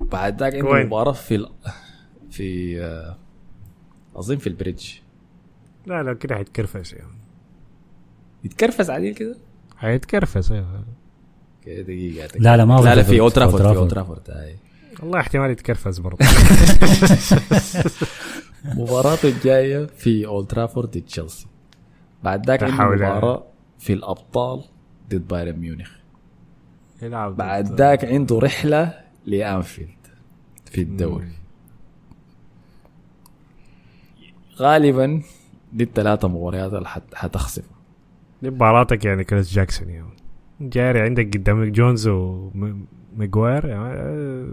[0.00, 1.48] بعد ذاك عنده؟ مباراة في ال...
[2.30, 3.18] في آه،
[4.16, 4.92] اظن في البريدج.
[5.86, 7.22] لا لا كده حيتكرفس يعني.
[8.44, 9.36] يتكرفس عديل كده؟
[9.76, 10.84] حيتكرفس أيوه.
[11.64, 14.56] كده دقيقة لا لا ما لا لا في اولد ترافورد في اولد ترافورد
[15.02, 16.26] والله احتمال يتكرفس برضه.
[18.64, 21.46] مباراته الجاية في اولد ترافورد ضد تشيلسي
[22.22, 22.96] بعد ذاك حول.
[22.96, 23.44] مباراة
[23.78, 24.64] في الأبطال
[25.10, 25.90] ضد بايرن ميونخ.
[27.02, 29.88] يلعب بعد ذاك عنده رحلة لأنفيلد
[30.64, 31.32] في الدوري.
[34.56, 35.22] غالبا
[35.72, 37.62] دي الثلاثة مباريات اللي حت- حتخسر.
[38.42, 40.06] دي مباراتك يعني كريس جاكسون يعني.
[40.60, 44.46] جاري عندك قدامك جونز وميجوير يعني آه،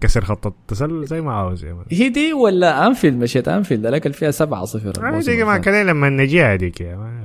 [0.00, 1.78] كسر خط التسلل زي ما عاوز يعني.
[1.90, 6.42] هي دي ولا أنفيلد؟ مشيت أنفيلد الاكل فيها 7 0 عادي ما كان لما نجي
[6.42, 7.20] هذيك يا man.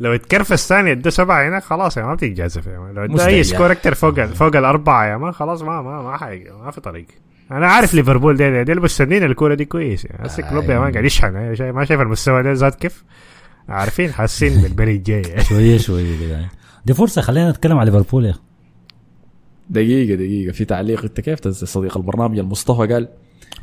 [0.00, 2.94] لو اتكرفس ثاني ادى سبعة هنا خلاص يا ما بتتجازف man.
[2.94, 6.44] لو ادى أي score أكتر فوق فوق الأربعة يا man خلاص ما ما ما حي
[6.64, 7.06] ما في طريق.
[7.50, 11.04] أنا عارف ليفربول دي دي مستنين الكورة دي كويس يعني هسه كلوب يا man قاعد
[11.04, 11.34] يشحن.
[11.34, 13.04] يعني ما شايف المستوى ده زاد كيف.
[13.68, 15.44] عارفين حاسين بالبري الجاي يعني.
[15.44, 16.48] شوية شوية كده.
[16.86, 18.34] دي فرصة خلينا نتكلم على ليفربول يا
[19.70, 20.52] دقيقة دقيقة.
[20.52, 21.02] في تعليق.
[21.02, 23.08] أنت كيف صديق البرنامج؟ المصطفى قال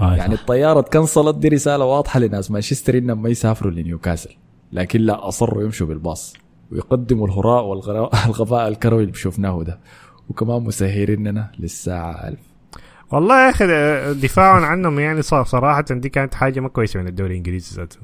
[0.02, 2.52] آه يعني الطيارة اتكنسلت دي رسالة واضحة لناس.
[2.52, 4.30] مانشستر إنهم ما يسافروا لنيوكاسل
[4.72, 6.34] لكن لا أصروا يمشوا بالباص.
[6.72, 9.80] ويقدموا الهراء والغباء الكروي اللي شفناه ده.
[10.30, 12.40] وكمان مسهريننا للساعة 1000
[13.12, 13.66] والله يا أخي
[14.14, 17.97] دفاعا عنهم يعني صراحة دي كانت حاجة ما كويسة من الدوري الإنجليزي ذاته.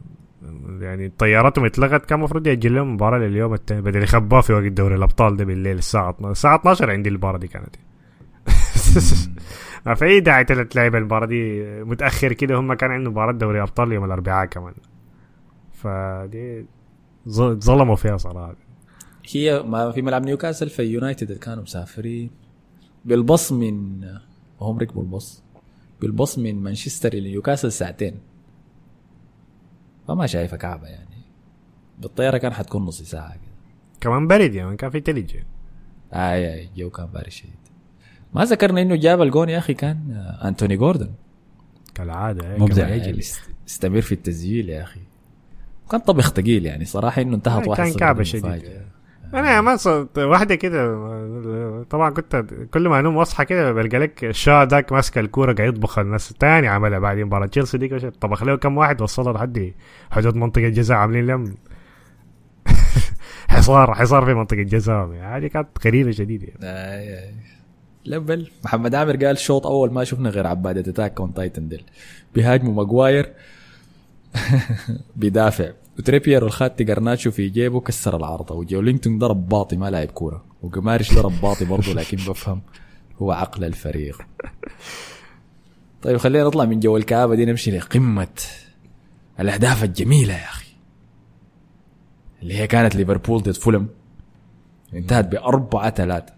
[0.80, 4.96] يعني طياراتهم اتلغت كان المفروض ياجل لهم مباراة لليوم الثاني بدل يخبوها في وقت دوري
[4.96, 7.76] الأبطال ده بالليل الساعة 12 الساعة 12 عندي المباراة دي كانت.
[9.86, 13.92] ما في اي داعي تلعب المباراة دي متأخر كده هم كان عندهم مباراة دوري أبطال
[13.92, 14.74] يوم الأربعاء كمان.
[15.74, 16.66] فدي
[17.30, 18.56] ظلموا فيها صراحة.
[19.32, 22.30] هي ما في ملعب نيوكاسل في يونايتد كانوا مسافرين.
[23.06, 24.02] بالبص من
[24.64, 25.44] وهم ركبوا البص
[26.02, 28.20] بالبص من مانشستر لنيوكاسل ساعتين.
[30.08, 31.18] فما شايفة كعبة يعني.
[32.02, 33.54] بالطيارة كان حتكون نص ساعة كده.
[34.02, 35.36] كمان برد يعني كان في تلج.
[36.14, 37.54] اي اي الجو كان بارد شديد.
[38.34, 41.12] ما ذكرنا إنه جاب الجون يا أخي كان آه، أنتوني جوردن.
[41.96, 42.88] كالعادة يعني مبدع.
[42.90, 43.20] يعني
[43.68, 45.02] استمر في التسجيل يا أخي.
[45.92, 48.24] كان طبخ ثقيل يعني صراحة إنه انتهت آه، واحد كان كعبة.
[48.24, 48.82] شديد.
[49.34, 50.94] أنا ما صرت واحدة كده.
[51.84, 56.00] طبعا كنت كل ما انوم وأصحى كده بلقى لك الشا ذاك ماسك الكورة قاعد يطبخ
[56.00, 56.34] الناس.
[56.34, 59.74] تاني عملها بعدين مباراه تشيلسي ديك طبخ له كم واحد وصلها لحد
[60.12, 61.56] حدود منطقة الجزاء عاملين لهم
[63.48, 66.48] حصار حصار في منطقة جزاء هذه كانت غريبة شديدة.
[66.64, 67.34] آي.
[68.06, 71.84] لا بل محمد عامر قال شوط أول ما شفنا غير عباده Attack on Titan ديل.
[72.36, 73.30] بيهاجموا ماجواير.
[75.16, 75.72] بيدافع.
[76.00, 80.44] وتريبير والخاتي قرناتشو في جيبه كسر العارضه وجولينجتون ضرب باطي ما لعب كورة.
[80.64, 82.62] وقمارش ضرب باطي برضه لكن بفهم
[83.22, 84.22] هو عقل الفريق.
[86.02, 88.42] طيب خلينا نطلع من جو الكآبة دي نمشي لقمة
[89.40, 90.72] الأهداف الجميلة يا أخي.
[92.42, 93.88] اللي هي كانت ليفربول ضد فولم.
[94.94, 96.34] انتهت بأربعة ثلاثة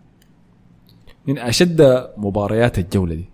[1.27, 3.25] من أشد مباريات الجولة دي.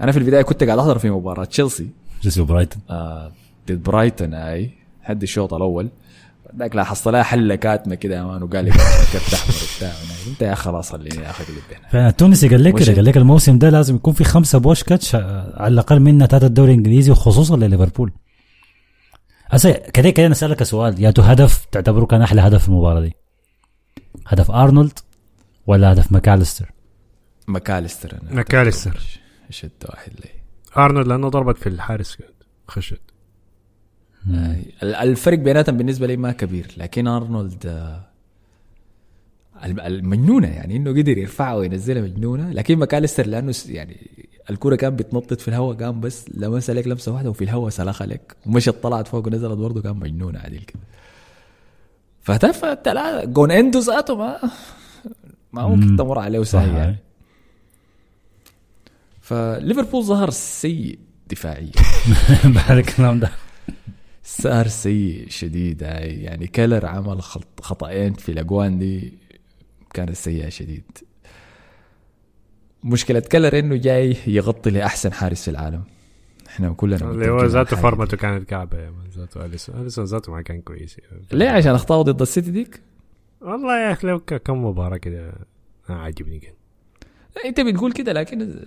[0.00, 1.90] أنا في البداية كنت قاعد أحضر في مباراة تشيلسي.
[2.22, 3.32] جيسي برايتون آه
[3.68, 4.70] ضد برايتون اي
[5.02, 5.88] حد الشوط الأول.
[6.58, 8.70] ذاك لا حصل لها حلة كاتمة كده يا مان وقال لي
[9.12, 9.92] كرت احمر وبتاع.
[10.28, 13.70] انت يا خلاص خليني يا أخي اللي هنا فالتونسي قال لك قال لك الموسم ده
[13.70, 18.12] لازم يكون في خمسة بوشكاتش آه، على الأقل من نتات الدوري الإنجليزي وخصوصا لليفربول.
[19.46, 21.02] هسه كده كده نسالك سؤال.
[21.02, 23.12] يا تو هدف تعتبره كان أحلى هدف في المباراة دي؟
[24.26, 24.98] هدف أرنولد
[25.66, 26.72] ولا هدف ماكاليستر؟
[27.48, 29.00] ماكاليستر أنا ماكاليستر.
[29.50, 30.30] شد واحد لي
[30.84, 32.18] أرنولد لأنه ضربت في الحارس
[32.68, 33.00] خشت.
[34.82, 38.00] الفرق بيناتهم بالنسبة لي ما كبير لكن أرنولد آه،
[39.64, 42.50] الم- المجنونه يعني إنه قدر يرفعها وينزلها مجنونة.
[42.52, 44.10] لكن ماكاليستر لأنه يعني
[44.50, 48.36] الكرة كان بتنطط في الهواء قام بس لمس عليك لمسة واحدة وفي الهواء سلخ عليك
[48.46, 50.80] ومشت طلعت فوق ونزلت برضه كان مجنونة عديل كده
[52.22, 54.38] فهدف الثلاثه جون إندو ذاته ما
[55.52, 56.96] ما ممكن تمر عليه سهل يعني.
[59.20, 60.98] فليفربول ظهر سيء
[61.30, 61.70] دفاعيا.
[62.56, 63.30] بعد الكلام ده.
[64.26, 66.22] صار سيء شديد هاي.
[66.22, 69.12] يعني كيلر عمل خط- خطأين في الأجوان دي
[69.94, 70.84] كانت سيئة شديد.
[72.84, 75.82] مشكلة كيلر إنه جاي يغطي لأحسن حارس في العالم.
[76.48, 79.80] إحنا كلنا اللي هو ذاته فورمته كانت كعبة ذاته أليسون.
[79.80, 80.98] أليسون ذاته ما كان كويس.
[80.98, 81.22] يعني.
[81.32, 82.80] ليه؟ عشان اخطاوا ضد السيتي ديك؟
[83.40, 85.32] والله يا أخي لو كم مباراة كده
[85.88, 86.52] ما عاجبني كان.
[87.44, 88.64] أنت بتقول كده لكن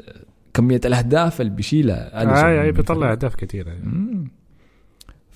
[0.54, 4.28] كمية الأهداف اللي بيشيلها أليسون آه يعني من بيطلع أهداف كثيره يعني.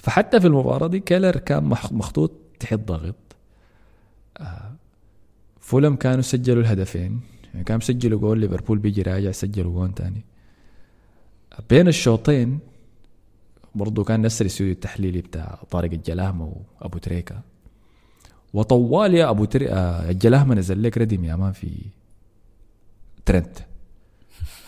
[0.02, 3.16] فحتى في المباراة دي كيلر كان مخطوط تحت ضغط.
[4.38, 4.72] آه،
[5.60, 7.22] فولم كانوا سجلوا الهدفين.
[7.54, 10.26] يعني كانوا سجلوا جول ليفربول بيجي راجع سجلوا جول تاني.
[11.70, 12.60] بين الشوطين
[13.76, 17.42] برضو كان نفس الاستوديو التحليلي بتاع طارق الجلاهمة وابو تريكة.
[18.54, 19.70] وطوال يا ابو تري...
[19.70, 21.70] آه، الجلاهمة نزل لك ردم يا man في
[23.26, 23.58] ترنت.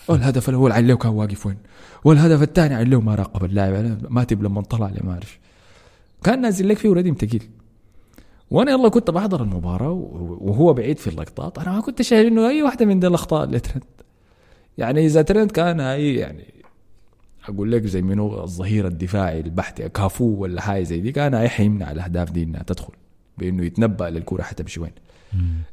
[0.08, 1.56] والهدف الأول عليه كان واقف وين
[2.04, 5.38] والهدف الثاني عليه ما راقب اللاعب أنا ماتب لما طلع لي ما أعرف.
[6.24, 7.42] كان نازل لك فيه ردم تقيل
[8.50, 9.90] وأنا يلا كنت بحضر المباراة
[10.40, 11.58] وهو بعيد في اللقطات.
[11.58, 13.84] أنا ما كنت شايف إنه أي واحدة من دي الأخطاء لترنت
[14.78, 16.54] يعني إذا ترنت كان هاي يعني
[17.48, 21.90] أقول لك زي منو الظهير الدفاعي البحت كافو ولا حاجة زي دي كان هاي حيمنع
[21.90, 22.92] الأهداف دي إنها تدخل
[23.38, 24.92] بإنه يتنبأ للكرة حتمشي وين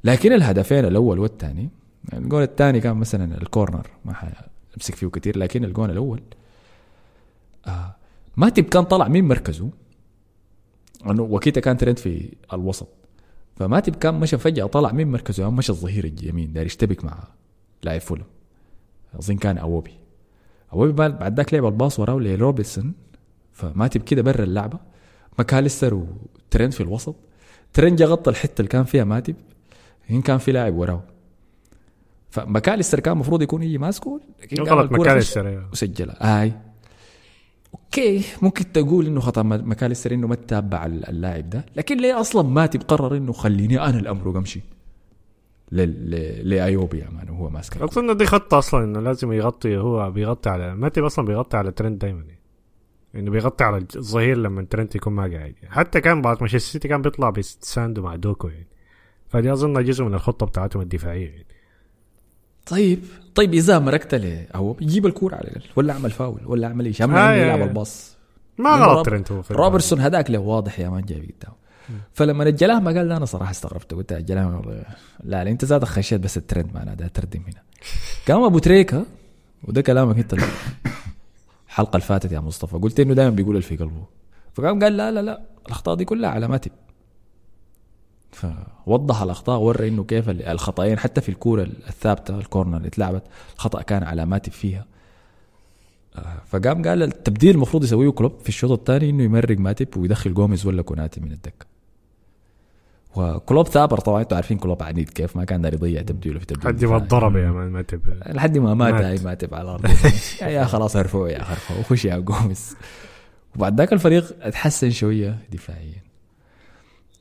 [0.03, 1.69] لكن الهدفين الأول والثاني
[2.13, 6.21] الجول الثاني كان مثلا ال corner ما حامسك فيه كثير لكن الجول الأول
[7.67, 7.95] آه
[8.37, 9.69] ماتب كان طلع من مركزه؟
[11.05, 12.87] إنه وكيتا كان ترند في الوسط.
[13.55, 17.23] فماتب كان مشى فجأة طلع من مركزه؟ مشى الظهير اليمين داير يشتبك مع
[17.83, 18.23] لاعب فولهام.
[19.19, 19.91] أظن كان أوبي.
[20.73, 22.93] أوبي بعد ذاك لعب الباص وراه لروبرتسون
[23.51, 24.79] فماتب كده برا اللعبة.
[25.37, 27.15] ماكاليستر وترند في الوسط.
[27.73, 29.35] ترند جا غطى الحتة اللي كان فيها ماتب
[30.05, 31.03] هين كان في لاعب وراه.
[32.31, 35.67] فماكاليستر كان المفروض يكون يجي ماسكه لكن غلط ماكاليستر.
[35.71, 36.53] وسجلها هاي
[37.73, 42.19] أوكي ممكن تقول إنه خطأ ما- ماكاليستر إنه ما تتابع ال- اللاعب ده لكن ليه
[42.21, 44.61] أصلا ما تقرر إنه خليني أنا أأمر وأمشي
[45.71, 47.77] لل- ل- لإيوبي يا مان وهو ماسك.
[47.81, 51.97] اظن دي خطة أصلا إنه لازم يغطي هو بيغطي على ماتب أصلا بيغطي على ترند
[51.99, 52.39] دايما يعني.
[53.15, 57.01] إنه بيغطي على الظهير لما ترند يكون ما قاعد حتى كان بعد مانشستر سيتي كان
[57.01, 58.67] بيطلع بيساندو مع دوكو يعني
[59.27, 61.45] فدي أظن جزء من الخطة بتاعتهم الدفاعية يعني.
[62.65, 62.99] طيب
[63.35, 66.99] طيب إذا ماركت له هو يجيب الكورة على الأقل ولا أعمل فاول ولا أعمل إيش؟
[66.99, 67.05] يا-
[67.35, 67.61] يلعب.
[67.61, 68.15] الباص.
[68.57, 71.55] ما غلط ترند هو روبرتسون هذاك له واضح يا مان جاي قدامه
[72.13, 73.93] فلما الجلاه ما قال لا أنا صراحة استغربت.
[73.93, 74.61] قلت الجلاه
[75.23, 77.61] لا لا أنت زاد خشيت بس الترند معنا ده تردم هنا.
[78.27, 79.05] قام أبو تريكة
[79.63, 80.33] وده كلامك أنت
[81.67, 84.03] الحلقة اللي فاتت يا مصطفى قلت إنه دائما بيقول اللي في قلبه
[84.53, 86.71] فقام قال لا لا لا الأخطاء دي كلها على ماتب
[88.31, 93.23] فوضح الأخطاء ورى إنه كيف ال- الخطأين حتى في الكورة الثابتة ال corner اللي اتلعبت
[93.55, 94.85] الخطأ كان على ماتب فيها.
[96.15, 100.65] آه، فقام قال التبديل المفروض يسويه كلوب في الشوط الثاني إنه يمرق ماتب ويدخل جوميز
[100.65, 101.65] ولا كوناتي من الدكة.
[103.15, 106.67] وكلوب ثابر طبعا أنتوا عارفين كلوب عنيد كيف ما كان داير يضيع تبديله في تبديل
[106.67, 107.07] حد ما دفاعي.
[107.07, 108.93] ضرب يا مان ماتب لحد ما مات.
[108.93, 109.85] هاي ماتب على الأرض.
[110.41, 112.75] يا, خلاص ارفعوا يا ارفعوا وخش يا جوميز.
[113.55, 116.01] وبعد ذاك الفريق اتحسن شوية دفاعيا.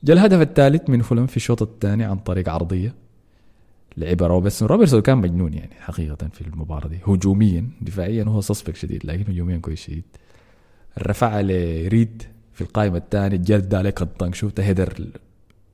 [0.03, 2.95] جاء الهدف الثالث من فولهام في الشوط الثاني عن طريق عرضية
[3.97, 4.67] لعبها روبرتسون.
[4.67, 9.57] روبرتسون كان مجنون يعني حقيقة في المباراة دي هجوميا دفاعيا هو سسبك شديد لكن هجوميا
[9.57, 10.03] كويس شديد.
[10.99, 12.23] رفعها لريد
[12.53, 15.07] في القائمة الثانية جلد عليك الطنك شفت header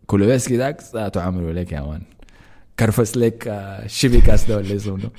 [0.07, 2.01] كولوفسكي ذاك؟ ذاته عملوا لك يا مان
[2.79, 5.09] كرفس لك آه، شبي كاس ده ولا اسمه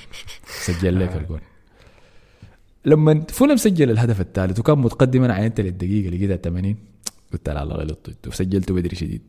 [0.64, 1.40] سجل لك الجول
[2.84, 6.76] لما فولهام سجل الهدف الثالث وكان متقدما عينت للدقيقه لقيتها 80
[7.32, 9.22] قلت لا لا غلطت وسجلته بدري شديد.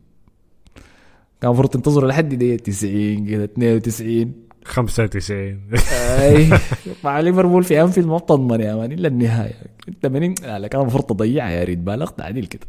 [1.40, 4.32] كان المفروض تنتظروا لحد دقيقه 90 كده 92
[4.64, 5.60] 95
[5.92, 6.50] أي.
[7.04, 9.54] مع ليفربول في أنفيلد ما بتضمن يا مان إلا النهاية.
[10.02, 12.66] 80 لا لا كان المفروض تضيعها يا ريت بالغت تعديل كده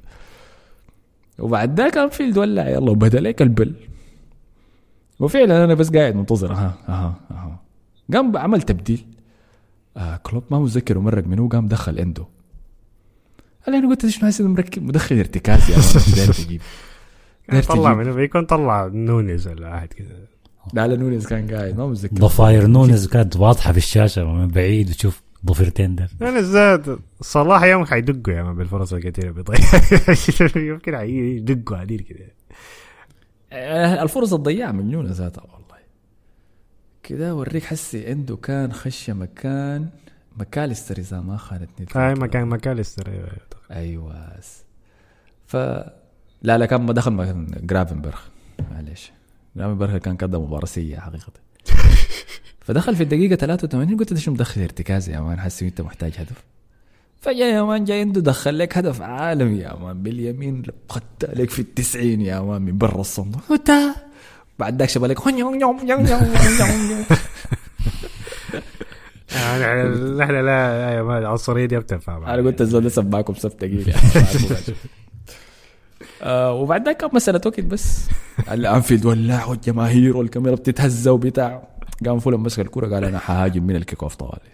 [1.40, 3.74] وبعد ذاك أنفيلد ولع يلا وبدا لك البل.
[5.20, 6.52] وفعلا أنا بس قاعد منتظر.
[6.52, 7.60] أها أها أها.
[8.14, 9.06] قام عمل تبديل.
[9.98, 12.26] آه كلوب ما متذكر مرق منه قام دخل إندو.
[13.65, 16.61] قال أنا قلت شنو هسه مركب؟ مدخل ارتكاز يا داير تجيب.
[17.69, 17.93] طلع.
[17.93, 20.07] منه بيكون طلع نونيز ولا واحد كده
[20.73, 22.15] لا لا نونيز كان قاعد ما متذكر.
[22.15, 27.85] ضفاير نونيز كانت واضحة في الشاشة من بعيد وتشوف ضفيرتين ده أنا زاد صلاح يوم
[27.85, 29.59] حيدقوا يا مان بالفرص الكثيرة بيضيع
[30.73, 32.25] يمكن حيدقوا عديل كده
[33.53, 35.77] آه، الفرصة تضيعها مجنونة ذاتها والله.
[37.03, 39.89] كده أوريك حسي عنده كان خش مكان.
[40.38, 42.14] ماكاليستر إذا ما خانتني الذاكرة.
[42.14, 43.32] مكان ماكاليستر أيوة.
[43.72, 44.32] أيوه
[45.48, 45.56] ف
[46.41, 48.20] لا لا كان ما دخل مكان جرافنبرغ
[48.72, 49.12] معلش
[49.56, 51.32] جرافنبرغ كان قدم مباراة سيئة حقيقة.
[52.66, 56.44] فدخل في الدقيقة 83 قلت شو مدخل ارتكاز يا مان؟ حسي إنت محتاج هدف.
[57.22, 60.03] فجأة يا مان جاي عنده دخل لك هدف عالمي يا مان.
[60.03, 63.41] باليمين قد عليك في التسعين يا مان من برا الصندوق.
[64.60, 65.20] بعد ذاك شبه لك
[69.36, 72.34] نحن لا أيوة، ما العنصريه دي بتنفع.
[72.34, 74.02] أنا قلت الزول ده سباكم سب ثقيل يعني.
[76.22, 78.10] آه وبعد ذاك كان مسألة وقت بس.
[78.52, 81.68] الانفيلد ولع والجماهير والكاميرا بتتهزى وبتاع.
[82.06, 84.52] قام فولهام مسك الكرة قال أنا حهاجم من ال kick off طوالي.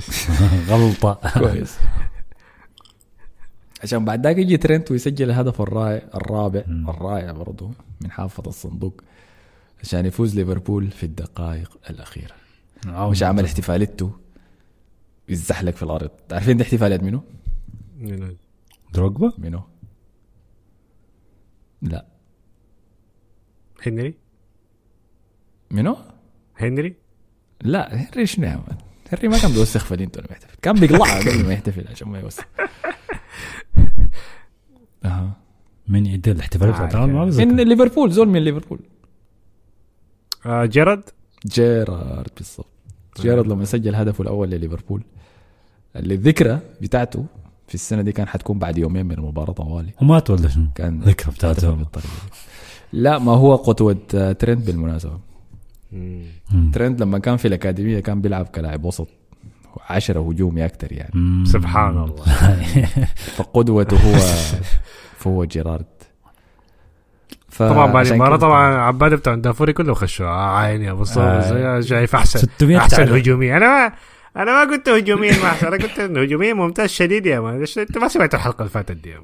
[0.70, 1.18] غلطة.
[1.38, 1.76] كويس.
[3.82, 7.70] عشان بعد ذاك يجي ترند ويسجل الهدف الرائع الرابع الرائع برضه
[8.00, 9.00] من حافة الصندوق
[9.82, 12.39] عشان يفوز ليفربول في الدقائق الأخيرة.
[12.86, 14.12] مش عمل احتفالته
[15.28, 16.10] يتزحلق في الأرض.
[16.32, 17.22] عارفين دي احتفالات منو؟
[18.92, 19.60] دروجبا؟ منو؟
[21.82, 22.06] لا.
[23.86, 24.14] هنري؟
[25.70, 25.96] منو؟
[26.56, 26.94] هنري؟
[27.62, 28.78] لا هنري شنو يا مان؟
[29.12, 30.56] هنري ما كان بيوسخ فلينتون لما يحتفل.
[30.62, 32.44] كان بيقلعها قبل ما يحتفل عشان ما يوسخ.
[35.04, 35.36] أها.
[35.88, 37.56] من يدي الاحتفالات ما من.
[37.60, 38.80] ليفربول زول من ليفربول.
[40.46, 41.10] آه جيرارد؟
[41.46, 42.66] جيرارد بالضبط.
[43.20, 45.02] جيرارد لما سجل هدفه الأول لليفربول
[45.96, 47.24] اللي الذكرى بتاعته
[47.68, 49.90] في السنة دي كان حتكون بعد يومين من المباراة طوالي.
[50.02, 51.78] ومات ولا شنو؟ كان ذكرى بتاعته.
[52.92, 55.18] لا ما هو قدوة آه، ترند بالمناسبة.
[56.72, 59.08] ترند لما كان في الأكاديمية كان بيلعب كلاعب وسط
[59.90, 61.10] عشرة هجومي أكتر يعني.
[61.14, 61.44] مم.
[61.44, 62.24] سبحان الله.
[63.36, 64.18] فقدوته هو
[65.20, 65.86] فهو جيرارد.
[67.50, 71.80] ف- طبعا بعد المباراة طبعا عباده بتاع الدافوري كله خشوا آه عيني أبو آه.
[71.80, 73.14] شايف احسن 600 أحسن.
[73.14, 73.92] هجوميا أنا ما
[74.42, 78.08] أنا ما قلت هجوميا ما احسن أنا قلت هجوميا ممتاز شديد يا مان أنت ما
[78.08, 79.22] سمعت الحلقة اللي فاتت دي مان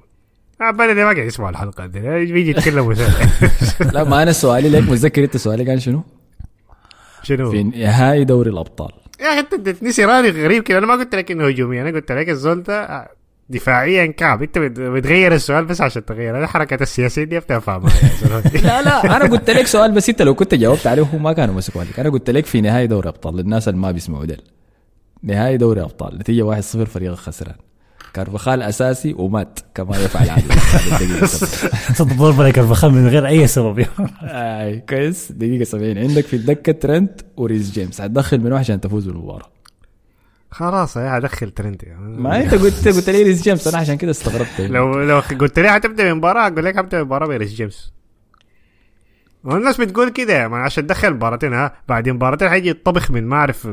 [0.61, 2.01] عبالي ما قاعد يسمع الحلقة دي
[2.33, 2.93] بيجي يتكلم.
[3.93, 6.03] لا ما أنا سؤالي لك متذكر أنت سؤالي كان شنو؟
[7.23, 11.15] شنو في نهائي دوري الأبطال يا أخي أنت اديتني سيراني غريب كده أنا ما قلت
[11.15, 13.09] لك إنه هجومي أنا قلت لك الزول ده
[13.49, 14.43] دفاعيا كعب.
[14.43, 16.39] انت بت- بتغير السؤال بس عشان تغير.
[16.39, 17.91] أنا حركة السياسية دي يا زلمة.
[18.65, 21.55] لا لا أنا قلت لك سؤال بس أنت لو كنت جاوبت عليه هو ما كانوا
[21.55, 22.01] مسكوا عليك.
[22.01, 24.41] أنا قلت لك في نهائي دوري أبطال للناس اللي ما بيسمعوا دل
[25.23, 26.19] نهائي دوري أبطال.
[26.19, 27.55] نتيجة 1-0 فريق خسران.
[28.15, 30.55] كارفخال أساسي ومات كما يفعل عادة
[31.99, 33.87] تضرب لك الفخام من غير أي سبب.
[34.23, 35.33] اي كويس.
[35.33, 38.01] دقيقة 70 عندك في الدكة ترنت وريس جيمس.
[38.01, 39.49] حتدخل من واحد عشان تفوز بالمباراة.
[40.51, 41.83] خلاص يا ادخل ترند.
[41.87, 42.21] يا مان.
[42.21, 44.61] ما انت قلت قلت لي ريس جيمس أنا عشان كده استغربت.
[44.75, 47.93] لو لو قلت لي حتبدأ المباراه أقول لك حبدا المباراه بريس جيمس.
[49.45, 51.73] والناس بتقول كده يا مان عشان تدخل مباراتين ها.
[51.89, 53.67] بعد مباراتين حيجي يطبخ من ما أعرف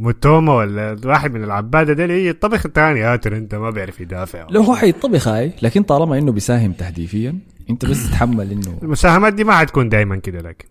[0.00, 3.18] متوما ولا واحد من العباده ده يجي يطبخ الثاني.
[3.18, 4.46] ترى انت ما بيعرف يدافع.
[4.50, 7.38] لو هو حيطبخ هاي لكن طالما إنه بيساهم تهديفيا
[7.70, 10.68] أنت بس تتحمل إنه المساهمات دي ما حتكون دائما كده لكن.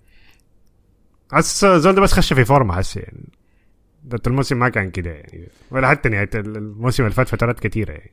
[1.32, 3.30] حس زول ده بس خش في فورمة حس يعني.
[4.08, 5.48] ده الموسم ما كان كده يعني.
[5.72, 8.12] ولا حتى نهاية الموسم اللي فات فترات كثيره يعني.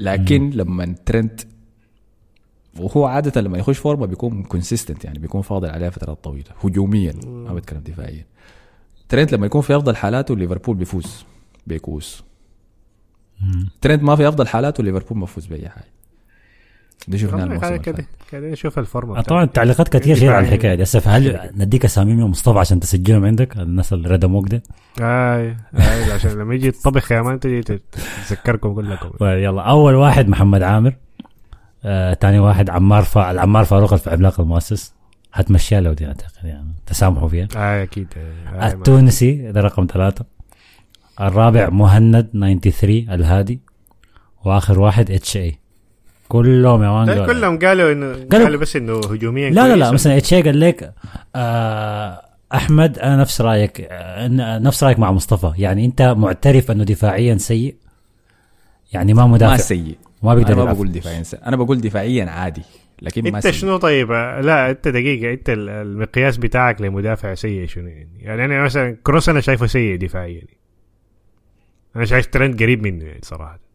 [0.00, 1.40] لكن لما ترنت
[2.78, 6.50] وهو عادة لما يخش فورمة بيكون consistent يعني بيكون فاضل عليها فترات طويلة.
[6.64, 8.24] هجوميا ما بتكلم دفاعيا.
[9.08, 11.24] ترنت لما يكون في أفضل حالاته ليفربول بيفوز
[11.66, 12.24] because.
[13.80, 15.95] ترنت ما في أفضل حالاته ليفربول ما بيفوز بأي حاجة.
[17.08, 18.06] ده شفناه والله الموسم كده.
[18.32, 20.82] قاعدين نشوف الفورمة آه، طبعا التعليقات كثير غير على الحكاية دي.
[20.82, 24.62] هسه هل نديك اساميهم يا مصطفى عشان تسجلهم عندك الناس اللي ردموك ده
[25.00, 29.08] آي آي عشان لما يجي الطبخ يا مان تجي تتذكركم كلكم.
[29.08, 29.62] طيب يلا.
[29.62, 30.94] أول واحد محمد عامر.
[31.84, 33.30] آه، ثاني واحد عمار فا...
[33.30, 34.94] العمار فاروق في عملاق المؤسس.
[35.32, 37.48] هتمشيها لو دي أعتقد يعني تسامحوا فيها.
[37.56, 38.08] آي أكيد.
[38.16, 40.24] آي، ما- التونسي ده رقم ثلاثة.
[41.20, 43.60] الرابع مهند 93 الهادي.
[44.44, 45.58] وآخر واحد اتش اي
[46.28, 49.90] كلهم يا man لا قالوا- كلهم قالوا انه قالوا بس إنه هجوميا لا لا لا.
[49.90, 50.94] مثلا اتش قال لك
[51.36, 52.22] آه
[52.54, 55.52] أحمد أنا نفس رأيك آه ن- نفس رأيك مع مصطفى.
[55.58, 57.74] يعني أنت معترف إنه دفاعيا سيء؟
[58.92, 59.96] يعني ما ما مدافع سيء.
[60.22, 61.40] ما بيقدر أنا ما بقول دفاعيا سيء.
[61.46, 62.62] أنا بقول دفاعيا عادي
[63.02, 63.52] لكن ما أنت سيء.
[63.52, 68.62] شنو طيب؟ لا أنت دقيقة أنت ال- المقياس بتاعك لمدافع سيء شنو يعني؟ يعني أنا
[68.62, 70.34] مثلا كروس أنا شايفه سيء دفاعيا.
[70.34, 70.56] يعني.
[71.96, 73.65] أنا شايف ترنت قريب منه يعني صراحة.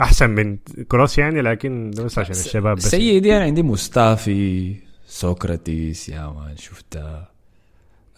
[0.00, 0.56] أحسن من
[0.88, 2.88] كروس يعني لكن بس عشان الشباب بس.
[2.88, 4.74] سيء دي أنا عندي موستافي
[5.06, 7.28] سقراطيس يا man شفتها.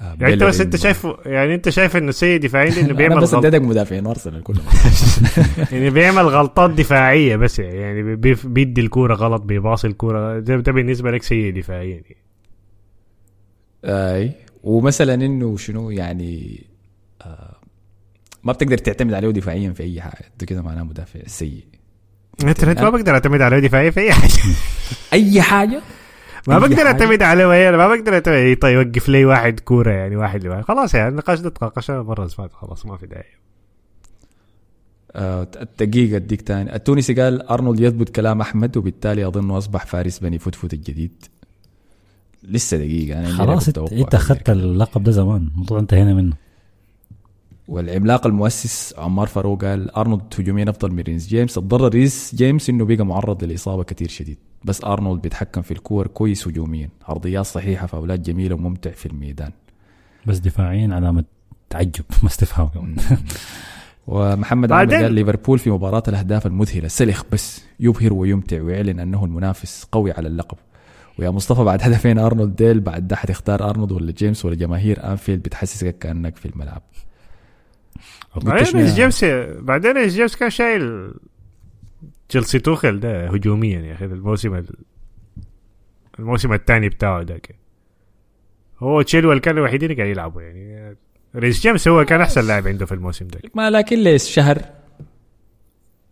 [0.01, 0.61] آه، يعني أنت بس.
[0.61, 4.65] أنت شايف يعني أنت شايف إنه سيء دفاعيا أنا بيعمل بس أديتك مدافعين ارسنال كلهم
[5.73, 10.39] يعني بيعمل غلطات دفاعية بس يعني بي- بيدي الكورة غلط بيباصي الكورة.
[10.39, 12.17] ده, ده بالنسبة لك سيء دفاعيا يعني.
[13.85, 14.33] أي.
[14.63, 16.63] ومثلا إنه شنو يعني
[17.23, 17.57] آه
[18.45, 20.25] ما بتقدر تعتمد عليه دفاعيا في أي حاجة.
[20.39, 21.65] ده كده معناه مدافع سيء.
[22.45, 24.33] انت انت ما بقدر اعتمد عليه دفاعيا في أي حاجة.
[25.13, 25.83] أي حاجة؟
[26.49, 26.87] ما أي بقدر حاجة.
[26.87, 30.95] اعتمد عليه وهي ما بقدر اعتمد طيب يوقف لي واحد كورة يعني واحد لواحد خلاص
[30.95, 33.25] يعني النقاش ده تناقشنا مرة اللي فاتت خلاص ما في داعي.
[35.13, 36.75] آه الدقيقه اديك تاني.
[36.77, 41.25] التونسي قال أرنولد يثبت كلام أحمد وبالتالي اظنه أصبح فارس بني فتفت الجديد.
[42.43, 44.15] لسه دقيقة أنا خلاص انت, إنت.
[44.15, 46.37] أخذت اللقب ده زمان الموضوع انتهينا منه.
[47.69, 51.59] والعملاق المؤسس عمار فاروق قال أرنولد هجوميا افضل من ريس جيمس.
[51.59, 54.39] الضرر ريس جيمس إنه بقى معرض للاصابه كثير شديد.
[54.65, 56.89] بس أرنولد بيتحكم في الكور كويس هجوميا.
[57.09, 59.51] عرضيات صحيحة فاولات جميلة وممتع في الميدان.
[60.27, 61.25] بس دفاعيا علامة
[61.71, 62.69] تعجب ما استفهام.
[64.07, 69.87] ومحمد عامر قال ليفربول في مباراة الأهداف المذهلة سلخ بس يبهر ويمتع ويعلن أنه المنافس
[69.93, 70.59] قوي على اللقب.
[71.19, 75.43] ويا مصطفى بعد هدفين أرنولد ديل بعد ده حتختار أرنولد ولا جيمس ولا جماهير أنفيلد
[75.43, 76.83] بتحسسك كأنك في الملعب.
[78.43, 79.25] بعدين يا- جيمس
[79.59, 81.15] بعدين ريس جيمس كان شايل
[82.29, 84.77] تشيلسي توخل ده هجوميا يا أخي الموسم ال-
[86.19, 87.55] الموسم الثاني بتاعه ذاك.
[88.79, 90.97] هو تشيلويل كان الوحيدين اللي قاعد يلعبوا يعني.
[91.37, 94.59] ريس جيمس هو كان أحسن لاعب عنده في الموسم ده ما لكن ليش شهر؟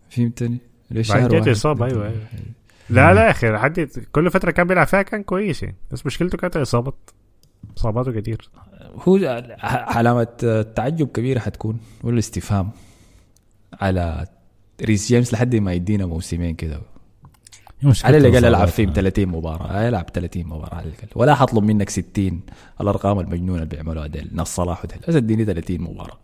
[0.09, 0.57] فهمتني.
[0.91, 2.21] ليش شهر واحد؟ إصابة أيوه أيوه.
[2.89, 5.75] لا لا يا أخي لحد كل فترة كان بيلعب فيها كان كويس يعني.
[5.91, 7.09] بس مشكلته كانت اصابات
[7.77, 8.49] اصاباته كتير.
[9.07, 10.27] هو علامة
[10.75, 12.69] تعجب كبيرة حتكون ولا استفهام
[13.81, 14.27] على
[14.81, 16.81] ريس جيمس لحد ما يدينا موسمين كده.
[18.03, 21.07] على الأقل ألعب فيهم 30 مباراة ألعب 30 مباراة على الأقل.
[21.15, 22.41] ولا حطلب منك 60
[22.81, 24.97] الأرقام المجنونة اللي بيعملوها ديل ناس صلاح وديل.
[25.07, 26.17] بس اديني 30 مباراة.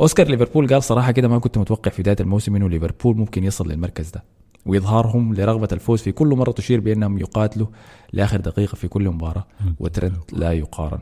[0.00, 3.68] أوسكار ليفربول قال صراحة كده ما كنت متوقع في بداية الموسم إنه ليفربول ممكن يصل
[3.68, 4.22] للمركز ده.
[4.66, 7.66] وإظهارهم لرغبة الفوز في كل مرة تشير بأنهم يقاتلوا
[8.12, 9.46] لآخر دقيقة في كل مباراة
[9.80, 11.00] وترنت لا يقارن.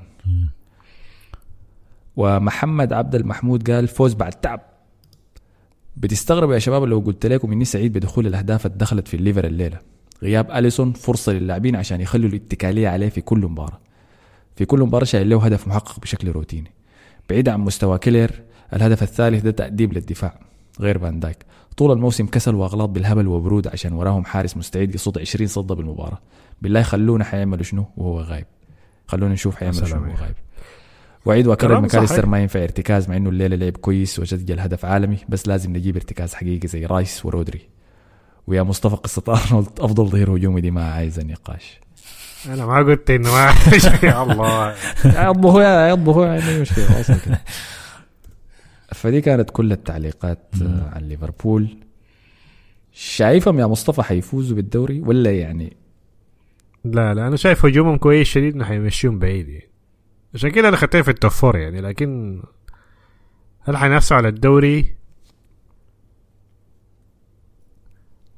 [2.16, 4.60] ومحمد عبد المحمود قال فوز بعد تعب.
[5.96, 9.78] بتستغربوا يا شباب لو قلت لكم إني سعيد بدخول الأهداف اللي دخلت في الليفر الليلة.
[10.22, 13.80] غياب أليسون فرصة للاعبين عشان يخلوا الاتكالية عليه في كل مباراة.
[14.56, 16.70] في كل مباراة شايل له هدف محقق بشكل روتيني.
[17.30, 18.30] بعيد عن مستوى كيليهر
[18.72, 20.40] الهدف الثالث ده تأديب للدفاع.
[20.80, 21.38] غير فان دايك.
[21.80, 26.18] طول الموسم كسل وأغلاط بالهبل وبرود عشان وراهم حارس مستعد يصد 20 صدة بالمباراة.
[26.62, 28.46] بالله خلونا حيعملوا شنو؟ وهو غايب.
[29.06, 30.34] خلونا نشوف حيعملوا شنو وهو غايب.
[31.26, 32.26] وأعيد وأكرر ماكاليستر.
[32.26, 36.34] ما ينفع ارتكاز مع إنه الليلة لعب كويس وسجل هدف عالمي بس لازم نجيب ارتكاز
[36.34, 37.60] حقيقي زي رايس ورودري.
[38.46, 41.80] ويا مصطفى قصة أرنولد أفضل ظهير هجومي دي ما عايزه نقاش
[42.48, 43.54] أنا ما قلت إنه ما
[44.02, 44.74] يا الله.
[45.04, 47.40] يضبه يا يضبه يعني مشكلة أصلا كده.
[48.94, 51.68] فدي كانت كل التعليقات آه، عن ليفربول.
[52.92, 55.76] شايفهم يا مصطفى حيفوزوا بالدوري ولا يعني؟
[56.84, 59.70] لا لا أنا شايف هجومهم كويس شديد إنه حيمشيهم بعيد يعني.
[60.34, 62.42] عشان كده أنا خدتهم في التوب فور يعني لكن
[63.60, 64.94] هل حينافسوا على الدوري؟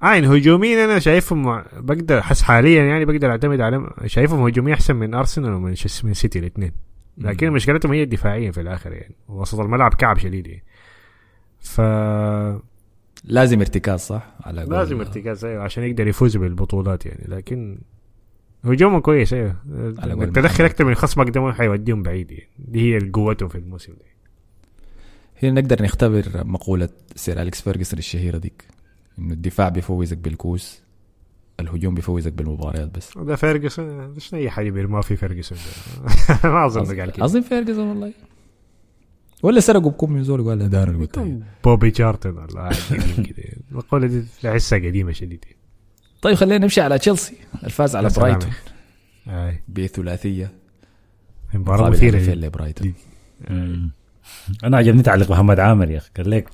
[0.02, 5.14] عين هجوميا أنا شايفهم بقدر حس حاليا يعني بقدر أعتمد عليهم شايفهم هجوميا أحسن من
[5.14, 5.74] أرسنال ومن
[6.14, 6.72] سيتي الاثنين
[7.18, 9.14] لكن مشكلتهم هي الدفاعية في الآخر يعني.
[9.28, 10.64] وسط الملعب كعب شديد يعني.
[11.60, 11.80] ف
[13.24, 17.24] لازم ارتكاز صح؟ على قول- لازم ارتكاز أيوه عشان يقدر يفوز بالبطولات يعني.
[17.28, 17.78] لكن
[18.64, 19.56] هجومهم كويس أيوه.
[19.68, 20.64] التدخل.
[20.64, 22.48] أكثر من خصمك ده ما حيوديهم بعيد يعني.
[22.58, 24.12] دي هي قوتهم في الموسم ده.
[25.42, 28.64] هنا نقدر نختبر مقولة سير أليكس فيرجسون الشهيرة ديك؟
[29.18, 30.82] إنه الدفاع بيفوزك بالكؤوس
[31.60, 33.18] الهجوم بيفوزك بالمباريات بس.
[33.18, 35.58] ده فيرجسون مش أي حاجة بيرموها في فيرجسون.
[36.44, 37.24] ما أظن قال كده.
[37.24, 38.12] اظن فيرجسون والله.
[39.42, 43.44] ولا سرقوا بكم من زول ده أنا اللي قلتها بوبي ولا واحد قديم كده.
[43.70, 45.44] المقوله دي تحسها قديمة شديد
[46.22, 47.36] طيب خلينا نمشي على تشيلسي.
[47.64, 48.08] الفاز على.
[48.16, 48.50] برايتون.
[49.28, 49.62] أي.
[49.68, 50.52] بثلاثية.
[51.54, 52.34] مباراة مثيرة.
[52.34, 52.94] لبرايتون.
[54.64, 56.10] أنا عجبني تعليق محمد عامر يا أخي.
[56.16, 56.48] قال لك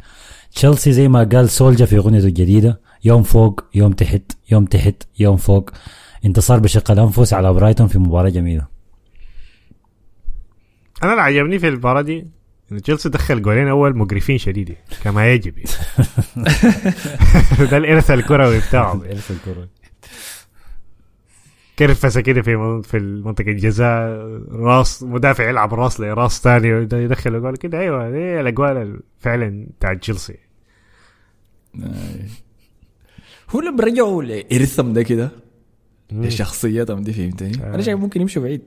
[0.54, 5.36] تشيلسي زي ما قال سولجا في أغنيته الجديدة يوم فوق يوم تحت يوم تحت يوم
[5.36, 5.70] فوق.
[6.24, 8.66] انتصار بشق الأنفس على برايتون في مباراة جميلة.
[11.02, 12.26] أنا اللي عجبني في المباراة دي
[12.72, 15.70] انه تشيلسي دخل جولين أول مقرفين شديد كما يجب يعني.
[17.70, 19.02] ده الإرث الكروي بتاعهم.
[21.78, 24.08] كرفسه كده في في منطقة الجزاء؟
[24.50, 27.80] راس مدافع يلعب راس لراس ثاني يدخل جول كده.
[27.80, 30.36] أيوه دي الاجوال فعلا بتاع تشيلسي.
[33.50, 35.30] هو لما رجعوا لارثم ده كده؟
[36.12, 38.62] لشخصيتهم دي فهمتني؟ أنا شايف ممكن يمشوا بعيد.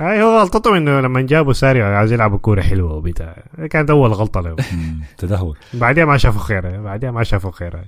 [0.00, 3.44] أي هو غلطتهم إنه لما جابوا ساري عايز يلعبوا كورة حلوة وبتاع.
[3.70, 4.56] كانت أول غلطة له.
[5.18, 5.58] تدهور.
[5.74, 7.84] بعدها ما شافوا خير بعدها ما شافوا خير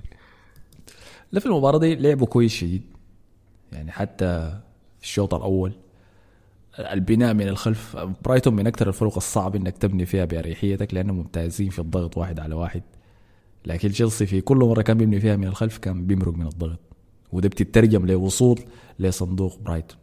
[1.31, 2.81] لا في المباراة دي لعبوا كويس شديد.
[3.71, 4.59] يعني حتى
[5.01, 5.71] الشوط الأول
[6.79, 11.79] البناء من الخلف برايتون من أكثر الفرق الصعب إنك تبني فيها بأريحيتك لأنهم ممتازين في
[11.79, 12.81] الضغط واحد على واحد.
[13.65, 16.79] لكن تشيلسي في كل مرة كان بيبني فيها من الخلف كان بيمرق من الضغط.
[17.31, 18.59] وده بتترجم لوصول
[18.99, 19.97] لصندوق برايتون.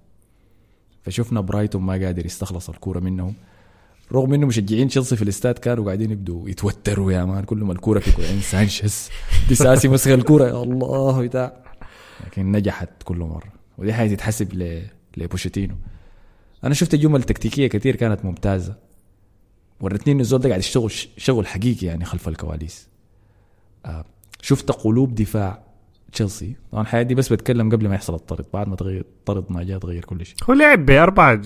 [1.03, 3.35] فشفنا برايتون ما قادر يستخلص الكورة منهم.
[4.13, 7.45] رغم إنه مشجعين تشيلسي في الاستاد كانوا قاعدين يبدوا يتوتروا يا man.
[7.45, 9.11] كل ما الكورة في كرعين سانشيز
[9.49, 10.45] ديساسي مسك الكورة.
[10.45, 11.65] يا الله بتاع.
[12.27, 13.53] لكن نجحت كل مرة.
[13.79, 14.79] ودي حاجة تتحسب.
[15.17, 15.75] لبوشيتينو.
[16.65, 18.77] أنا شفت جمل تكتيكية كتير كانت ممتازة.
[19.81, 22.89] ورتني انه الزول ده قاعد يشتغل شغل حقيقي يعني خلف الكواليس.
[24.43, 25.63] شفت قلوب دفاع
[26.13, 29.63] تشيلسي؟ طبعا الحياة دي بس بتكلم قبل ما يحصل الطرد بعد ما تغير الطرد ما
[29.63, 30.37] جاء تغير كل شيء.
[30.51, 31.41] هو لعب بأربعة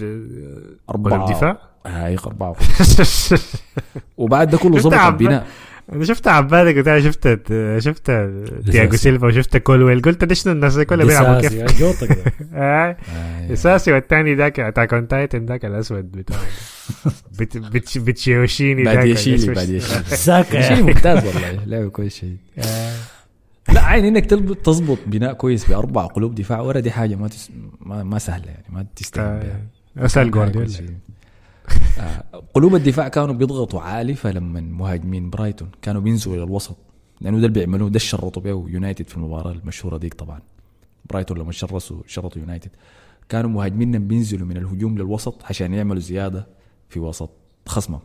[0.91, 1.31] أربعة.
[1.31, 2.57] دفاع؟ هاي أربعة.
[4.19, 5.47] وبعد ده كله ظبط البناء.
[5.93, 7.39] أنا شفت عبادك وبتاع شفت
[7.79, 8.11] شفت
[8.71, 12.25] تياجو سيلفا وشفت كولويل قلت شنو الناس كلها بيلعبوا كيف جوطة كده.
[12.55, 12.97] آه.
[13.17, 16.41] آه، اساسي والثاني ذاك اتاك اون تايتن ذاك الأسود بتاعه
[17.41, 19.55] بت بت بتشيوشيني ذاك باديشيلي الأسود.
[19.55, 22.37] باديشيلي ساكا شيء ممتاز والله لعبة كويس شيء
[23.73, 27.29] لا عين إنك تلب- تظبط بناء كويس بأربع قلوب دفاع ورا دي حاجة ما.
[27.81, 29.61] ما, ما سهلة يعني ما تستهين بها
[29.99, 30.05] آه.
[30.07, 30.67] أسأل جوارديولا.
[30.67, 31.20] آه،
[32.55, 36.77] قلوب الدفاع كانوا بيضغطوا عالي فلما مهاجمين برايتون كانوا بينزلوا إلى الوسط
[37.21, 40.41] لأنه ده اللي بيعملوه ده شرطوا به يونايتد في المباراة المشهورة ديك طبعا.
[41.11, 42.71] برايتون لما شرسوا شرطوا يونايتد.
[43.29, 46.47] كانوا مهاجمين بينزلوا من الهجوم للوسط عشان يعملوا زيادة
[46.89, 47.31] في وسط
[47.67, 48.01] خصمهم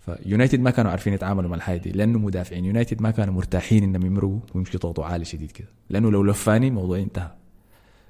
[0.00, 2.64] فيونايتد ما كانوا عارفين يتعاملوا مع الحاجة دي لأنه مدافعين.
[2.64, 5.68] يونايتد ما كانوا مرتاحين إنهم يمرقوا ويمشوا يضغطوا عالي شديد كده.
[5.90, 7.30] لأنه لو لفاني الموضوع انتهى.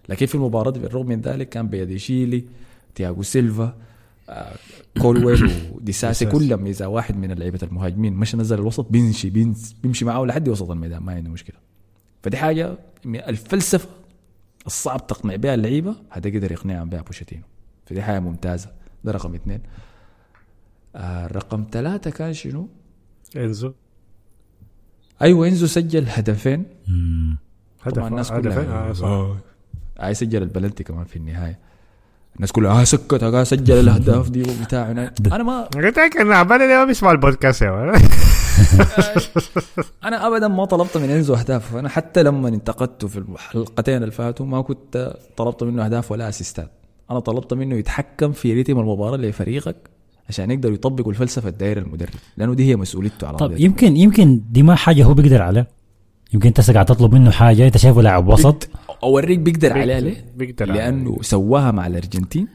[0.09, 2.45] لكن في المباراة بالرغم من ذلك كان باديشيلي
[2.95, 3.75] تياغو سيلفا آه،
[5.01, 9.31] كولويل وديساسي كلهم اذا واحد من لعيبه المهاجمين مشى نزل الوسط بيمشي
[9.83, 11.57] بيمشي معاه لحد وسط الميدان ما عنده مشكله
[12.23, 13.89] فدي حاجة من الفلسفه
[14.67, 17.43] الصعب تقنع بها اللعيبه هذا قدر يقنعهم بها بوكيتينو
[17.87, 18.73] فدي حاجة ممتازه
[19.05, 19.61] ده رقم اثنين
[20.97, 22.69] آه رقم ثلاثة كان شنو؟
[23.37, 23.73] انزو
[25.23, 26.65] أيوه انزو سجل هدفين.
[27.83, 29.37] هدف طبعا الناس هدفين كلها آه، صح.
[30.01, 31.59] آه سجل البلنتي كمان في النهايه
[32.37, 36.67] الناس كلها آه سكت آه سجل الأهداف دي وبتاع أنا ما قلت لك ان عبادة
[36.67, 37.63] ده ما بيسمع البودكاست.
[40.05, 41.77] أنا ابدا ما طلبت من إنزو أهداف.
[41.77, 46.71] أنا حتى لما انتقدته في الحلقتين اللي فاتوا ما كنت طلبت منه أهداف ولا أسيستات.
[47.11, 49.77] أنا طلبت منه يتحكم في ريتم المباراة لفريقك
[50.29, 53.53] عشان يقدروا يطبقوا الفلسفة الدايره المدرب لأنه دي هي مسؤوليته على طب.
[53.57, 55.67] يمكن يمكن دي ما حاجة هو بيقدر عليها.
[56.35, 58.69] يمكن أنت قاعد تطلب منه حاجة أنت شايفه لاعب وسط.
[59.03, 62.49] أوريك بيقدر عليها ليه؟ بيقدر لأنه سواها مع الأرجنتين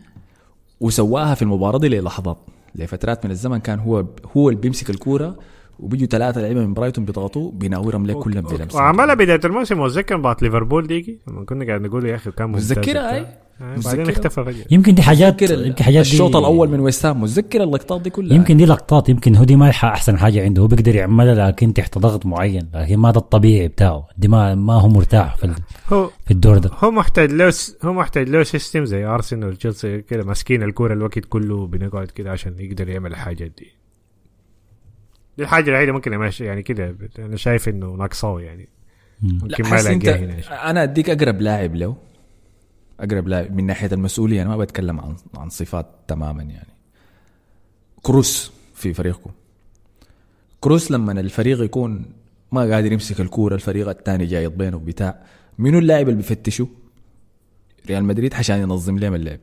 [0.81, 2.37] وسواها في المباراة دي للحظات
[2.75, 4.05] لفترات من الزمن كان هو
[4.37, 5.35] هو اللي بيمسك الكورة
[5.79, 10.43] وبيجوا ثلاثة لعيبة من برايتون بيضغطوا بيناورهم لك كلهم بلمسه وعملها بدايه الموسم واتذكر بعد
[10.43, 13.15] ليفربول ديجي لما كنا قاعد نقول يا أخي كان ممتاز متذكرها.
[13.15, 13.25] اي
[13.61, 14.09] آه، بعدين.
[14.09, 14.65] اختفى فجأة.
[14.71, 17.21] يمكن دي حاجات متذكر يمكن حاجات الشوط الأول من ويست هام.
[17.21, 20.61] متذكر اللقطات دي كلها؟ يمكن دي لقطات يمكن هو دي ما أحسن حاجة عنده.
[20.61, 24.07] هو بيقدر يعملها لكن تحت ضغط معين لكن ما ده الطبيعي بتاعه.
[24.17, 25.53] دي ما ما هو مرتاح في
[25.93, 26.71] هو في الدور ده.
[26.83, 31.19] هو محتاج له س- هو محتاج له system زي ارسنال وتشيلسي كده ماسكين الكورة الوقت
[31.19, 33.84] كله بنقعد كده عشان يقدر يعمل الحاجات دي.
[35.37, 38.69] دي الحاجة الوحيدة ممكن امشي يعني كده أنا شايف إنه ناقصاه يعني.
[39.21, 39.39] مم.
[39.43, 41.95] ممكن ما الاقيها هنا أنا أديك أقرب لاعب له
[42.99, 46.73] أقرب لاعب من ناحية المسؤولية أنا ما بتكلم عن عن صفات تماما يعني.
[48.01, 49.31] كروس في فريقكم.
[50.59, 52.05] كروس لما الفريق يكون
[52.51, 55.19] ما قادر يمسك الكورة الفريق الثاني جاي بينه بتاع
[55.57, 56.67] منو اللاعب اللي بيفتشوا
[57.87, 59.39] ريال مدريد عشان ينظم لهم اللعب.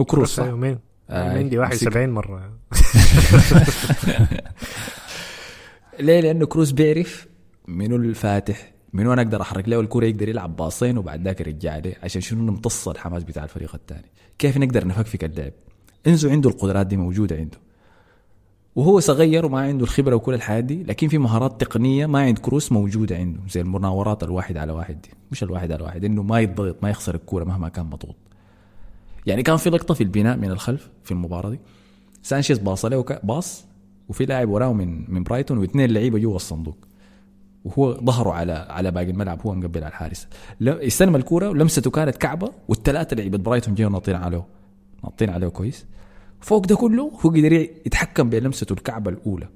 [0.00, 0.78] هو كروس صح؟ يومين
[1.10, 2.52] آه، عندي 71 مرة.
[6.00, 7.26] ليه؟ لأنه كروس بيعرف
[7.68, 11.94] منو الفاتح منو أنا أقدر أحرك له الكوره يقدر يلعب باصين وبعد ذاك يرجع لي
[12.02, 14.10] عشان شنو نمتص الحماس بتاع الفريق الثاني.
[14.38, 15.52] كيف نقدر نفكفك اللعب
[16.06, 17.58] انزو عنده القدرات دي موجودة عنده.
[18.76, 22.72] وهو صغير وما عنده الخبرة وكل الحياة دي لكن في مهارات تقنية ما عند كروس
[22.72, 25.10] موجودة عنده زي المناورات الواحد على واحد دي.
[25.30, 28.16] مش الواحد على واحد إنه ما يتضغط ما يخسر الكورة مهما كان مضغوط
[29.26, 31.60] يعني كان في لقطة في البناء من الخلف في المباراة دي.
[32.22, 33.65] سانشيز باص له باص
[34.08, 36.76] وفي لاعب وراه من من برايتون واثنين لعيبة جوا الصندوق.
[37.64, 40.28] وهو ظهره على على باقي الملعب هو مقبل على الحارس.
[40.62, 44.44] استلم الكورة ولمسته كانت كعبة والثلاثة لعيبة برايتون جاوا ناطين عليه.
[45.04, 45.86] ناطين عليه كويس.
[46.40, 49.48] فوق ده كله هو قدر يتحكم بلمسته الكعبة الأولى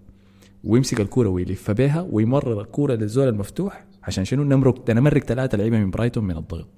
[0.65, 5.91] ويمسك الكورة ويلف بيها ويمرر الكورة للزول المفتوح عشان شنو؟ نمرق نمرق ثلاثة لعيبة من
[5.91, 6.69] برايتون من الضغط.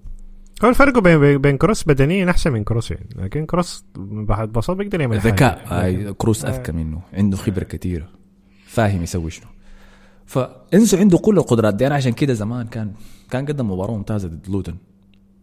[0.64, 3.06] هو الفرق بين بين- كروس بدنيا أحسن من كروس يعني.
[3.16, 5.18] لكن كروس بعد بساطه بيقدر يعمل.
[5.18, 7.00] ذكاء آه كروس أذكى منه.
[7.12, 8.08] عنده خبرة كثيره
[8.66, 9.46] فاهم يسوي شنو.
[10.26, 11.86] فإنسو عنده كل القدرات دي.
[11.86, 12.92] أنا عشان كده زمان كان
[13.30, 14.74] كان قدم مباراة ممتازة ضد لوتن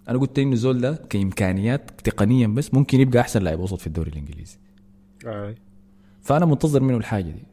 [0.10, 4.10] أنا قلت إنه زول ده كإمكانيات تقنيا بس ممكن يبقى أحسن لاعب وسط في الدوري
[4.12, 4.58] الإنجليزي.
[5.28, 5.56] آه.
[6.22, 7.44] فأنا منتظر منه الحاجة دي.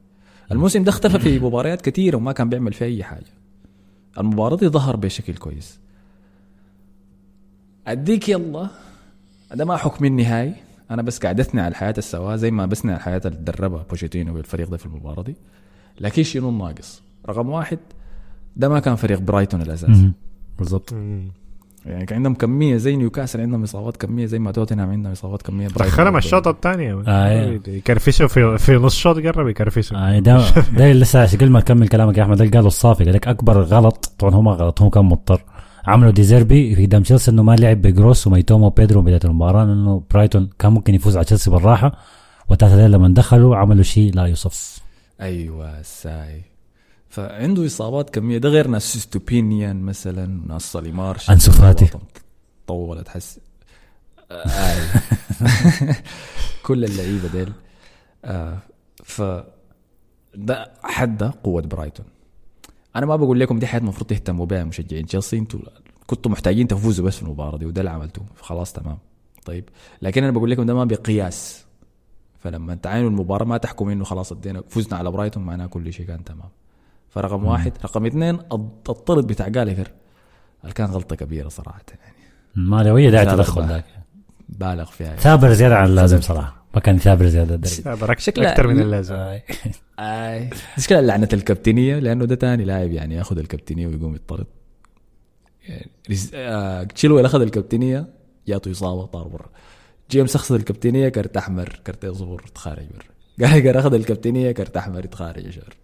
[0.53, 3.27] الموسم ده اختفى في مباريات كثيره وما كان بيعمل فيها أي حاجة.
[4.19, 5.78] المباراة دي ظهر بشكل كويس.
[7.86, 8.68] أديك يلا.
[9.54, 10.54] ده ما حكم النهائي
[10.90, 14.34] أنا بس قاعد أثني على الحياة السوا زي ما بثني على الحياة اللي دربها بوشيتينو
[14.34, 15.36] بالفريق ده في المباراة دي.
[16.00, 17.78] لكن شنو الناقص؟ رقم واحد
[18.56, 20.10] ده ما كان فريق برايتون الاساسي.
[20.58, 20.92] بالضبط.
[21.86, 25.68] يعني كان عندهم كمية زي نيوكاسل عندهم إصابات كمية زي ما توتنهام عندهم إصابات كمية
[25.68, 25.86] برايتون.
[25.86, 26.92] دخلهم الشوط الثاني.
[27.08, 27.60] آه،.
[27.68, 30.44] يكرفسوا في في نص شوط قرب يكرفسوا آه ده
[30.78, 33.60] ده لسه عشان قبل ما اكمل كلامك يا أحمد ده قالوا الصافي قال لك أكبر
[33.60, 35.42] غلط طبعا هو ما غلط هو كان مضطر.
[35.86, 40.50] عملوا ديزيربي في قدام تشيلسي إنه ما لعب بجروس وميتوما وبيدرو بدايه المباراة لأنه برايتون
[40.58, 41.92] كان ممكن يفوز على تشيلسي بالراحة
[42.48, 44.78] وتاتا لما دخلوا عملوا شيء لا يوصف
[45.20, 46.42] أيوه ساي
[47.08, 51.88] فعنده إصابات كمية ده غير ناس إستوبينيان مثلا ناس سولي مارش أنسو فاتي.
[52.66, 53.40] طولت حس
[54.30, 54.76] آه.
[56.66, 57.52] كل اللعيبة ديل
[58.24, 58.58] آه.
[59.04, 59.22] ف
[60.34, 62.06] ده حد قوة برايتون
[62.97, 65.06] أنا ما بقول لكم دي حاجات المفروض تهتموا بها مشجعين.
[65.06, 65.60] تشيلسي أنتوا
[66.06, 68.24] كنتوا محتاجين تفوزوا بس في المباراة دي وده اللي عملتوه.
[68.40, 68.98] خلاص تمام.
[69.44, 69.64] طيب.
[70.02, 71.64] لكن أنا بقول لكم ده ما بقياس.
[72.39, 76.24] فلما تعاينوا المباراة ما تحكم إنه خلاص ادينا فزنا على برايتون معناه كل شيء كان
[76.24, 76.48] تمام.
[77.10, 77.73] فرقم واحد.
[77.85, 79.47] رقم اثنين الط- الطرد بتاع
[80.62, 82.16] اللي كان غلطة كبيرة صراحة يعني.
[82.55, 83.66] ما له اي داعي تدخل.
[83.66, 83.85] ذاك.
[84.48, 85.20] بالغ فيها يعني.
[85.20, 86.56] ثابر زيادة عن اللازم صراحة.
[86.77, 87.94] ما كان ثابر زياده الدرجة.
[87.94, 89.43] برك شكلها- أكثر من اللازم آه.
[89.98, 94.47] اي مشكلة لعنة الكابتنية لأنه ده تاني لاعب يعني ياخذ الكابتنية ويقوم يطرد.
[95.69, 95.90] يعني
[96.35, 98.07] آه، تشيلويل أخذ الكابتنية
[98.48, 99.47] جاته إصابة طار برا.
[100.11, 103.05] جيمس أخذ الكابتنية كرت أحمر كرت أصفر تخارج برا.
[103.48, 105.74] جايجر أخذ الكابتنية كرت أحمر يتخارج شهر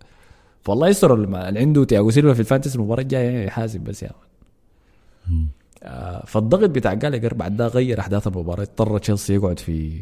[0.62, 4.10] فالله يستر اللي عنده تياجو سيلفا في الفانتسي المباراة الجاية يحاسب بس يا
[5.28, 5.46] man.
[5.82, 8.62] آه، فالضغط بتاع جالجر بعد ده غير أحداث المباراة.
[8.62, 10.00] اضطر تشيلسي يقعد في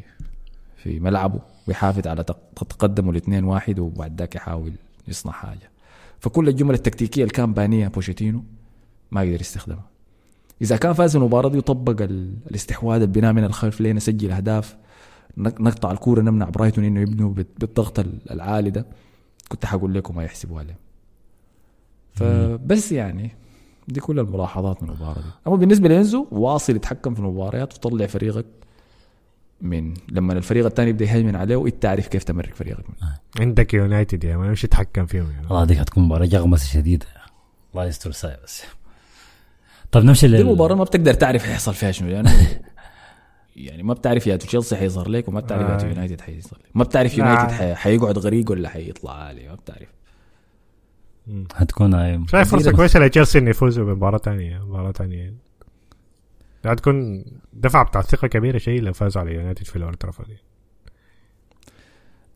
[0.82, 4.72] في ملعبه ويحافظ على تق- تقدمه الاثنين واحد وبعد ذاك يحاول
[5.08, 5.70] يصنع حاجة.
[6.20, 8.44] فكل الجمل التكتيكية اللي كان بانيها بوشيتينو
[9.10, 9.90] ما قدر يستخدمها.
[10.62, 14.76] إذا كان فاز المباراة دي وطبق ال- الاستحواذ البناء من الخلف لين نسجل أهداف
[15.36, 18.86] نق- نقطع الكورة نمنع برايتون إنه يبنوا بال- بالضغط ال- العالي ده
[19.48, 20.76] كنت حقول لكم ما يحسبوها عليه.
[22.14, 23.30] فبس يعني
[23.88, 25.28] دي كل الملاحظات من المباراة دي.
[25.46, 28.46] أما بالنسبة لإنزو واصل يتحكم في المباريات وطلع فريقك
[29.60, 32.84] من لما الفريق الثاني يبدأ يهيمن عليه وأنت تعرف كيف تمرك فريقك
[33.40, 35.46] عندك يونايتد يا ما مش تتحكم فيهم يعني.
[35.46, 37.06] والله دي هتكون مباراة جغمسه شديدة.
[37.74, 38.62] الله يستر ساي بس.
[39.92, 42.32] طيب نمشي دي لل المباراه ما بتقدر تعرف حيحصل فيها شنو لأنه
[43.56, 45.90] يعني ما بتعرف يا تشيلسي حيظهر لك وما بتعرف يا آه.
[45.90, 46.70] يونايتد حيظهر لك.
[46.74, 47.18] ما بتعرف.
[47.18, 49.88] يونايتد حي- حيقعد غريق ولا حيطلع عالي ما بتعرف.
[51.54, 52.72] هتكون آه، شايف فرصة.
[52.72, 55.34] كويسة لتشيلسي إنه يفوزوا بمباراة ثانية مباراة ثانية
[56.64, 60.36] هتكون دفعه بتاع ثقة كبيرة شيء لو فازوا على يونايتد في الاولد ترافورد دي.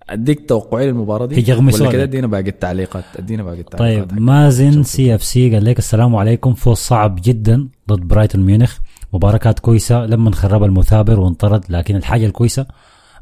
[0.09, 2.03] أديك توقعي للمباراة دي؟ هي ولا كده.
[2.03, 4.09] أدينا باقي التعليقات أدينا باقي التعليقات.
[4.11, 8.79] طيب مازن CFC قال لك السلام عليكم فوز صعب جدا ضد برايتون ميونخ.
[9.13, 12.67] مباراة كانت كويسة لما خرب المثابر وانطرد لكن الحاجة الكويسة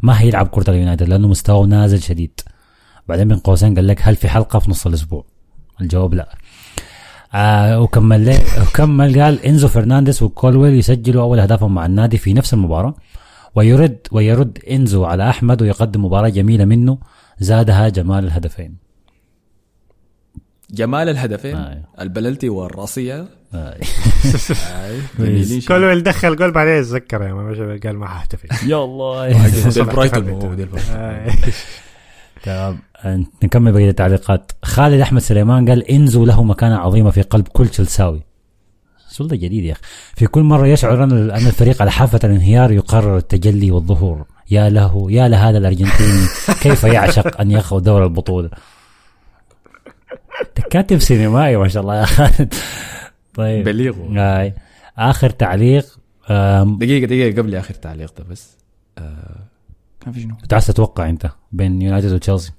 [0.03, 2.41] ما هيلعب كرة اليونايتد لأنه مستواه نازل شديد.
[3.09, 5.25] بعدين بين قوسين قال لك هل في حلقة في نص الأسبوع؟
[5.81, 6.37] الجواب لا.
[7.35, 12.55] آه وكمل لي وكمل قال إنزو فرنانديز وكولويل يسجلوا أول أهدافهم مع النادي في نفس
[12.55, 12.95] المباراة.
[13.55, 16.99] ويرد ويرد إنزو على أحمد ويقدم مباراة جميلة منه
[17.39, 18.77] زادها جمال الهدفين.
[20.71, 21.83] جمال الهدفين؟ آه.
[22.01, 23.77] البلنتي والرأسية؟ آه.
[25.19, 25.65] شديد.
[25.69, 26.75] كل اللي دخل جول بعدين
[27.13, 29.29] يا ما قال ما ححتفل يا الله.
[29.69, 30.69] ديل برايتون
[32.43, 34.53] تمام آه، نكمل بقية التعليقات.
[34.63, 38.23] خالد أحمد سليمان قال انزو له مكانة عظيمة في قلب كل تشيلساوي
[39.11, 39.81] السؤال ده جديد يا أخي.
[40.15, 41.13] في كل مرة يشعر أن
[41.47, 44.27] الفريق على حافه الانهيار يقرر التجلي والظهور.
[44.51, 46.27] يا له يا لهذا الأرجنتيني
[46.61, 48.51] كيف يعشق أن ياخذ دور البطولة؟
[50.71, 52.55] كاتب سينمائي ما شاء الله يا خالد.
[53.35, 53.65] طيب.
[53.65, 54.55] بليغ آي.
[54.99, 55.99] آخر تعليق
[56.31, 58.57] آم، دقيقة دقيقة قبل آخر تعليق ده بس.
[58.99, 59.52] آه
[60.05, 62.53] كان في شنو؟ عايز تتوقع انت بين يونايتد وتشيلسي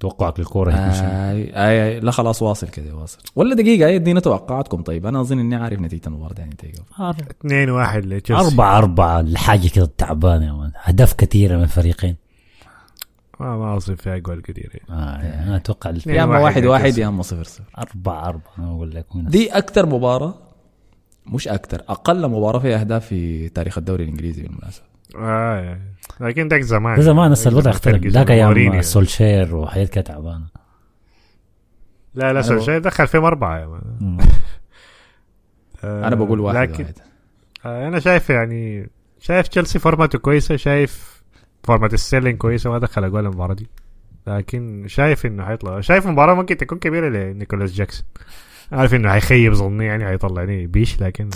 [0.00, 4.82] توقعك للكوره؟ آي, آي, اي لا خلاص واصل كده واصل ولا دقيقة اي ادينا توقعاتكم
[4.82, 6.54] طيب أنا أظن إني عارف نتيجة المباراة دي يعني
[6.98, 7.24] قبل.
[7.30, 12.16] اثنين واحد لتشيلسي أربعة أربعة الحاجة كده تعبانة يا man أهداف كثيرة من الفريقين
[13.40, 15.02] ما ما اصيب فيها جول كثير يعني.
[15.02, 17.00] آه يعني أنا أتوقع الف- يا اما واحد واحد واحد لتشيلسي.
[17.00, 20.34] يا اما صفر صفر أربعة أربعة أنا أقول لك دي أكثر مباراة
[21.26, 24.84] مش أكثر أقل مباراة فيها أهداف في تاريخ الدوري الإنجليزي بالمناسبة
[25.18, 25.96] آه يعني.
[26.20, 28.30] لكن ذاك زمان زمان هسه الوضع اختلف ذاك.
[28.30, 30.46] أيام سولشير وحاجات كده تعبانة
[32.14, 33.82] لا لا سولشاير دخل فيهم أربعة يا man.
[34.00, 34.18] مم.
[35.84, 36.98] آه، أنا بقول واحد لكن واحد
[37.66, 41.22] آه، أنا شايف يعني شايف تشيلسي فورماته كويسة شايف
[41.62, 43.68] فورمات الاثنين كويسة ما دخل أجوال المباراة دي
[44.26, 48.06] لكن شايف إنه حيطلع شايف مباراة ممكن تكون كبيرة لنيكولاس جاكسون
[48.72, 51.30] عارف إنه حيخيب ظني يعني حيطلعني بيش لكن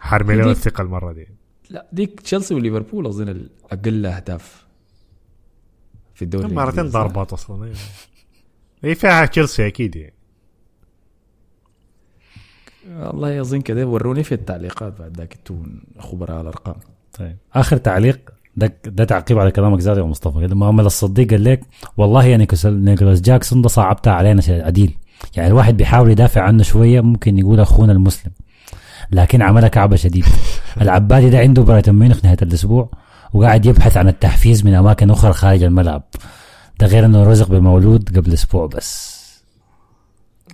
[0.00, 1.28] حرمي له الثقة المرة دي
[1.70, 4.64] لا ديك تشيلسي وليفربول أظن الاقل أهداف
[6.14, 6.88] في الدوري مرتين.
[6.88, 7.76] ضربات أصلا أيوة.
[8.84, 10.14] هي فيها تشيلسي أكيد يعني
[12.90, 16.76] والله اظن كده وروني في التعليقات بعد ذاك أنتم خبراء الأرقام.
[17.18, 17.36] طيب.
[17.54, 20.40] آخر تعليق ده ده تعقيب على كلامك زاد يا مصطفى.
[20.40, 21.60] كده محمد الصديق قال لك
[21.96, 24.96] والله يا نيكولاس نيكولاس جاكسون ده صعبتها علينا عديل.
[25.36, 28.32] يعني الواحد بيحاول يدافع عنه شوية ممكن يقول أخونا المسلم.
[29.14, 30.24] لكن عملها كعبة شديد.
[30.82, 32.90] العبادي ده عنده برايتون ميونخ نهاية الأسبوع
[33.32, 36.02] وقاعد يبحث عن التحفيز من أماكن أخرى خارج الملعب.
[36.80, 39.14] ده غير أنه رزق بمولود قبل أسبوع بس.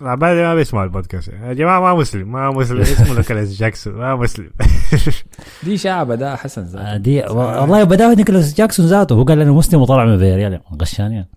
[0.02, 1.28] العبادي ما بيسمع البودكاست.
[1.28, 1.48] يعني.
[1.48, 2.80] يا جماعة ما مسلم ما مسلم.
[2.80, 3.94] اسمه نيكولاس جاكسون.
[3.94, 4.50] ما مسلم.
[5.64, 9.14] دي شعبة ده حسن زاد آه، دي والله بدأ نيكولاس جاكسون ذاته.
[9.14, 11.28] هو قال أنا مسلم وطلع من فياريال عشان يعني.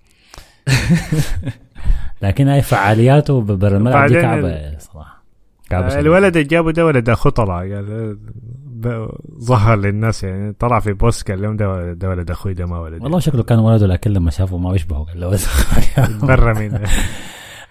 [2.23, 4.77] لكن هاي فعالياته برا الملعب دي بعدين كعبة
[5.81, 5.99] شديدة.
[5.99, 8.17] الولد اللي جابه ده ولد اخوه طلع قال
[9.39, 13.03] ظهر للناس يعني طلع في post قال لهم ده ده ولد أخوي ده ما ولد
[13.03, 15.37] والله شكله كان ولده لكن لما شافه ما بيشبهه قال له.
[16.27, 16.79] برا من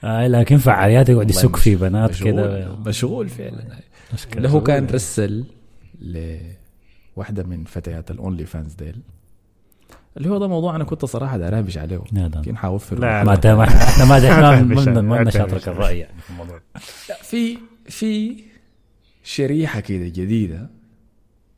[0.04, 2.68] آه، لكن فعالياته يقعد يسك في بنات كده.
[2.86, 3.64] مشغول فعلا.
[4.14, 4.48] مشكلة.
[4.48, 5.44] هو كان رسل
[6.00, 8.96] لواحدة من فتيات ال OnlyFans ديل.
[10.16, 11.96] اللي هو ده موضوع أنا كنت صراحة دارابش عليه.
[12.12, 12.30] لا، لا.
[12.36, 16.60] يمكن حوفر لا، ما إحنا ما إحنا ما- نشاطرك الرأي يعني في الموضوع.
[17.08, 17.58] لا في
[17.88, 18.42] في
[19.22, 20.70] شريحة كده جديدة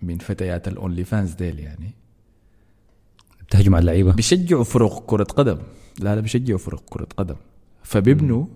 [0.03, 1.95] من فتيات ال OnlyFans ديل يعني.
[3.49, 5.59] بتهجم على اللعيبة؟ بيشجعوا فرق كرة قدم.
[5.99, 7.37] لا لا بيشجعوا فرق كرة قدم.
[7.83, 8.47] فبيبنوا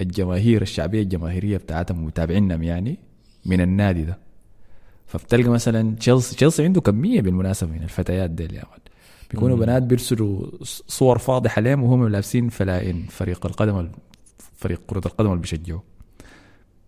[0.00, 2.98] الجماهير الشعبية الجماهيرية بتاعتهم ومتابعينهم يعني
[3.46, 4.18] من النادي ده.
[5.06, 8.80] فبتلقى مثلا تشيلسي تشيلسي عنده كمية بالمناسبة من الفتيات دي يا ولد.
[9.30, 10.50] بيكونوا بنات بيرسلوا
[10.88, 13.88] صور فاضحة عليهم وهم لابسين فلائن فريق القدم
[14.56, 15.80] فريق كرة القدم اللي بيشجعوا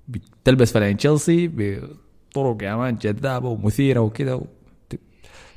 [0.08, 4.40] بتلبس فلائن تشيلسي بطرق يا man جذابة ومثيرة وكده.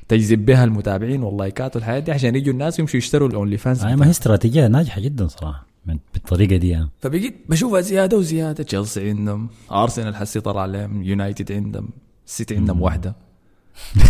[0.07, 4.09] تجذب بها المتابعين واللايكات والحياة دي عشان يجوا الناس يمشوا يشتروا ال OnlyFans ما هي
[4.09, 6.89] استراتيجية ناجحة جدا صراحة من- بالطريقة دي يعني.
[6.99, 11.89] فبقيت بشوفها زيادة وزيادة تشيلسي عندهم أرسنال حسي طلع عليهم يونايتد عندهم
[12.25, 13.15] سيتي عندهم واحدة
[13.95, 14.09] يعني.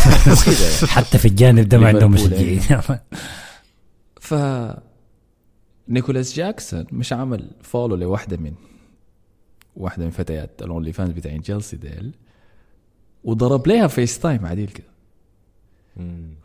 [0.96, 2.60] حتى في الجانب ده ما عندهم مشجعين
[4.20, 4.34] ف
[5.90, 8.54] نيكولاس جاكسون مش عمل follow لواحدة من
[9.76, 12.12] واحدة من فتيات ال OnlyFans بتاعين تشيلسي ديل
[13.24, 14.86] وضرب لها FaceTime عديل كده.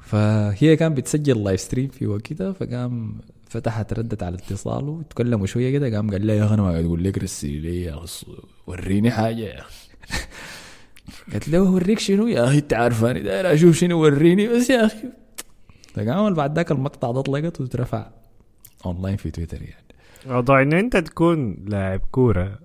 [0.01, 5.97] فهي كان بتسجل live stream في وقتها فقام فتحت ردت على اتصاله وتكلموا شوية كده
[5.97, 8.05] قام قال لها يا أخي أنا ما أقول لك رسلي لي يا
[8.67, 9.89] وريني حاجة يا أخي.
[11.33, 15.09] قالت له اوريك شنو؟ يا أخي أنت عارفاني داير أشوف شنو وريني بس يا أخي.
[15.95, 18.11] فقام بعد ذاك المقطع ده طلقت وترفع
[18.87, 19.85] اونلاين في تويتر يعني.
[20.27, 22.59] موضوع انه أنت تكون لاعب كورة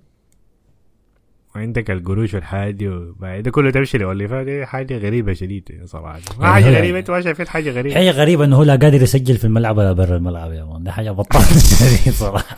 [1.56, 6.19] وعندك القروش والحاجة دي وبعد ده كله تمشي لاولي دي حاجة غريبة شديده صراحة.
[6.40, 8.76] ما يعني حاجة هي- غريبة أنت ما شايفين حاجة غريبة؟ حاجة غريبة إنه هو لا
[8.76, 10.84] قادر يسجل في الملعب ولا برا الملعب يا man.
[10.84, 11.41] ده حاجة بطال
[11.80, 12.56] شديد صراحة.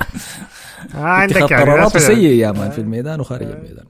[0.96, 3.86] آه عندك يعني قراراته سيء يا man في الميدان وخارج الميدان.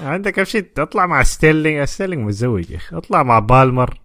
[0.00, 2.96] عندك امشي اطلع مع ستيرلينج ستيرلينج متزوج يا أخي.
[2.96, 4.00] اطلع مع بالمر.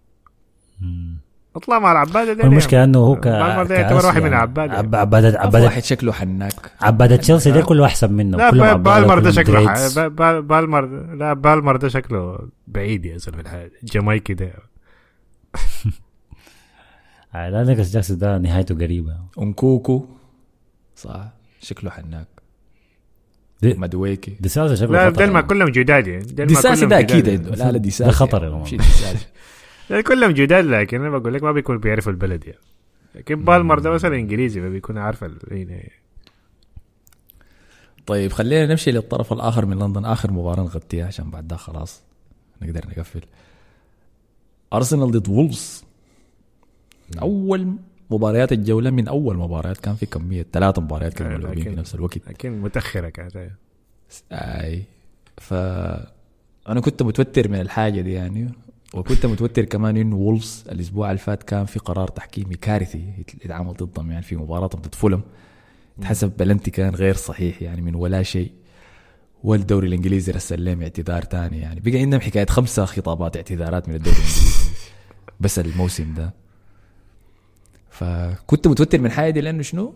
[1.55, 4.27] اطلع مع العبادة دي المشكلة إنه هو ك بالمر ده يعتبر واحد من.
[4.27, 4.73] العبادة.
[4.73, 6.53] عب- عبادة عبادة عبادة واحد شكله حناك.
[6.81, 8.37] عبادة تشيلسي ده كله أحسن منه.
[8.37, 9.67] لا كلهم بالمر ده شكله.
[9.69, 9.97] ح-
[10.39, 13.69] بالمر لا بالمر ده شكله بعيد يا زلمة.
[13.83, 14.51] جامايكي ده.
[17.35, 20.05] آه، لا نيكلاس جاكسون ده نهايته قريبه أنكوكو.
[20.95, 21.27] صح.
[21.61, 22.27] شكله حناك.
[23.61, 25.41] دي- مدويكي ديساسا شكله لا يعني.
[25.41, 26.23] كلهم جداد يعني.
[26.25, 27.39] ديساسي ده أكيد يعني.
[27.45, 28.03] عنده لا لا ديساسي.
[28.03, 28.49] ده خطر يا
[29.89, 32.59] كلهم جداد لكن أنا بقول لك ما بيكون بيعرفوا البلد يعني.
[33.15, 35.79] لكن بالمر ده مثلا إنجليزي فبيكون عارف هنا
[38.05, 40.05] طيب خلينا نمشي للطرف الآخر من لندن.
[40.05, 42.03] آخر مباراة نغطيها عشان بعد ده خلاص
[42.61, 43.21] نقدر نقفل.
[44.73, 45.83] أرسنال ضد وولفز.
[47.21, 47.75] أول
[48.09, 52.29] مباريات الجولة من أول مباريات كان في كمية ثلاث مباريات كانوا ملعوبين في نفس الوقت.
[52.29, 53.49] لكن متأخرة كانت
[54.31, 54.83] أي.
[55.37, 55.53] ف
[56.69, 58.51] أنا كنت متوتر من الحاجة دي يعني.
[58.95, 63.13] وكنت متوتر كمان إنه وولفز الأسبوع اللي فات كان في قرار تحكيمي كارثي
[63.45, 65.21] يتعامل ضدهم يعني في مباراتهم ضد فولم.
[66.01, 68.51] تحسب بلنتي كان غير صحيح يعني من ولا شيء.
[69.43, 71.79] والدوري الإنجليزي رسل لهم اعتذار تاني يعني.
[71.79, 74.69] بقى عندهم حكاية خمسة خطابات اعتذارات من الدوري الإنجليزي
[75.39, 76.33] بس الموسم ده.
[77.89, 79.93] فكنت متوتر من حاجة دي لأنه شنو؟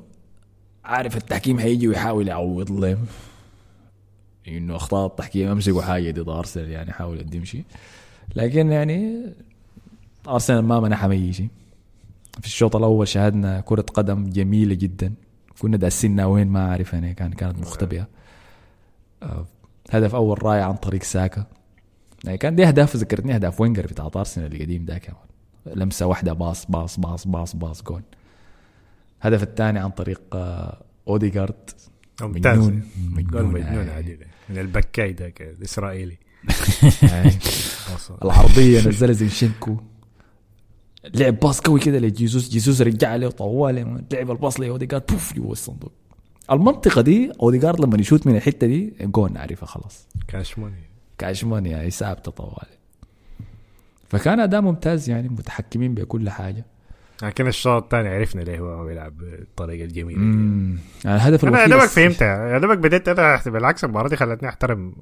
[0.85, 3.05] عارف التحكيم هيجي ويحاول يعوض لهم.
[4.47, 7.63] إنه أخطاء التحكيم أمسكوا حاجة ضد ارسنال يعني حاول يقدم شيء
[8.35, 9.25] لكن يعني
[10.27, 11.49] أرسنال ما منحهم أي شيء.
[12.41, 15.13] في الشوط الأول شاهدنا كرة قدم جميلة جدا.
[15.61, 18.07] كنا داسينها وين ما اعرف يعني كان كانت مختبئة.
[19.23, 19.45] آه،
[19.91, 21.45] هدف أول رائع عن طريق ساكا.
[22.23, 25.19] يعني كان دي أهداف ذكرتني أهداف وينجر بتاع أرسنال القديم ده كمان
[25.65, 28.01] لمسة واحدة pass pass pass pass pass goal
[29.21, 31.69] الهدف الثاني عن طريق آه، أوديجارد
[32.21, 32.57] ممتاز.
[32.57, 32.83] مجنون.
[33.11, 34.17] مجنون مجنون ده.
[34.49, 36.17] من البكاي ده كده، الإسرائيلي.
[38.23, 39.77] العرضيه نزلها زينشينكو.
[41.13, 45.51] لعب pass قوي كده لجيسوس جيسوس رجع له طوال لعب ال pass لاوديجارد بوف جوا
[45.51, 45.91] الصندوق
[46.51, 50.07] المنطقة دي اوديجارد لما يشوت من الحتة دي جون نعرفها خلاص.
[50.27, 50.83] cash money
[51.17, 52.67] cash money يعني ثابته طوال.
[54.09, 56.65] فكان أداء ممتاز يعني متحكمين بكل حاجة.
[57.23, 60.21] لكن الشوط الثاني عرفنا ليه هو بيلعب بالطريقة الجميلة
[61.05, 62.49] يعني الهدف أنا يا دوبك فهمتها.
[62.49, 64.93] يا دوبك بديت أنا بالعكس المباراة دي خلتني أحترم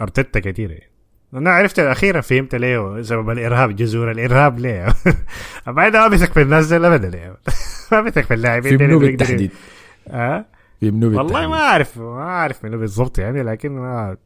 [0.00, 0.90] أرتيتا كثير يعني
[1.34, 4.86] أنا عرفت أخيرا فهمت ليه سبب الإرهاب جذور الإرهاب ليه.
[5.66, 7.34] بعد ما بيثق في الناس ابدا يعني
[7.92, 9.50] ما بيثق في اللاعبين في منو بالتحديد؟
[10.08, 10.44] آه
[10.80, 14.16] في منو والله بالتحديد ما أعرف ما أعرف منو بالضبط يعني لكن ما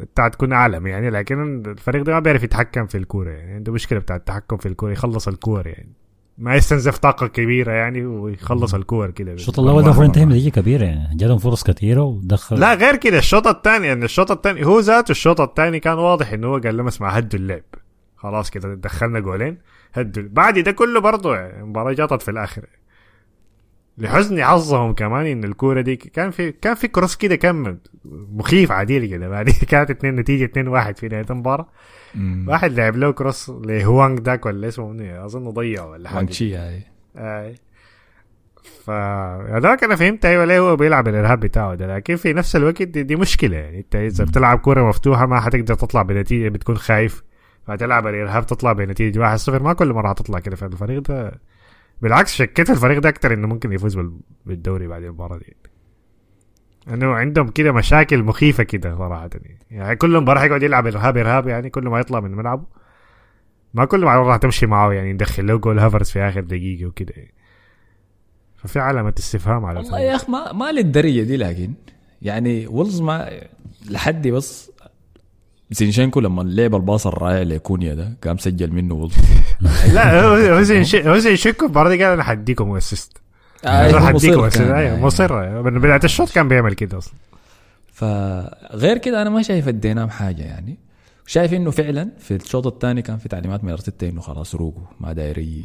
[0.00, 3.52] بتاع تكون اعلم يعني لكن الفريق ده ما بيعرف يتحكم في الكورة يعني.
[3.52, 5.92] عنده مشكلة بتاع التحكم في الكورة يخلص الكور يعني.
[6.38, 9.32] ما يستنزف طاقة كبيرة يعني ويخلص الكور كده.
[9.32, 11.16] الشوط الأول ده المفروض ينتهي بنتيجه كبيرة يعني.
[11.16, 12.60] جاتهم فرص كثيره ودخل.
[12.60, 16.46] لا غير كده الشوط الثاني ان الشوط الثاني هو ذاته الشوط الثاني كان واضح إنه
[16.46, 17.62] هو قال لهم اسمع هدوا اللعب.
[18.16, 19.58] خلاص كده دخلنا جولين
[19.92, 22.66] هدوا بعد ده كله برضه يعني المباراه جاطت في الآخر.
[23.98, 27.78] لحسن حظهم كمان إن الكورة دي كان في كان في كروس كده كان
[28.32, 29.28] مخيف عديل كده.
[29.28, 31.68] بعدين كانت اتنين نتيجة 2 1 في نهاية المباراة.
[32.48, 36.18] واحد لعب له كروس لهوانج داك ولا اسمه منو اظن ضيع ولا حاجة.
[36.18, 36.82] وانشي هاي
[37.16, 37.54] أي.
[38.84, 42.82] ف هذاك أنا فهمت أيوه ليه هو بيلعب الإرهاب بتاعه ده لكن في نفس الوقت
[42.82, 43.56] دي, دي مشكلة.
[43.56, 47.22] يعني أنت إذا بتلعب كورة مفتوحة ما حتقدر تطلع بنتيجة بتكون خايف.
[47.66, 50.56] فتلعب الإرهاب تطلع بنتيجة 1-0 ما كل مرة هتطلع كده.
[50.56, 51.40] فالفريق ده
[52.02, 55.56] بالعكس شكيت الفريق ده أكتر إنه ممكن يفوز بال- بالدوري بعد المباراة دي.
[56.88, 59.30] إنه عندهم كده مشاكل مخيفة كده صراحة.
[59.34, 62.64] يعني, يعني كل مباراه يقعد يلعب إرهاب إرهاب يعني كل ما يطلع من ملعبه.
[63.74, 67.12] ما كل ما راح تمشي معه يعني ندخل له جول هافرز في آخر دقيقة وكده.
[67.16, 67.34] يعني.
[68.56, 71.72] ففي علامة استفهام على والله يا أخي ما ما للدرجه دي لكن
[72.22, 73.30] يعني ويلز ما
[73.90, 74.70] لحد بس
[75.70, 79.14] زينشينكو لما لعب الباص الرائع لكونيا ده قام سجل منه ويلز.
[79.94, 83.18] لا هو هو زي شي- هو زي شيكو المباراه دي قال أنا حديكم أسيست.
[83.64, 85.00] راح هو اديكم مصر اسيست كان، أيوة، آه.
[85.00, 87.14] مصر من بدايه الشوط كان بيعمل كده أصلا.
[87.92, 90.78] فغير كده أنا ما شايف اديناه حاجة يعني.
[91.26, 95.12] شايف إنه فعلا في الشوط الثاني كان في تعليمات من ارتيتا إنه خلاص روقوا ما
[95.12, 95.64] داير اي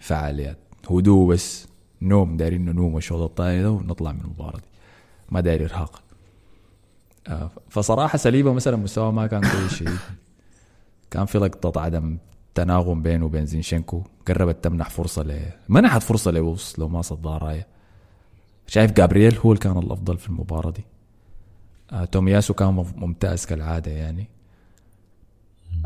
[0.00, 0.58] فعاليات
[0.90, 1.68] هدوء بس
[2.02, 4.64] نوم دايرين ننوم الشوط الثاني ده ونطلع من المباراة دي.
[5.30, 6.02] ما داير ارهاق
[7.28, 9.98] آه، فصراحة ساليبا مثلا مستواه ما كان كويس شديد
[11.10, 12.18] كان في لقطة عدم
[12.54, 14.02] تناغم بينه وبين زينشينكو.
[14.28, 17.66] قربت تمنح فرصة ل منحت فرصة لوولفز لو ما صد رايا.
[18.66, 20.84] شايف جابرييل هو اللي كان الأفضل في المباراة دي.
[21.92, 24.28] آه، تومياسو كان ممتاز كالعادة يعني.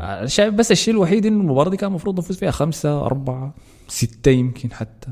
[0.01, 3.53] آه، شايف بس الشيء الوحيد إنه المباراة دي كان المفروض نفوز فيها خمسة أربعة
[3.87, 5.07] ستة يمكن حتى.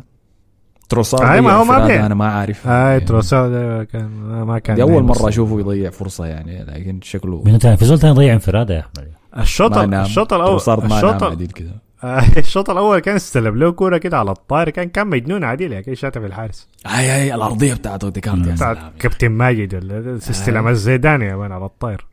[0.90, 4.08] تروسار ما هو ما بي- أنا ما عارف هاي يعني تروسار ده كان
[4.44, 5.30] ما كان دي أول مرة.
[5.30, 9.12] أشوفه يضيع فرصة يعني لكن شكله من تاني في زول تاني ضيع انفراد يا أحمد.
[9.38, 14.32] الشوط الشوط الأول الشوط عديل كده آه، الشوط الأول كان استلم له كورة كده على
[14.32, 14.70] الطاير.
[14.70, 18.54] كان كان مجنون عديل يا كي شاتها في الحارس؟ هاي هاي الأرضية بتاعت اوديجارد يا
[18.54, 22.06] بتاعت سلام كابتن ماجد ولا استلام الزيداني يا man على الطاير.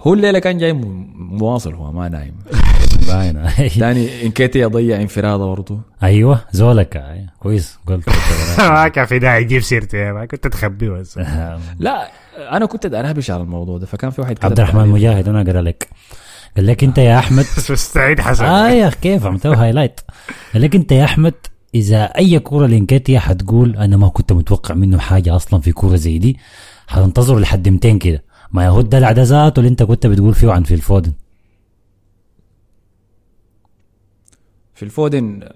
[0.00, 2.34] هو الليلة كان جاي مواصل هو ما نايم.
[3.08, 6.96] باينه ثاني انكيتيا ضيع انفرادة برضه أيوه زولك.
[6.96, 7.26] أي.
[7.40, 7.78] كويس.
[7.86, 8.08] قلت.
[8.58, 11.18] ما كان في داعي يجيب سيرتي كنت تخبيه بس.
[11.78, 14.88] لا أنا كنت انهبش على الموضوع ده فكان في واحد عبد الرحمن.
[14.88, 15.88] مجاهد أنا اقرا لك
[16.56, 18.44] قال لك أنت يا احمد مستعيد حسن.
[18.44, 20.00] آه يا أخي كيف؟ عملتها highlight
[20.52, 21.34] قال لك أنت يا أحمد
[21.74, 26.18] إذا أي كوره لينكيتيا حتقول أنا ما كنت متوقع منه حاجة أصلا في كوره زي
[26.18, 26.38] دي
[26.86, 28.24] حتنتظر لحد 200 كده.
[28.52, 31.12] ما يهود دلع ده ذاته اللي أنت كنت بتقول فيه عن في الفودن
[34.74, 35.48] في الفودن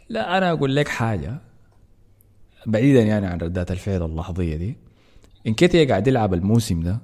[0.09, 1.37] لا أنا أقول لك حاجة
[2.65, 4.77] بعيدا يعني عن ردات الفعل اللحظية دي
[5.47, 6.99] إنكيتيا قاعد يلعب الموسم ده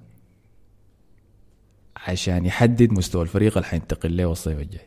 [2.07, 4.85] عشان يحدد مستوى الفريق اللي حينتقل له الصيف الجاي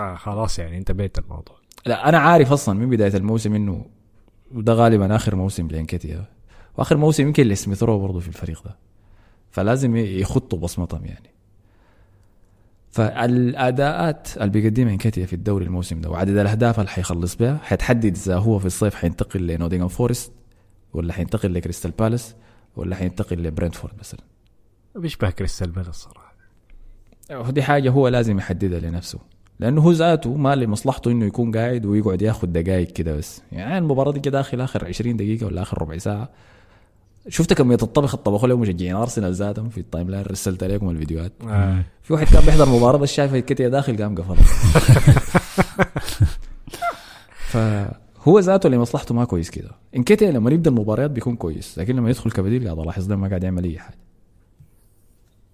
[0.00, 1.56] آه خلاص يعني انت بيت الموضوع
[1.86, 3.86] لا أنا عارف أصلا من بداية الموسم إنه
[4.52, 6.24] ده غالبا آخر موسم لإنكيتيا
[6.78, 8.76] وآخر موسم يمكن لسميثرو برضه في الفريق ده
[9.50, 11.30] فلازم يخطوا بصمتهم يعني.
[12.90, 18.36] فالأداءات اللي بيقدمها انكيتيا في الدوري الموسم ده وعدد الأهداف اللي حيخلص بها حتحدد إذا
[18.36, 20.32] هو في الصيف حينتقل لنوتنغهام فورست
[20.92, 22.34] ولا حينتقل لكريستال بالاس
[22.76, 24.20] ولا حينتقل لبرنتفورد مثلا.
[24.96, 26.34] بيشبه كريستال بالاس الصراحة.
[27.50, 29.18] دي حاجة هو لازم يحددها لنفسه.
[29.60, 33.42] لأنه هو ذاته ما لمصلحته إنه يكون قاعد ويقعد ياخد دقائق كده بس.
[33.52, 36.30] يعني المباراة دي داخل آخر 20 دقيقة ولا آخر ربع ساعة.
[37.30, 41.32] شفت كمية الطبخ الطبخوا له مشجعين أرسنال ذاتهم في ال timeline رسلت عليكم الفيديوهات.
[41.48, 41.84] آه.
[42.02, 44.36] في واحد كان بيحضر مباراة بس شايف إنكيتيا داخل قام قفل.
[47.50, 49.70] فهو ذاته لمصلحته ما كويس كده.
[49.96, 53.44] انكيتيا لما يبدأ المباريات بيكون كويس لكن لما يدخل كبديل قاعد الاحظ ده ما قاعد
[53.44, 53.98] يعمل أي حاجة.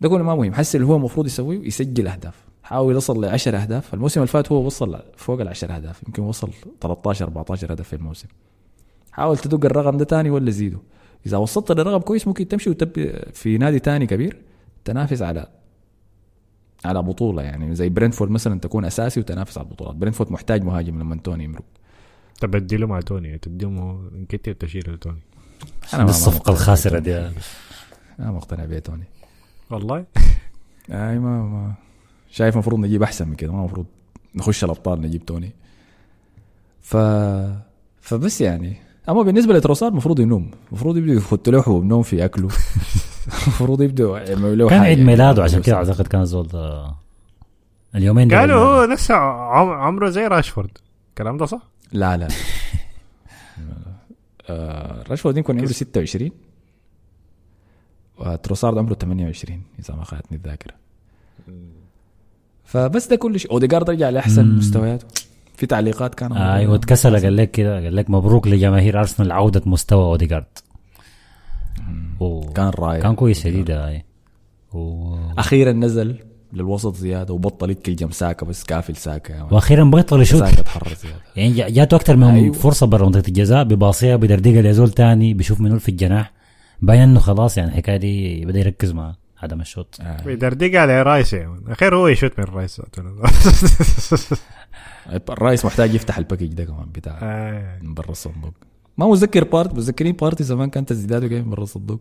[0.00, 0.54] ده كله ما مهم.
[0.54, 2.34] هسه اللي هو المفروض يسويه يسجل أهداف.
[2.62, 3.94] حاول يوصل ل 10 أهداف.
[3.94, 6.02] الموسم اللي فات هو وصل فوق ال 10 أهداف.
[6.06, 6.50] يمكن وصل
[6.80, 8.28] 13 14 هدف في الموسم.
[9.12, 10.78] حاول تدق الرقم ده تاني ولا زيده.
[11.26, 14.36] إذا وصلت لرقم كويس ممكن تمشي وتبقى في نادي تاني كبير
[14.84, 15.46] تنافس على
[16.84, 17.42] على بطولة.
[17.42, 21.64] يعني زي برينتفورد مثلا تكون أساسي وتنافس على البطولات برينتفورد محتاج مهاجم لما توني يمرق.
[22.40, 25.20] تبدله مع توني تديهم انكيتي وتشيل لتوني.
[25.94, 26.98] أنا الصفقه الخاسرة.
[26.98, 27.18] دي.
[28.18, 29.04] أنا مقتنع بيه توني.
[29.70, 29.96] والله؟
[30.90, 31.74] أي ما ما.
[32.30, 33.52] شايف المفروض نجيب أحسن من كده.
[33.52, 33.86] ما المفروض
[34.34, 35.50] نخش الأبطال نجيب توني.
[36.80, 36.96] ف
[38.00, 38.85] فبس يعني.
[39.08, 40.50] أما بالنسبة لتروسار المفروض ينوم.
[40.68, 42.48] المفروض يبدوا يحطوا له حبوب نوم في أكله.
[43.42, 45.10] المفروض يبدوا يعملوا له كان عيد يعني.
[45.10, 46.90] ميلاده عشان كده أعتقد كان الزول ده
[47.94, 50.70] اليومين دول قالوا هو نفسه عم- عمره زي راشفورد.
[51.10, 51.62] الكلام ده صح؟
[51.92, 52.28] لا لا.
[54.48, 56.30] آه راشفورد يمكن عمره 26
[58.18, 60.74] وتروسارد عمره 28 إذا ما خانتني الذاكرة.
[62.64, 64.56] فبس ده كل شيء أوديجارد رجع لأحسن.
[64.56, 65.06] مستوياته.
[65.56, 70.04] في تعليقات كان أيوه اتكسل قال لك كده قال لك مبروك لجماهير أرسنال عودة مستوى
[70.04, 70.44] اوديجارد.
[72.54, 73.70] كان رائع كان كويس شديد
[74.72, 75.14] و...
[75.38, 76.16] أخيرا نزل
[76.52, 79.48] للوسط زيادة وبطل يكل جم ساكا بس كافل ساكا مان.
[79.50, 82.36] وأخيرا بطل يشوت ساكا تحرر زيادة يعني جا- جاته أكثر من أيوة.
[82.36, 82.52] أيوه.
[82.52, 86.32] فرصة برا منطقة الجزاء بباصيها بدردقها لزول تاني بيشوف منو في الجناح
[86.82, 90.76] باين إنه خلاص يعني الحكاية دي بدأ يركز مع عدم الشوط آه.
[90.76, 91.60] على رايس مان.
[91.68, 92.80] اخير هو يشوت من رايس
[95.30, 98.54] الرئيس محتاج يفتح الباكج ده كمان بتاع آه، من برا الصندوق.
[98.98, 102.00] ما متذكر بارت متذكرين بارتي زمان كان تسديداته جاي من برا الصندوق.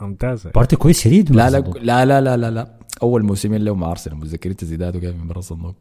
[0.00, 1.58] ممتاز بارتي كويس شديد لا لا.
[1.58, 2.78] لا لا لا لا لا.
[3.02, 5.74] أول موسمين له مع أرسنال متذكرين تسديداته جاي من برا الصندوق.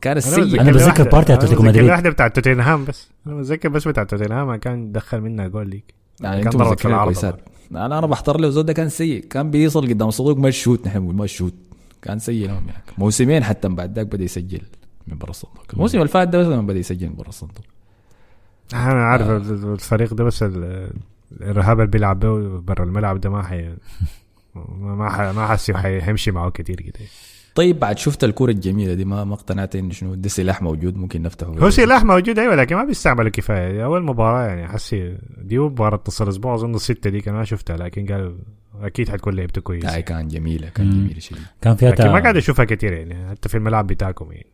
[0.00, 0.60] كان السيء.
[0.60, 1.90] أنا بتذكر بارتي أتلتيكو مدريد.
[1.90, 3.08] واحدة بتاعت توتنهام بس.
[3.26, 5.94] أنا بتذكر بس بتاعت توتنهام كان دخل منها جول ليك.
[6.20, 7.40] يعني كان أنتم متذكرين كويسات.
[7.70, 9.24] أنا أنا بحضر له الزول ده كان سيء.
[9.24, 11.54] كان بيصل قدام الصندوق ما الشوت نحن بنقول ما الشوت
[12.02, 14.62] كان سيء لهم يعني موسمين حتى بعد ذاك بدأ يسجل
[15.06, 15.64] من برا الصندوق.
[15.72, 17.64] الموسم اللي فات ده بدأ يسجل من برا الصندوق.
[18.74, 20.90] أنا عارف الفريق ده بس ال-
[21.32, 23.74] الارهاب اللي بيلعب به برا الملعب ده ما حي
[24.54, 26.92] ما ما ح- ما حي- حيمشي معه كتير كده
[27.54, 31.22] طيب بعد شفت الكرة الجميلة دي ما ما اقتنعت إنه شنو؟ ده سلاح موجود ممكن
[31.22, 35.96] نفتحه هو سلاح موجود أيوه لكن ما بيستعملوا كفايه أول مباراة يعني حسي دي مباراة
[35.96, 38.32] تصل أسبوع أظن الستة دي كان ما شفتها لكن قالوا
[38.80, 40.92] أكيد حتكون لعبته كويس هاي كان جميلة كان مم.
[40.92, 42.36] جميلة شديد كان فيها لكن ما قاعد.
[42.36, 44.46] أشوفها كتير يعني حتى في الملعب بتاعكم يعني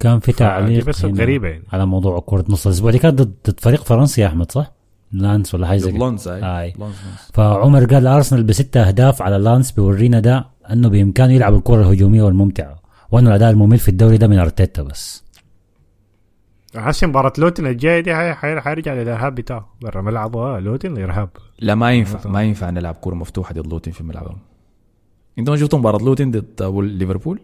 [0.00, 3.60] كان في تعليق بس غريبة يعني على موضوع كرة نص الأسبوع دي كانت ضد ضد
[3.60, 4.72] فريق فرنسي يا أحمد صح؟
[5.12, 5.98] لانس ولا حاجة زي آي.
[5.98, 6.94] لونز لونز.
[7.34, 12.80] فعمر قال أرسنال بستة أهداف على لانس بيورينا ده أنه بإمكانه يلعب الكرة الهجومية والممتعة
[13.10, 15.24] وأنه الأداء الممل في الدوري ده من أرتيتا بس
[16.76, 21.28] حاسس مباراة لوتن الجاية دي حي- حي- حيرجع للإرهاب بتاعه برا ملعبه آه لوتن ارهاب
[21.60, 24.38] لا ما ينفع ما ينفع نلعب كورة مفتوحة ضد لوتن في ملعبهم.
[25.38, 27.40] أنتوا ما شفتوا مباراة لوتن ضد ليفربول؟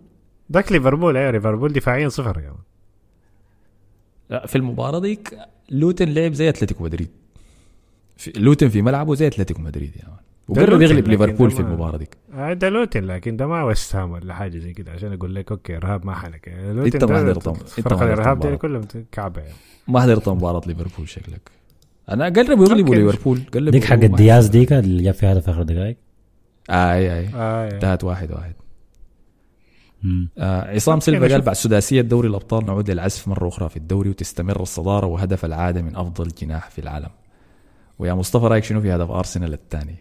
[0.53, 2.57] ذاك ليفربول أيوه ليفربول دفاعيا صفر يعني.
[4.31, 5.39] لا في المباراة ديك
[5.71, 7.09] لوتن لعب زي أتلتيكو مدريد.
[8.17, 10.13] في لوتن في ملعبه زي أتلتيكو مدريد يعني.
[10.49, 14.35] وقرب يغلب ليفربول في المباراة ديك آه ده لوتن لكن ده ما وست هام ولا
[14.35, 14.93] حاجة زي كده.
[14.93, 17.31] عشان أقول لك أوكي إرهاب ما حنك أنت ما.
[17.31, 18.57] أنت فرق ما حضرتهم الارهاب دي مباراة.
[18.57, 18.83] كلهم
[19.13, 19.55] كعبة يعني.
[19.89, 21.51] ما حضرت مباراة ليفربول شكلك.
[22.11, 22.95] أنا قربوا يغلبوا.
[22.95, 25.97] ليفربول قربوا ديك حق الدياز ديك اللي جاب فيها هدف آخر دقائق.
[26.71, 27.19] آه آي.
[27.19, 28.53] آي آه انتهت واحد واحد.
[30.03, 30.29] مم.
[30.39, 31.41] آه عصام سيلفا قال.
[31.41, 35.97] بعد سداسيه دوري الأبطال نعود للعزف مرة أخرى في الدوري وتستمر الصدارة وهدف العادة من
[35.97, 37.11] أفضل جناح في العالم.
[37.99, 39.97] ويا مصطفى رأيك شنو في هدف أرسنال الثاني؟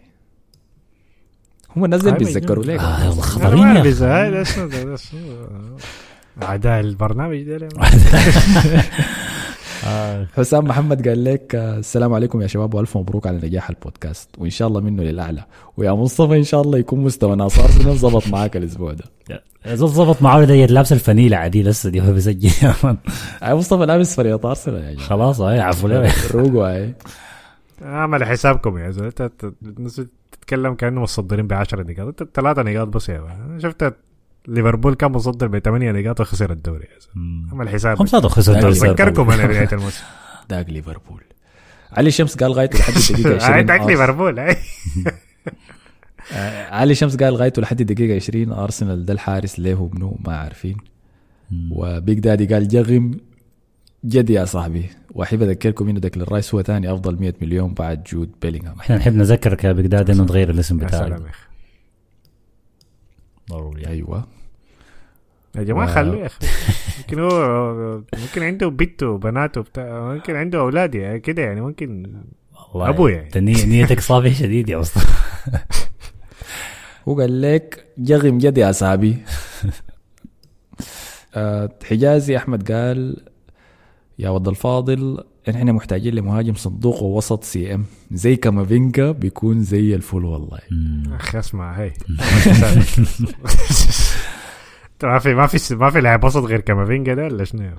[1.76, 2.64] هم الناس دي هاي بيتذكروا.
[2.64, 3.80] ليك آه ما
[6.40, 7.68] يا اعداء البرنامج ده؟
[10.36, 14.50] حسام محمد قال لك آه، السلام عليكم يا شباب وألف مبروك على نجاح البودكاست وإن
[14.50, 15.44] شاء الله منه للأعلى.
[15.76, 19.04] ويا مصطفى إن شاء الله يكون مستوى ارسنال ظبط معاك الأسبوع ده.
[19.66, 22.50] زول ظبط معاه ده لابس الفنيله عادي لسه دي هو بيسجل.
[23.42, 26.12] يا مصطفى لابس فريق ارسنال جماعة خلاص هاي عفوا له.
[26.34, 26.94] روقوا هاي
[27.82, 29.30] اعمل حسابكم يا زلمه
[30.32, 32.06] تتكلم كأنه متصدرين ب 10 نقاط.
[32.22, 33.94] انت ثلاثة نقاط بس يا شفت
[34.48, 36.86] ليفربول كان مصدر ب 8 نقاط وخسر الدوري.
[37.16, 38.76] هم صادوا خسروا الدوري.
[38.76, 40.02] اتذكركم أنا بدايه الموسم.
[40.48, 41.22] داك ليفربول.
[41.92, 44.56] علي شمس قال غايته لحد الدقيقه 20 عندك أرس- ليفربول هاي
[46.32, 50.76] آه، علي شمس قال غايته لحد الدقيقه 20 أرسنال ده الحارس ليه ومنو ما عارفين.
[51.70, 53.10] وبيج دادي قال جغم
[54.04, 54.90] جد يا صاحبي.
[55.10, 58.80] وأحب أذكركم إنه ديكلان رايس هو ثاني أفضل 100 مليون بعد جود بيلينغهام.
[58.80, 61.46] إحنا نحب نذكرك يا بقداد إنه تغير الاسم يا سلام بتاعك يا أخي.
[63.50, 64.26] ضروري أيوه.
[65.56, 66.46] يا جماعة و- خلوه يا أخي.
[66.98, 72.12] ممكن هو ممكن عنده بنت وبنات وبتاع ممكن عنده أولاد يعني كده يعني ممكن
[72.74, 73.28] والله أبوي يعني.
[73.66, 75.06] نيتك صافية شديد يا مصطفى
[77.08, 79.16] هو قال لك جغم جد يا صاحبي
[81.34, 83.16] آه، حجازي أحمد قال
[84.18, 87.84] يا ود الفاضل إحنا محتاجين لمهاجم صندوق ووسط سي إم.
[88.12, 90.58] زي كامافينجا بيكون زي الفل والله.
[91.12, 91.92] أخي اسمع هي
[95.02, 97.70] ما في ما في ما في لاعب وسط غير كامافينجا ده ولا شنو؟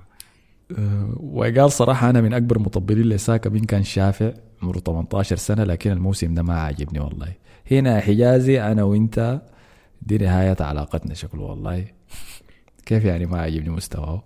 [0.77, 4.31] آه، وقال صراحة أنا من أكبر مطبلين لساكا بين كان شافع
[4.63, 7.33] عمره 18 سنة لكن الموسم ده ما عجبني والله.
[7.71, 9.41] هنا حجازي أنا وأنت
[10.01, 11.85] دي نهاية علاقتنا شكله والله.
[12.85, 14.23] كيف يعني ما عجبني مستواه؟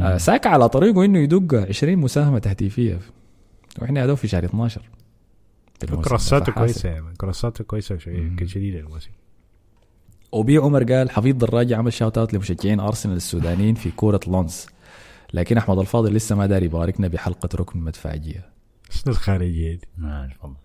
[0.00, 2.98] آه ساكا على طريقه إنه يدق 20 مساهمة تهديفية.
[3.82, 4.80] وإحنا هدول في شهر 12
[5.80, 6.54] في الموسم ده، كروساته فحاسب.
[6.54, 7.98] كويسة يا man كروساته كويسة
[8.44, 9.10] شديد الموسم.
[10.32, 14.66] وبي عمر قال حفيظ دراجة عمل shout out لمشجعين أرسنال السودانيين في كورة لانس
[15.34, 18.48] لكن أحمد الفاضل لسه ما داري يباركنا بحلقة ركن مدفعجية
[18.90, 20.56] شنو المدفعجية دي؟ ما أعرف والله.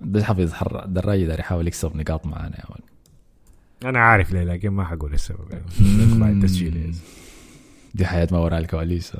[0.00, 2.84] بس حفيظ حر دراجة داري يحاول يكسب نقاط معانا يا ولد
[3.84, 5.48] أنا عارف ليه لكن ما حقول السبب.
[6.18, 6.94] بعد التسجيل.
[7.94, 9.12] دي حياة ما وراء الكواليس.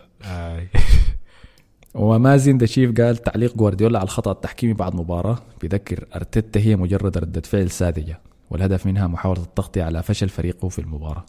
[1.94, 7.18] ومازن ذا شيف قال تعليق جوارديولا على الخطأ التحكيمي بعد مباراة بيذكر أرتيتا هي مجرد
[7.18, 8.20] ردة فعل ساذجة
[8.54, 11.24] والهدف منها محاولة التغطية على فشل فريقه في المباراة.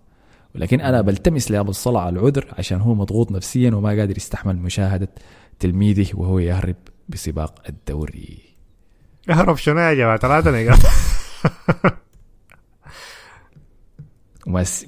[0.55, 5.09] ولكن أنا بلتمس لأبو الصلاة على العذر عشان هو مضغوط نفسيا وما قادر يستحمل مشاهدة
[5.59, 6.75] تلميذه وهو يهرب
[7.09, 8.39] بسباق الدوري.
[9.29, 10.79] اهرب شنو يا جماعة؟ ثلاثة نقاط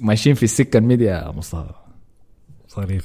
[0.00, 1.74] ماشيين في السكة الميديا يا مصطفى.
[2.76, 3.00] هاي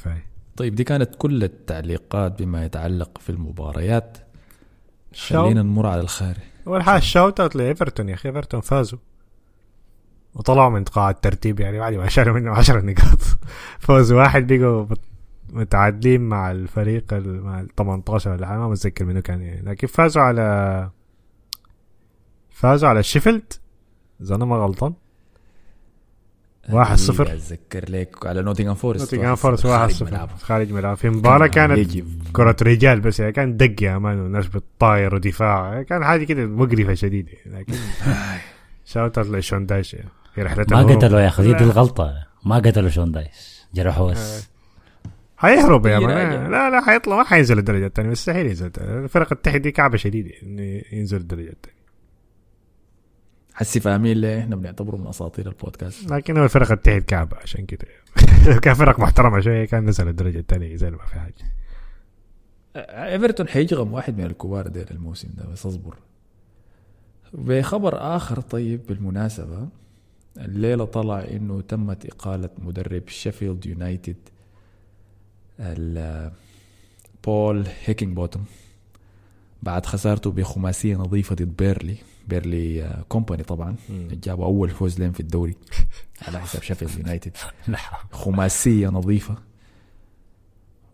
[0.57, 4.17] طيب دي كانت كل التعليقات بما يتعلق في المباريات.
[5.15, 6.37] خلينا نمر على الخارج
[6.67, 8.29] اول حاجة shout out لإيفرتون يا أخي.
[8.29, 8.99] إيفرتون فازوا.
[10.35, 13.19] وطلعوا من قاع الترتيب يعني بعد ما شالوا منه 10 نقاط.
[13.79, 14.99] فوز واحد بقوا مت-
[15.49, 19.61] متعادلين مع الفريق ال- مع ال 18 ولا حاجة ما متذكر منه كان يعني.
[19.61, 20.89] لكن فازوا على
[22.51, 23.53] فازوا على شيفيلد.
[24.21, 24.93] إذا أنا ما غلطان.
[26.69, 27.27] واحد صفر.
[27.33, 29.13] أتذكر لك على نوتنغهام فورست.
[29.13, 30.35] نوتنغهام فورست خارج 1 0 ملعبه.
[30.35, 30.97] خارج ملعب.
[30.97, 31.97] في مباراة كانت.
[32.33, 35.81] كرة رجال بس يعني كان دق يا مان والناس بتطاير ودفاع.
[35.83, 37.73] كان حاجة كده مقرفة شديدة لكن
[38.85, 40.09] شاوت اوت لشون دايش يعني.
[40.35, 40.95] في رحلة ما.
[40.95, 41.59] قتلوا يا أخي دي لا.
[41.59, 42.13] الغلطة.
[42.45, 43.67] ما قتلوا شون دايس.
[43.73, 44.49] جرحوا بس
[45.37, 46.51] حيهرب يا مان.
[46.51, 47.17] لا لا حيطلع.
[47.17, 48.71] ما حينزل الدرجة الثانية مستحيل ينزل.
[48.77, 51.83] الفرق التحت دي كعبة شديدة انه ينزل الدرجة الثانية.
[53.53, 56.11] حسي فاهمين ليه إحنا بنعتبره من أساطير البودكاست.
[56.11, 57.87] لكن هو الفرق التحت كعبة عشان كده.
[58.63, 61.33] كان فرق محترمة شوية كان نزل الدرجة الثانية زي ما في حاجة.
[63.13, 65.95] إيفرتون حيجغم واحد من الكبار ديل الموسم ده بس أصبر.
[67.33, 69.67] بخبر آخر طيب بالمناسبة
[70.37, 74.15] الليلة طلع إنه تمت إقالة مدرب شيفيلد يونايتد
[75.59, 76.31] ال-
[77.25, 78.45] بول هيكينج بوتوم
[79.63, 81.95] بعد خسارته بخماسية نظيفة ضد بيرلي
[82.27, 83.75] بيرلي كومباني طبعا.
[84.23, 85.55] جابوا أول فوز لهم في الدوري
[86.27, 87.31] على حساب شيفيلد يونايتد
[88.11, 89.35] خماسية نظيفة.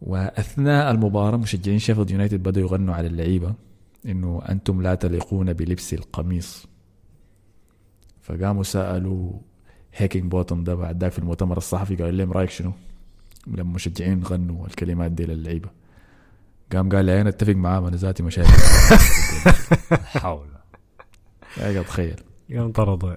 [0.02, 3.54] وأثناء المباراة مشجعين شيفيلد يونايتد بدأوا يغنوا على اللعيبة
[4.06, 6.66] إنه أنتم لا تليقون بلبس القميص.
[8.30, 9.32] فقاموا سألوا
[9.96, 12.72] هيكينج بوتوم ده بعد ذاك في المؤتمر الصحفي قال لهم رأيك شنو؟
[13.48, 15.70] لما المشجعين غنوا الكلمات دي للعيبة.
[16.72, 18.50] قام قال لي أنا أتفق معاه أنا ذاتي مشاكل.
[20.22, 20.48] حول.
[21.58, 22.22] يا تخيل.
[22.50, 23.14] يوم طردوا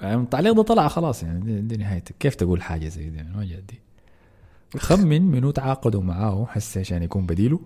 [0.00, 2.14] يعني التعليق ده طلع خلاص يعني دي, دي نهايتك.
[2.20, 3.80] كيف تقول حاجة زي دي؟ يعني ما جدي
[4.78, 7.60] خمن منو تعاقدوا معاه حس عشان يكون بديله.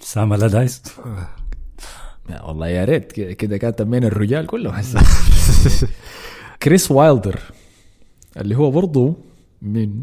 [0.00, 0.82] سام دايس.
[1.06, 1.26] يا
[2.44, 4.72] والله يا ريت كده كان تمين الرجال كلهم.
[4.74, 4.96] حس
[6.62, 7.40] كريس وايلدر
[8.36, 9.14] اللي هو برضه
[9.62, 10.02] من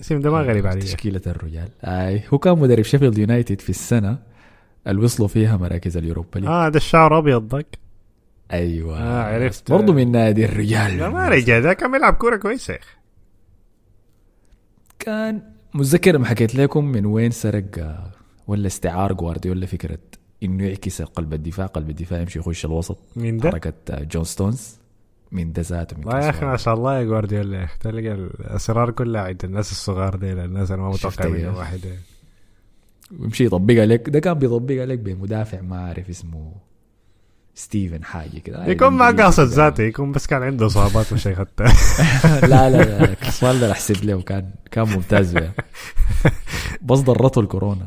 [0.00, 1.68] اسم ده ما غريب علي تشكيلة الرجال.
[1.84, 4.18] آي هو كان مدرب شيفيلد يونايتد في السنة
[4.86, 6.48] اللي وصلوا فيها مراكز اليوروبا ليج.
[6.48, 7.78] آه ده الشعر أبيض ذاك.
[8.52, 8.98] أيوه.
[8.98, 9.72] آه، عرفت.
[9.72, 10.98] برضه من نادي الرجال.
[10.98, 11.58] لا ما رجع.
[11.58, 12.96] ده كان بيلعب كورة كويسة يا أخي.
[14.98, 15.42] كان
[15.74, 18.10] متذكر لما حكيت لكم من وين سرق آه،
[18.46, 19.98] ولا استعار جوارديولا فكرة
[20.42, 22.98] إنه يعكس قلب الدفاع قلب الدفاع يمشي يخش الوسط.
[23.16, 24.76] مين ده؟ حركة آه، جون ستونز.
[25.32, 26.56] من ده ذاته؟ من يا أخي ما.
[26.56, 27.78] شاء الله يا جوارديولا يا أخي.
[27.80, 31.80] تلقى الأسرار كلها عند الناس الصغار دي الناس اللي ما متوقع؟ منهم واحد.
[33.20, 36.52] ويمشي يطبقها لك ده كان بيطبقها لك بمدافع ما أعرف اسمه.
[37.60, 38.66] ستيفن حاجة كده.
[38.66, 39.44] يكون ما قاصد.
[39.44, 41.36] ذاته يكون بس كان عنده اصابات مش لا
[42.42, 45.54] لا لا كريس وايلدر احسب له كان كان ممتاز بها
[46.82, 47.86] بس ضرته الكورونا.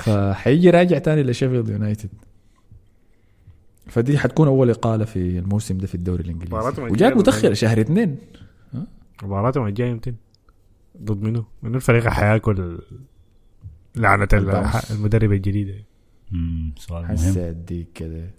[0.00, 2.10] فحيجي راجع تاني لشيفيلد يونايتد.
[3.86, 6.82] فدي حتكون أول إقالة في الموسم ده في الدوري الإنجليزي.
[6.82, 8.18] وجات متاخره شهر اثنين.
[9.22, 10.14] مباراتهم الجايه يمكن.
[11.02, 12.78] ضد منو؟ منو الفريق حياكل
[13.96, 14.90] ال bounce.
[14.90, 15.84] المدرب الجديد.
[16.78, 17.12] سؤال مهم.
[17.12, 18.30] حسيت ديك كده.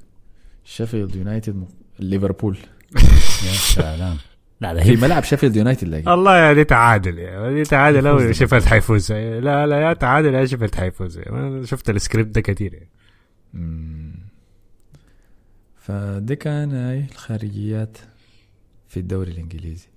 [0.70, 1.68] شيفيلد يونايتد م-
[2.00, 2.58] ليفربول.
[3.48, 4.18] يا سلام.
[4.62, 6.10] لا ده في هي ملعب شيفيلد يونايتد لكن.
[6.10, 9.12] الله يا دي تعادل يا دي تعادل أو شفت حيفوز.
[9.12, 11.18] لا لا يا تعادل يا شفت حيفوز.
[11.18, 12.90] أنا شفت السكريبت ده كثير يعني.
[15.78, 17.98] فدي كان هاي الخارجيات
[18.88, 19.88] في الدوري الإنجليزي.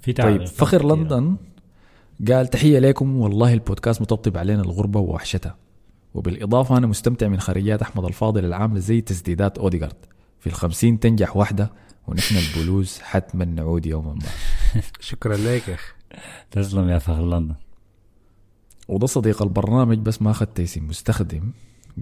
[0.00, 0.86] في طيب فخر.
[0.96, 1.36] لندن.
[2.28, 5.56] قال تحية لكم والله البودكاست مطبطب علينا الغربة ووحشتها.
[6.14, 9.96] وبالإضافة أنا مستمتع من خارجيات أحمد الفاضل العاملة زي تسديدات أوديغارد.
[10.40, 11.72] في الخمسين تنجح واحدة
[12.06, 14.22] ونحن البلوز حتما نعود يوما ما.
[15.00, 15.92] شكرا لك يا أخي.
[16.50, 17.54] تسلم يا فخر لندن.
[18.88, 21.52] وده صديق البرنامج بس ما أخذت اسم مستخدم.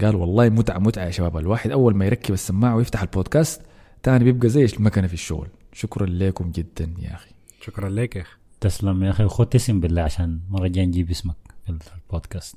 [0.00, 1.36] قال والله متعة متعة يا شباب.
[1.36, 3.62] الواحد أول ما يركب السماعة ويفتح البودكاست
[4.02, 5.48] تاني بيبقى زي المكنة في الشغل.
[5.72, 7.30] شكرا لكم جدا يا أخي.
[7.60, 8.36] شكرا لك يا أخي.
[8.60, 9.24] تسلم يا أخي.
[9.24, 11.36] وخد اسم بالله عشان مرة جاي نجيب اسمك
[11.66, 11.72] في
[12.06, 12.56] البودكاست.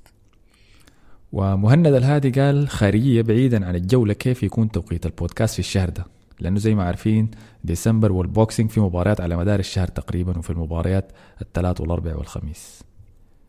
[1.32, 6.06] ومهند الهادي قال خارجية بعيدا عن الجولة كيف يكون توقيت البودكاست في الشهر ده؟
[6.40, 7.32] لأنه زي ما عارفين
[7.64, 12.84] ديسمبر وال Boxing في مباريات على مدار الشهر تقريبا وفي المباريات الثلاث والأربع والخميس.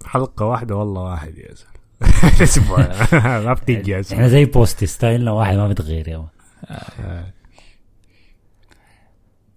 [0.05, 2.89] حلقة واحدة والله واحد يا زلمة.
[3.47, 4.29] ما بتيجي يا إحنا زلمة.
[4.29, 6.29] زي بوستي style نا واحد ما بيتغير يا man.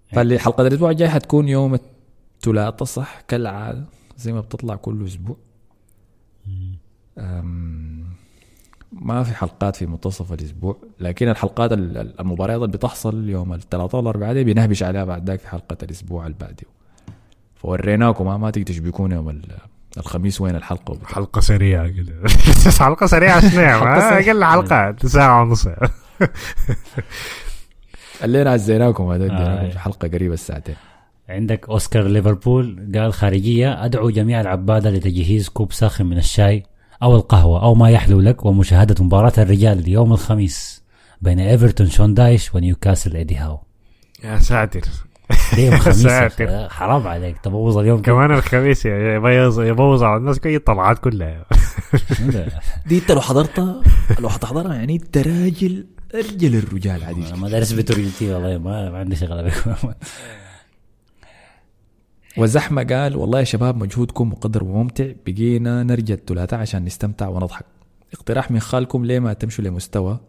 [0.07, 3.85] فاللي حلقة الأسبوع الجاي حتكون يوم الثلاثاء صح؟ كالعادة
[4.17, 5.37] زي ما بتطلع كل أسبوع.
[9.01, 13.95] ما في حلقات في منتصف الأسبوع لكن الحلقات ال- ال- المباريات اللي بتحصل يوم الثلاثاء
[14.01, 16.63] والأربعاء دي بنهبش عليها بعد ذاك في حلقة الأسبوع اللي بعده
[17.55, 19.45] فوريناكم ما تيجي تشبكونا يوم ال-
[19.97, 21.07] الخميس وين الحلقة وبتاع.
[21.09, 22.13] حلقة سريعة كده
[22.79, 23.61] حلقة سريعة شنو.
[24.31, 25.67] أقل حلقات ساعة ونص
[28.23, 29.69] اللي عزيناكم هذا آه.
[29.69, 30.75] في حلقة قريبة الساعتين
[31.29, 36.63] عندك أوسكار ليفربول قال خارجية أدعو جميع العباده لتجهيز كوب ساخن من الشاي
[37.03, 40.83] أو القهوة أو ما يحلو لك ومشاهدة مباراة الرجال يوم الخميس
[41.21, 43.59] بين إيفرتون شون دايش ونيوكاسل إيدي هاو.
[44.23, 44.81] يا ساتر.
[45.53, 46.69] ليه يوم ساتر.
[46.69, 47.37] حرام عليك.
[47.37, 48.01] تبوظ اليوم.
[48.01, 51.45] كمان الخميس يبوظ يبوظ على الناس كل الطلعات كلها؟
[52.85, 53.81] دي انت لو حضرتها
[54.19, 55.85] لو حتحضرها يعني انت راجل
[56.15, 57.27] أرجل الرجال عادي.
[57.27, 59.91] أنا ما دارس بتورينتي والله ما, ما عندي شغله بكم
[62.37, 67.65] وزحمة قال والله يا شباب مجهودكم مقدر وممتع بقينا نرجع الثلاثاء عشان نستمتع ونضحك.
[68.13, 70.19] اقتراح من خالكم ليه ما تمشوا لمستوى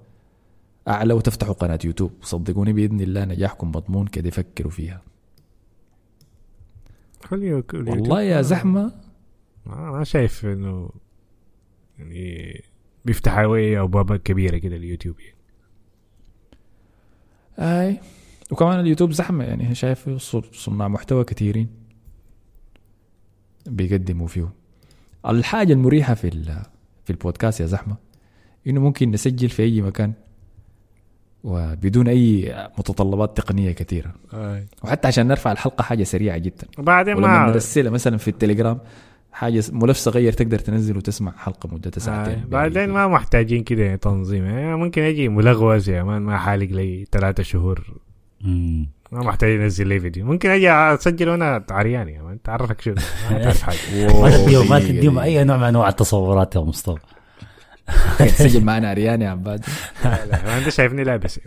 [0.88, 5.02] أعلى وتفتحوا قناة يوتيوب؟ صدقوني بإذن الله نجاحكم مضمون كده فكروا فيها.
[7.72, 8.92] والله يا زحمة.
[9.66, 10.90] ما شايف إنه
[11.98, 12.64] يعني
[13.04, 15.36] بيفتح هواية ابواب كبيرة كده اليوتيوب يعني.
[17.58, 18.00] أي.
[18.50, 20.10] وكمان اليوتيوب زحمة يعني شايف
[20.52, 21.85] صناع محتوى كثيرين.
[23.68, 24.48] بيقدموا فيه.
[25.28, 26.30] الحاجة المريحة في
[27.04, 27.96] في البودكاست يا زحمة
[28.66, 30.12] إنه ممكن نسجل في أي مكان
[31.44, 34.14] وبدون أي متطلبات تقنية كثيرة.
[34.82, 36.66] وحتى عشان نرفع الحلقة حاجة سريعة جدا.
[36.78, 38.78] وبعدين ولما ما نرسلها مثلا في التليجرام
[39.32, 42.38] حاجة ملف صغير تقدر تنزل وتسمع حلقة مدتها ساعتين.
[42.38, 42.44] آه.
[42.46, 44.44] بعدين ما محتاجين كده تنظيم.
[44.44, 48.05] يعني ممكن أجي ملغوز يا مان ما حالق لي ثلاثة شهور.
[48.40, 48.86] ما
[49.22, 50.26] محتاج انزل لي فيديو.
[50.26, 52.42] ممكن أجي أسجل وأنا عريان يا مان.
[52.42, 52.90] تعرفك شو.
[53.30, 53.76] ما تعرف حاجة.
[54.22, 55.18] ما تديهم ما تديهم.
[55.28, 57.00] أي نوع من أنواع التصورات يا مصطفى.
[58.18, 59.64] تسجل معنا عريان يا عباد
[60.04, 61.40] لا، لا، ما أنت شايفني لابس.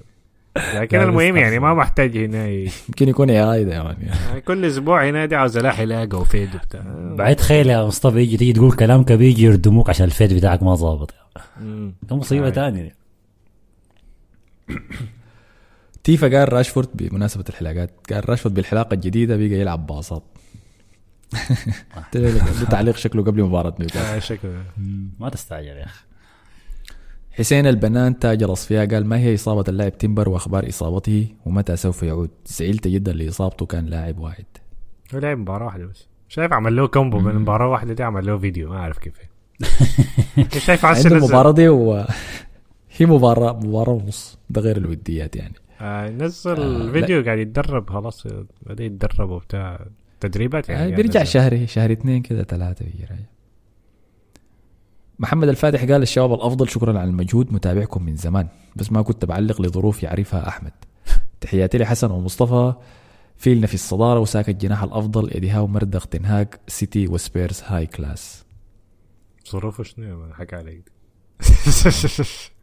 [0.76, 1.60] لكن المهم يعني.
[1.60, 5.86] ما محتاج هنا يمكن يكون عراي ده يعني يعني كل أسبوع هنا دي عاوز الاقي
[5.86, 6.82] لاقه وفيد وبتاع.
[7.16, 10.76] بعد تخيل يا مصطفى يجي تيجي تقول كلام كبير يجي يردموك عشان الفيد بتاعك ما
[10.76, 11.14] ظابط.
[12.04, 12.52] ده مصيبة.
[12.52, 12.96] ثانية
[16.04, 20.24] تيفا قال راشفورد بمناسبة الحلاقات قال راشفورد بالحلاقة الجديدة بقى يلعب باصات.
[22.14, 24.00] ده تعليق شكله قبل مباراة نيوكاسل.
[24.16, 24.64] آه، شكله.
[25.20, 26.04] ما تستعجل يا أخي.
[27.32, 32.30] حسين البنان تاج الأصفياء قال ما هي إصابة اللاعب تيمبر وأخبار إصابته ومتى سوف يعود؟
[32.46, 34.46] زعلت جدا لإصابته كان لاعب واحد.
[35.14, 36.08] هو لعب مباراة واحدة بس.
[36.30, 39.14] شايف عمل له combo من مباراة واحدة دي عمل له فيديو ما أعرف كيف.
[40.58, 42.06] شايف نزل- المباراة دي و...
[42.98, 45.54] هي مباراة مباراة ونص ده غير الوديات يعني.
[45.80, 48.28] آه، نزل آه، فيديو قاعد يتدرب خلاص
[48.62, 49.86] بدأ يتدرب وبتاع
[50.20, 51.24] تدريبات يعني يعني قاعد بيرجع.
[51.24, 53.08] شهري شهر اثنين كده ثلاثة بيجي
[55.20, 59.62] محمد الفاتح قال الشباب الأفضل شكرا على المجهود متابعكم من زمان بس ما كنت بعلق
[59.62, 60.72] لظروف يعرفها أحمد.
[61.42, 62.74] تحياتي لحسن ومصطفى
[63.38, 68.46] فيلنا في الصدارة وساكا الجناح الأفضل إيدي هاو مردغ تنهاك سيتي وسبيرز high class
[69.52, 70.92] ظروفه شنو حكى عليك.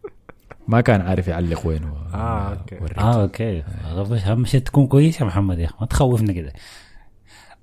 [0.68, 1.94] ما كان عارف يعلق وين و...
[2.14, 2.74] آه، okay.
[2.80, 2.98] وريت.
[2.98, 3.62] آه okay.
[4.26, 5.74] اهم شيء تكون كويس يا محمد يا أخي.
[5.80, 6.52] ما تخوفنا كده.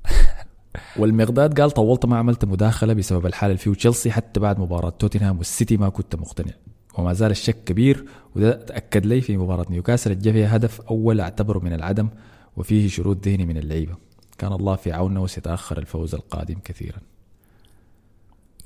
[1.00, 3.74] والمقداد قال طولت ما عملت مداخلة بسبب الحالة اللي فيه.
[3.74, 6.54] تشيلسي حتى بعد مباراة توتنهام والسيتي ما كنت مقتنع.
[6.98, 8.06] وما زال الشك كبير.
[8.36, 12.10] وده تأكد لي في مباراة نيوكاسل اللي فيها هدف أول أعتبره من العدم.
[12.58, 13.96] وفيه شرود ذهني من اللعيبة.
[14.38, 16.98] كان الله في عوننا وسيتأخر الفوز القادم كثيرا.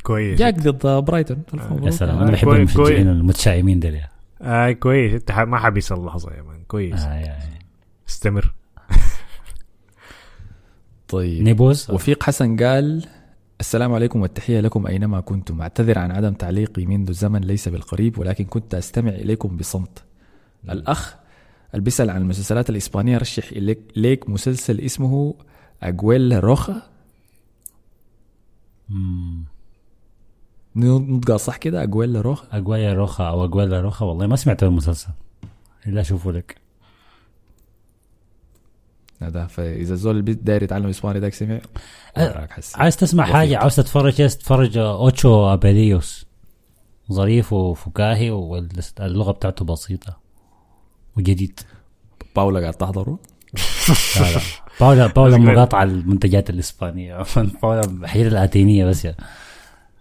[0.03, 0.39] كويس.
[0.39, 1.37] جاك ضد برايتون
[1.83, 1.89] يا.
[1.91, 3.07] سلام أنا بحب كوي- المشجعين.
[3.07, 3.99] المتشائمين دول
[4.41, 5.13] آه كويس.
[5.13, 6.63] انت ح- ما حبيس اللحظه يا مان.
[6.67, 7.01] كويس.
[7.01, 7.39] آه يا-
[8.09, 8.53] استمر.
[11.07, 11.43] طيب.
[11.43, 13.05] نيبوز؟ وفيق حسن قال
[13.59, 15.61] السلام عليكم والتحية لكم أينما كنتم.
[15.61, 20.03] أعتذر عن عدم تعليقي منذ زمن ليس بالقريب ولكن كنت أستمع إليكم بصمت.
[20.69, 21.15] الأخ
[21.73, 25.35] اللي بيسأل عن المسلسلات الإسبانية رشح إليك ليك مسلسل اسمه
[25.83, 26.81] أجويل روخا.
[30.77, 35.09] نطقها صح كده؟ أجويل روخا اجوايا روخا أو اجوايا روخا والله ما سمعت المسلسل.
[35.87, 36.57] الا أشوفه لك.
[39.21, 41.59] هذا فإذا الزول اللي داير يتعلم إسباني داك سمع
[42.49, 42.77] حسي.
[42.77, 43.35] عايز تسمع وفيق.
[43.35, 46.25] حاجة؟ عاوز تتفرج عايز تتفرج أوتشو ابيليوس
[47.11, 50.17] ظريف وفكاهي واللغة بتاعته بسيطة
[51.17, 51.59] وجديد.
[52.35, 53.19] باولا قاعد تحضره؟
[54.19, 54.39] لا لا.
[54.79, 57.23] باولا باولا مقاطعه المنتجات الإسبانية.
[57.63, 59.15] باولا حيل اللاتينيه بس يا.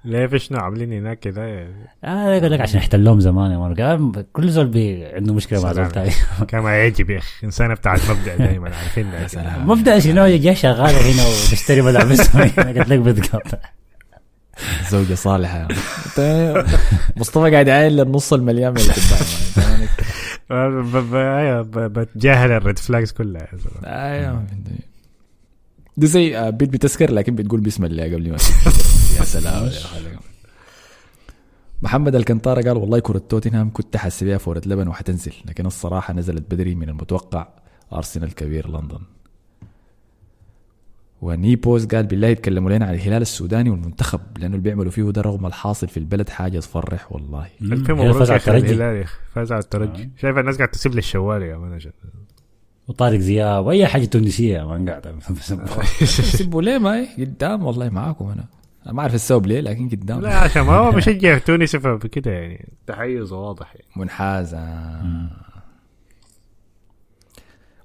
[0.07, 1.75] ليه في شنو عاملين هناك كده؟ يعني
[2.05, 5.73] آه يقول لك عشان احتلوهم زمان يا man قال كل زول بي عنده مشكلة مع
[5.73, 5.89] زول
[6.49, 7.47] كما يجب يا أخي.
[7.47, 12.99] إنسانة بتاعت مبدأ دائما عارفين يا مبدأ شنو؟ جاي شغال هنا وتشتري ملابس قلت لك
[12.99, 13.59] بتقاطع
[14.91, 15.69] زوجة صالحة.
[17.17, 18.81] مصطفى قاعد يعاين للنص المليان من
[21.63, 23.49] ب- بتجاهل ال red flags كلها يا.
[23.85, 24.45] أيوه
[25.97, 28.37] دي زي آه، بيت بتسكر لكن بتقول بسم الله قبل ما.
[29.19, 29.71] يا سلام يا.
[31.83, 36.55] محمد الكنطارة قال والله كرة توتنهام كنت حاسس بيها فورة لبن وحتنزل لكن الصراحة نزلت
[36.55, 37.49] بدري من المتوقع
[37.93, 38.99] أرسنال كبير لندن
[41.23, 45.47] ونيبوز قال بالله يتكلموا لنا عن الهلال السوداني والمنتخب لأنه اللي بيعملوا فيه ده رغم
[45.47, 49.05] الحاصل في البلد حاجة تفرح والله الف مبروك فاز على الترجي.
[49.35, 51.79] فاز على الترجي شايف الناس قاعد تسيب لي الشوال يا مان
[52.89, 55.21] وطارق زياب وأي حاجة تونسية ما قاعد
[56.37, 58.45] سيبوا ليه ما هي؟ قدام والله معاكم أنا.
[58.87, 60.21] أنا ما أعرف السبب ليه لكن قدام.
[60.21, 63.87] لا عشان ما هو بشجع تونس فكده يعني تحيز واضح يعني.
[63.97, 64.59] منحازة.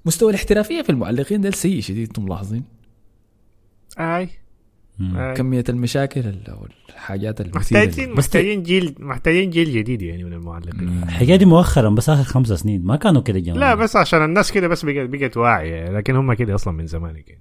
[0.06, 2.64] مستوى الاحترافية في المعلقين ده سيء شديد أنتم ملاحظين؟
[4.00, 4.30] أي.
[5.16, 5.34] آي.
[5.34, 11.04] كمية المشاكل ال- والحاجات محتاجين اللي- محتاجين جيل محتاجين جيل جديد يعني من المعلقين.
[11.04, 12.86] الحكاية دي مؤخرا بس آخر خمسة سنين.
[12.86, 13.60] ما كانوا كده جماعة.
[13.60, 17.18] لا بس عشان الناس كده بس بقت بقت واعية لكن هم كده أصلا من زمان
[17.22, 17.38] كده.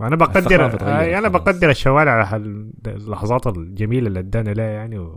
[0.00, 1.28] وأنا بقدر آه، أنا.
[1.28, 2.36] بقدر الشوارع
[2.86, 5.08] اللحظات الجميلة اللي ادانا لها يعني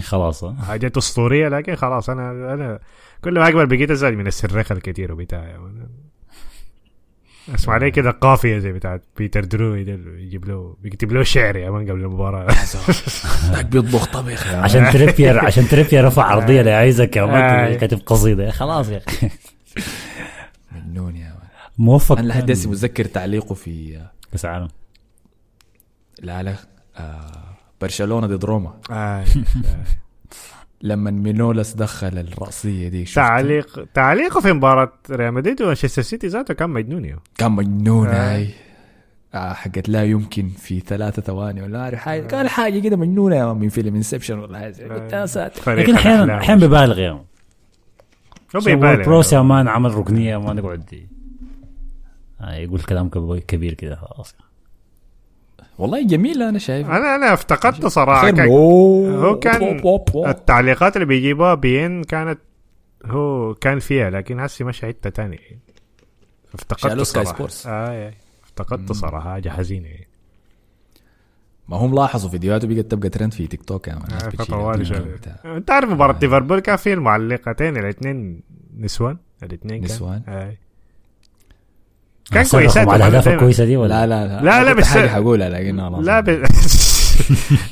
[0.00, 0.50] خلاص ها.
[0.50, 2.78] وحاجات أسطورية لكن خلاص أنا أنا
[3.24, 5.58] كل ما أكبر بقيت ازعج من السرخه الكثير وبتاع
[7.54, 11.90] اسمع عليه كده قافية زي بتاعت بيتر اللي يجيب له بيكتب له شعر يا مان
[11.90, 12.54] قبل المباراة.
[13.50, 14.56] ذاك بيطبخ طبخ يا.
[14.56, 17.26] عشان تريبير عشان تريبير رفع عرضيه لايزاك يا آه.
[17.26, 18.50] مان كاتب قصيدة.
[18.50, 19.30] خلاص يا أخي.
[20.72, 21.48] مجنون يا مان
[21.78, 22.18] موفق.
[22.18, 24.00] أنا لحد هسه متذكر تعليقه في
[24.32, 24.68] كأس العالم.
[26.22, 26.54] لا لا
[26.96, 28.80] آه برشلونة ضد روما.
[28.90, 29.24] آه.
[30.82, 36.54] لما مينولاس دخل الرأسية دي شفت؟ تعليق تعليقه في مباراة ريال مدريد ومانشستر سيتي ذاته
[36.54, 38.34] كان مجنون يا كان مجنون آه.
[38.34, 38.48] هاي
[39.34, 43.68] آه حقت لا يمكن في ثلاثة ثواني ولا عارف حاجة كان حاجة كده مجنونة من
[43.68, 46.38] فيلم Inception ولا حاجة زي- قلت يا ساتر لكن أحيانا.
[46.38, 47.24] أحيانا ببالغ يا
[48.64, 49.04] بيبالغ.
[49.04, 51.06] بروس يا مان عمل ركنية ما نقعد
[52.40, 54.34] آه، يقول كلام كب- كبير كده خلاص
[55.78, 58.48] والله جميلة أنا شايف أنا أنا افتقدت صراحة كان.
[58.48, 59.82] هو كان.
[60.16, 62.38] التعليقات اللي بيجيبوها بين كانت
[63.04, 65.38] هو كان فيها لكن هسي مشى حتة ثانية
[66.54, 67.48] افتقدت شالوا سكاي صراحة.
[67.66, 68.12] آه
[68.44, 69.88] افتقدت صراحة حاجة حزينة
[71.68, 74.12] ما هم لاحظوا فيديوهاته بقت تبقى ترند في تيك توك يا مان
[75.44, 75.56] آه،.
[75.56, 78.42] أنت عارف مباراة ليفربول كان فيه المعلقتين الاثنين
[78.76, 80.22] نسوان الاثنين نسوان.
[80.28, 80.56] آه.
[82.32, 83.28] كان كويسات على الاهداف.
[83.28, 84.64] الكويسه دي ولا؟ لا لا لا.
[84.64, 86.28] لا، بس- حاجة حقولها لكن لا ب...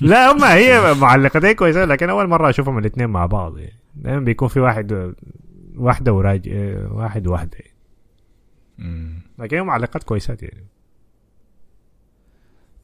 [0.00, 3.58] لا هم هي معلقتين كويسه لكن أول مرة أشوفهم الاثنين مع بعض.
[3.58, 3.72] يعني.
[3.96, 5.14] دائما بيكون في واحد
[5.76, 6.52] واحدة وراجع
[6.90, 7.58] واحد وواحدة.
[9.38, 10.66] لكن هم معلقات كويسات يعني.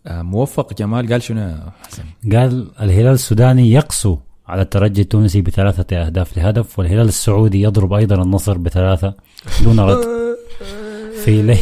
[0.06, 1.12] آه، موفق جمال.
[1.12, 4.18] قال شنو يا حسن؟ قال الهلال السوداني يقسو
[4.48, 9.14] على الترجي التونسي بثلاثة أهداف لهدف والهلال السعودي يضرب أيضا النصر بثلاثة
[9.64, 10.04] دون رد.
[11.24, 11.56] في لي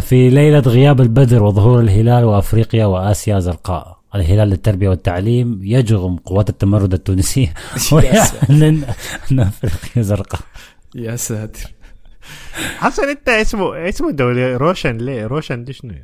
[0.00, 6.92] في ليلة غياب البدر وظهور الهلال وأفريقيا وآسيا زرقاء الهلال للتربية والتعليم يجغم قوات التمرد
[6.92, 7.54] التونسية
[7.92, 8.84] ويعلن
[9.32, 10.40] أن أفريقيا زرقاء
[10.94, 11.70] يا ساتر.
[12.78, 15.94] حسن أنت اسمه اسمه دولي روشن ليه؟ روشن دي شنو؟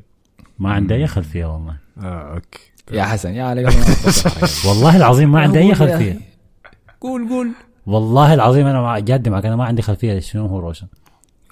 [0.58, 1.76] ما عندي أي خلفية والله.
[2.02, 2.60] آه أوكي.
[2.92, 3.64] يا حسن يا علي
[4.68, 6.20] والله العظيم ما عندي أي خلفية.
[7.00, 7.50] قول قول.
[7.86, 10.86] والله العظيم أنا مع جادي معك أنا ما عندي خلفية شنو هو روشن.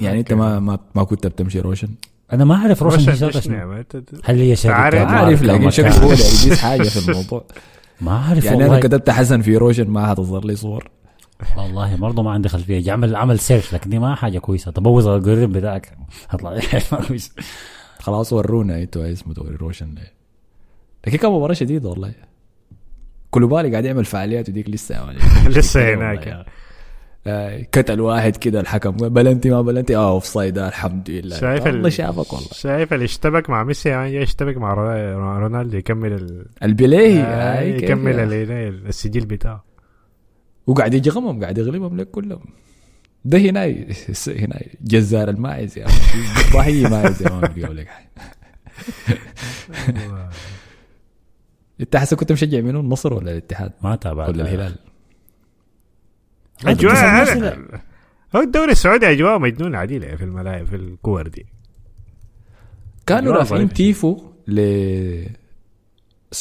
[0.00, 1.88] يعني انت ما ما ما كنت بتمشي روشن؟
[2.32, 3.84] أنا ما أعرف روشن, روشن
[4.24, 7.44] هل هي شركة؟ عارف- لكن؟ شكله هو اللي حاجة في الموضوع.
[8.00, 10.90] ما أعرف يعني أنا كتبت حسن في روشن ما حتظهر لي صور.
[11.56, 12.92] والله برضه ما عندي خلفية.
[12.92, 14.70] عمل عمل search لكن دي ما حاجة كويسة.
[14.70, 15.98] تبوظ ال algorithm بتاعك.
[16.30, 16.52] هطلع.
[16.52, 16.60] لي
[16.92, 17.32] ما كويسه
[17.98, 20.12] خلاص ورونا أنتوا اسمه دوري روشن ليه
[21.06, 22.12] لكن كان مباراة شديدة والله.
[23.30, 25.18] كلوبالي قاعد يعمل فعاليات وديك لسه يعني.
[25.56, 26.46] لسه هناك.
[27.26, 29.96] آه، كتل واحد كده الحكم بلنتي ما بلنتي.
[29.96, 31.36] آه offside آه، الحمد لله.
[31.40, 32.48] شايف ال- والله شافك والله.
[32.52, 36.46] شايف اللي اشتبك مع ميسي؟ يعني جاي يشتبك مع رو- رونالدو يكمل ال...
[36.62, 38.20] البليه آه، آه، يكمل
[38.88, 39.64] السجل بتاعه.
[40.66, 42.44] وقاعد يجغمهم قاعد يغلبهم لك كلهم.
[43.24, 43.64] ده هنا
[44.28, 45.86] هنا جزار الماعز يا.
[46.52, 47.88] ضحية ماعز يا مان بيقول لك.
[51.80, 54.28] انت حسب كنت مشجع منو النصر ولا الاتحاد؟ ما تابعت.
[54.28, 54.74] ولا الهلال؟
[56.66, 57.58] أجواء
[58.36, 61.46] هو الدوري السعودي اجواء مجنونه عديله في الملاعب في الكور دي
[63.06, 63.68] كانوا رافعين.
[63.72, 64.60] تيفو ل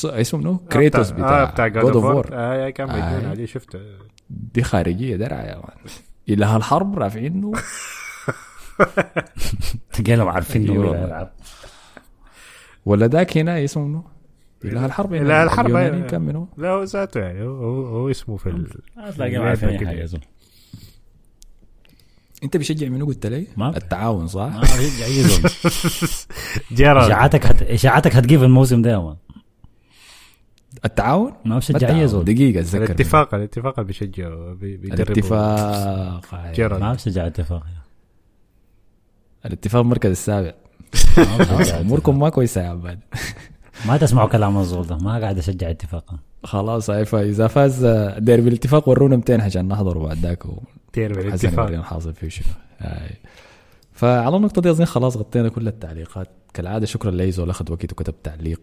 [0.05, 3.29] اسمه منو كريتوس بتاع بتاع بتاع جود اوف وور آه كان مجنون آه.
[3.29, 3.79] عادي شفته
[4.29, 5.77] دي خارجية درع يا مان
[6.29, 7.51] اله الحرب رافعينه
[10.07, 10.95] قالوا عارفين أيوة.
[10.95, 11.31] انه يلعب.
[12.85, 14.03] ولا ذاك هنا اسمه منو
[14.65, 15.21] اله الحرب هنا.
[15.21, 16.07] إله الحرب، أيوة.
[16.07, 18.67] كان منو لا هو ذاته يعني هو, هو, اسمه في ال...
[18.97, 20.23] هتلاقيهم عارفين أي حاجة زلمه
[22.43, 25.51] أنت بيشجع منو قلت لي؟ ما- التعاون صح؟ ما في اي زول
[26.71, 27.61] جرى إشاعاتك هت...
[27.63, 29.15] إشاعاتك هتجيب الموسم ده يا مان.
[30.85, 31.89] التعاون؟ ما بشجع.
[31.99, 32.25] أي زول.
[32.25, 36.33] دقيقة أتذكر الاتفاق الاتفاق اللي بيشجعوا بي- بيدربوا الاتفاق.
[36.79, 37.63] ما بشجع اتفاق
[39.45, 40.53] الاتفاق المركز السابع.
[41.17, 42.99] ما بشجع أموركم ما كويسة يا عباد.
[43.85, 47.85] ما تسمعوا كلام الزول ده ما قاعد اشجع اتفاقا خلاص هاي فاذا فاز
[48.17, 50.43] ديربي الاتفاق ورونا 200 عشان نحضره بعد ذاك
[50.97, 52.47] بالاتفاق يورينا حاصل فيه شنو.
[52.79, 53.15] هاي.
[53.93, 56.27] فعلى النقطة دي أظن خلاص غطينا كل التعليقات.
[56.53, 58.61] كالعادة شكرا لأي اللي أخذ وقت وكتب تعليق.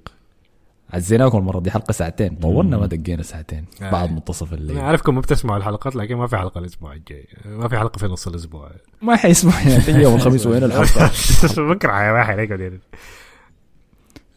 [0.90, 2.36] عزيناكم المرة دي حلقة ساعتين.
[2.36, 3.64] طولنا ما دقينا ساعتين.
[3.82, 3.90] آه.
[3.90, 7.28] بعد منتصف أنا الليل عارفكم ما بتسمعوا الحلقات لكن ما في حلقة الأسبوع الجاي.
[7.44, 8.70] ما في حلقة في نص الأسبوع.
[9.02, 9.60] ما حيسمع.
[9.68, 11.10] يعني يوم الخميس وين الحلقة؟
[11.72, 12.38] بكره يا واحد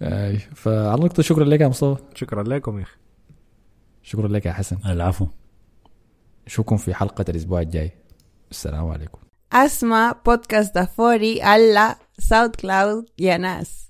[0.02, 2.04] هاي فعلى النقطة شكرا لك يا مصطفى.
[2.16, 2.98] شكرا لكم يا أخي.
[4.04, 4.78] شكرا لك يا حسن.
[4.86, 5.28] العفو.
[6.48, 7.92] نشوفكم في حلقة الأسبوع الجاي.
[8.52, 9.20] السلام عليكم.
[9.52, 13.89] Asma Podcast Dafori alla SoundCloud y a Nas.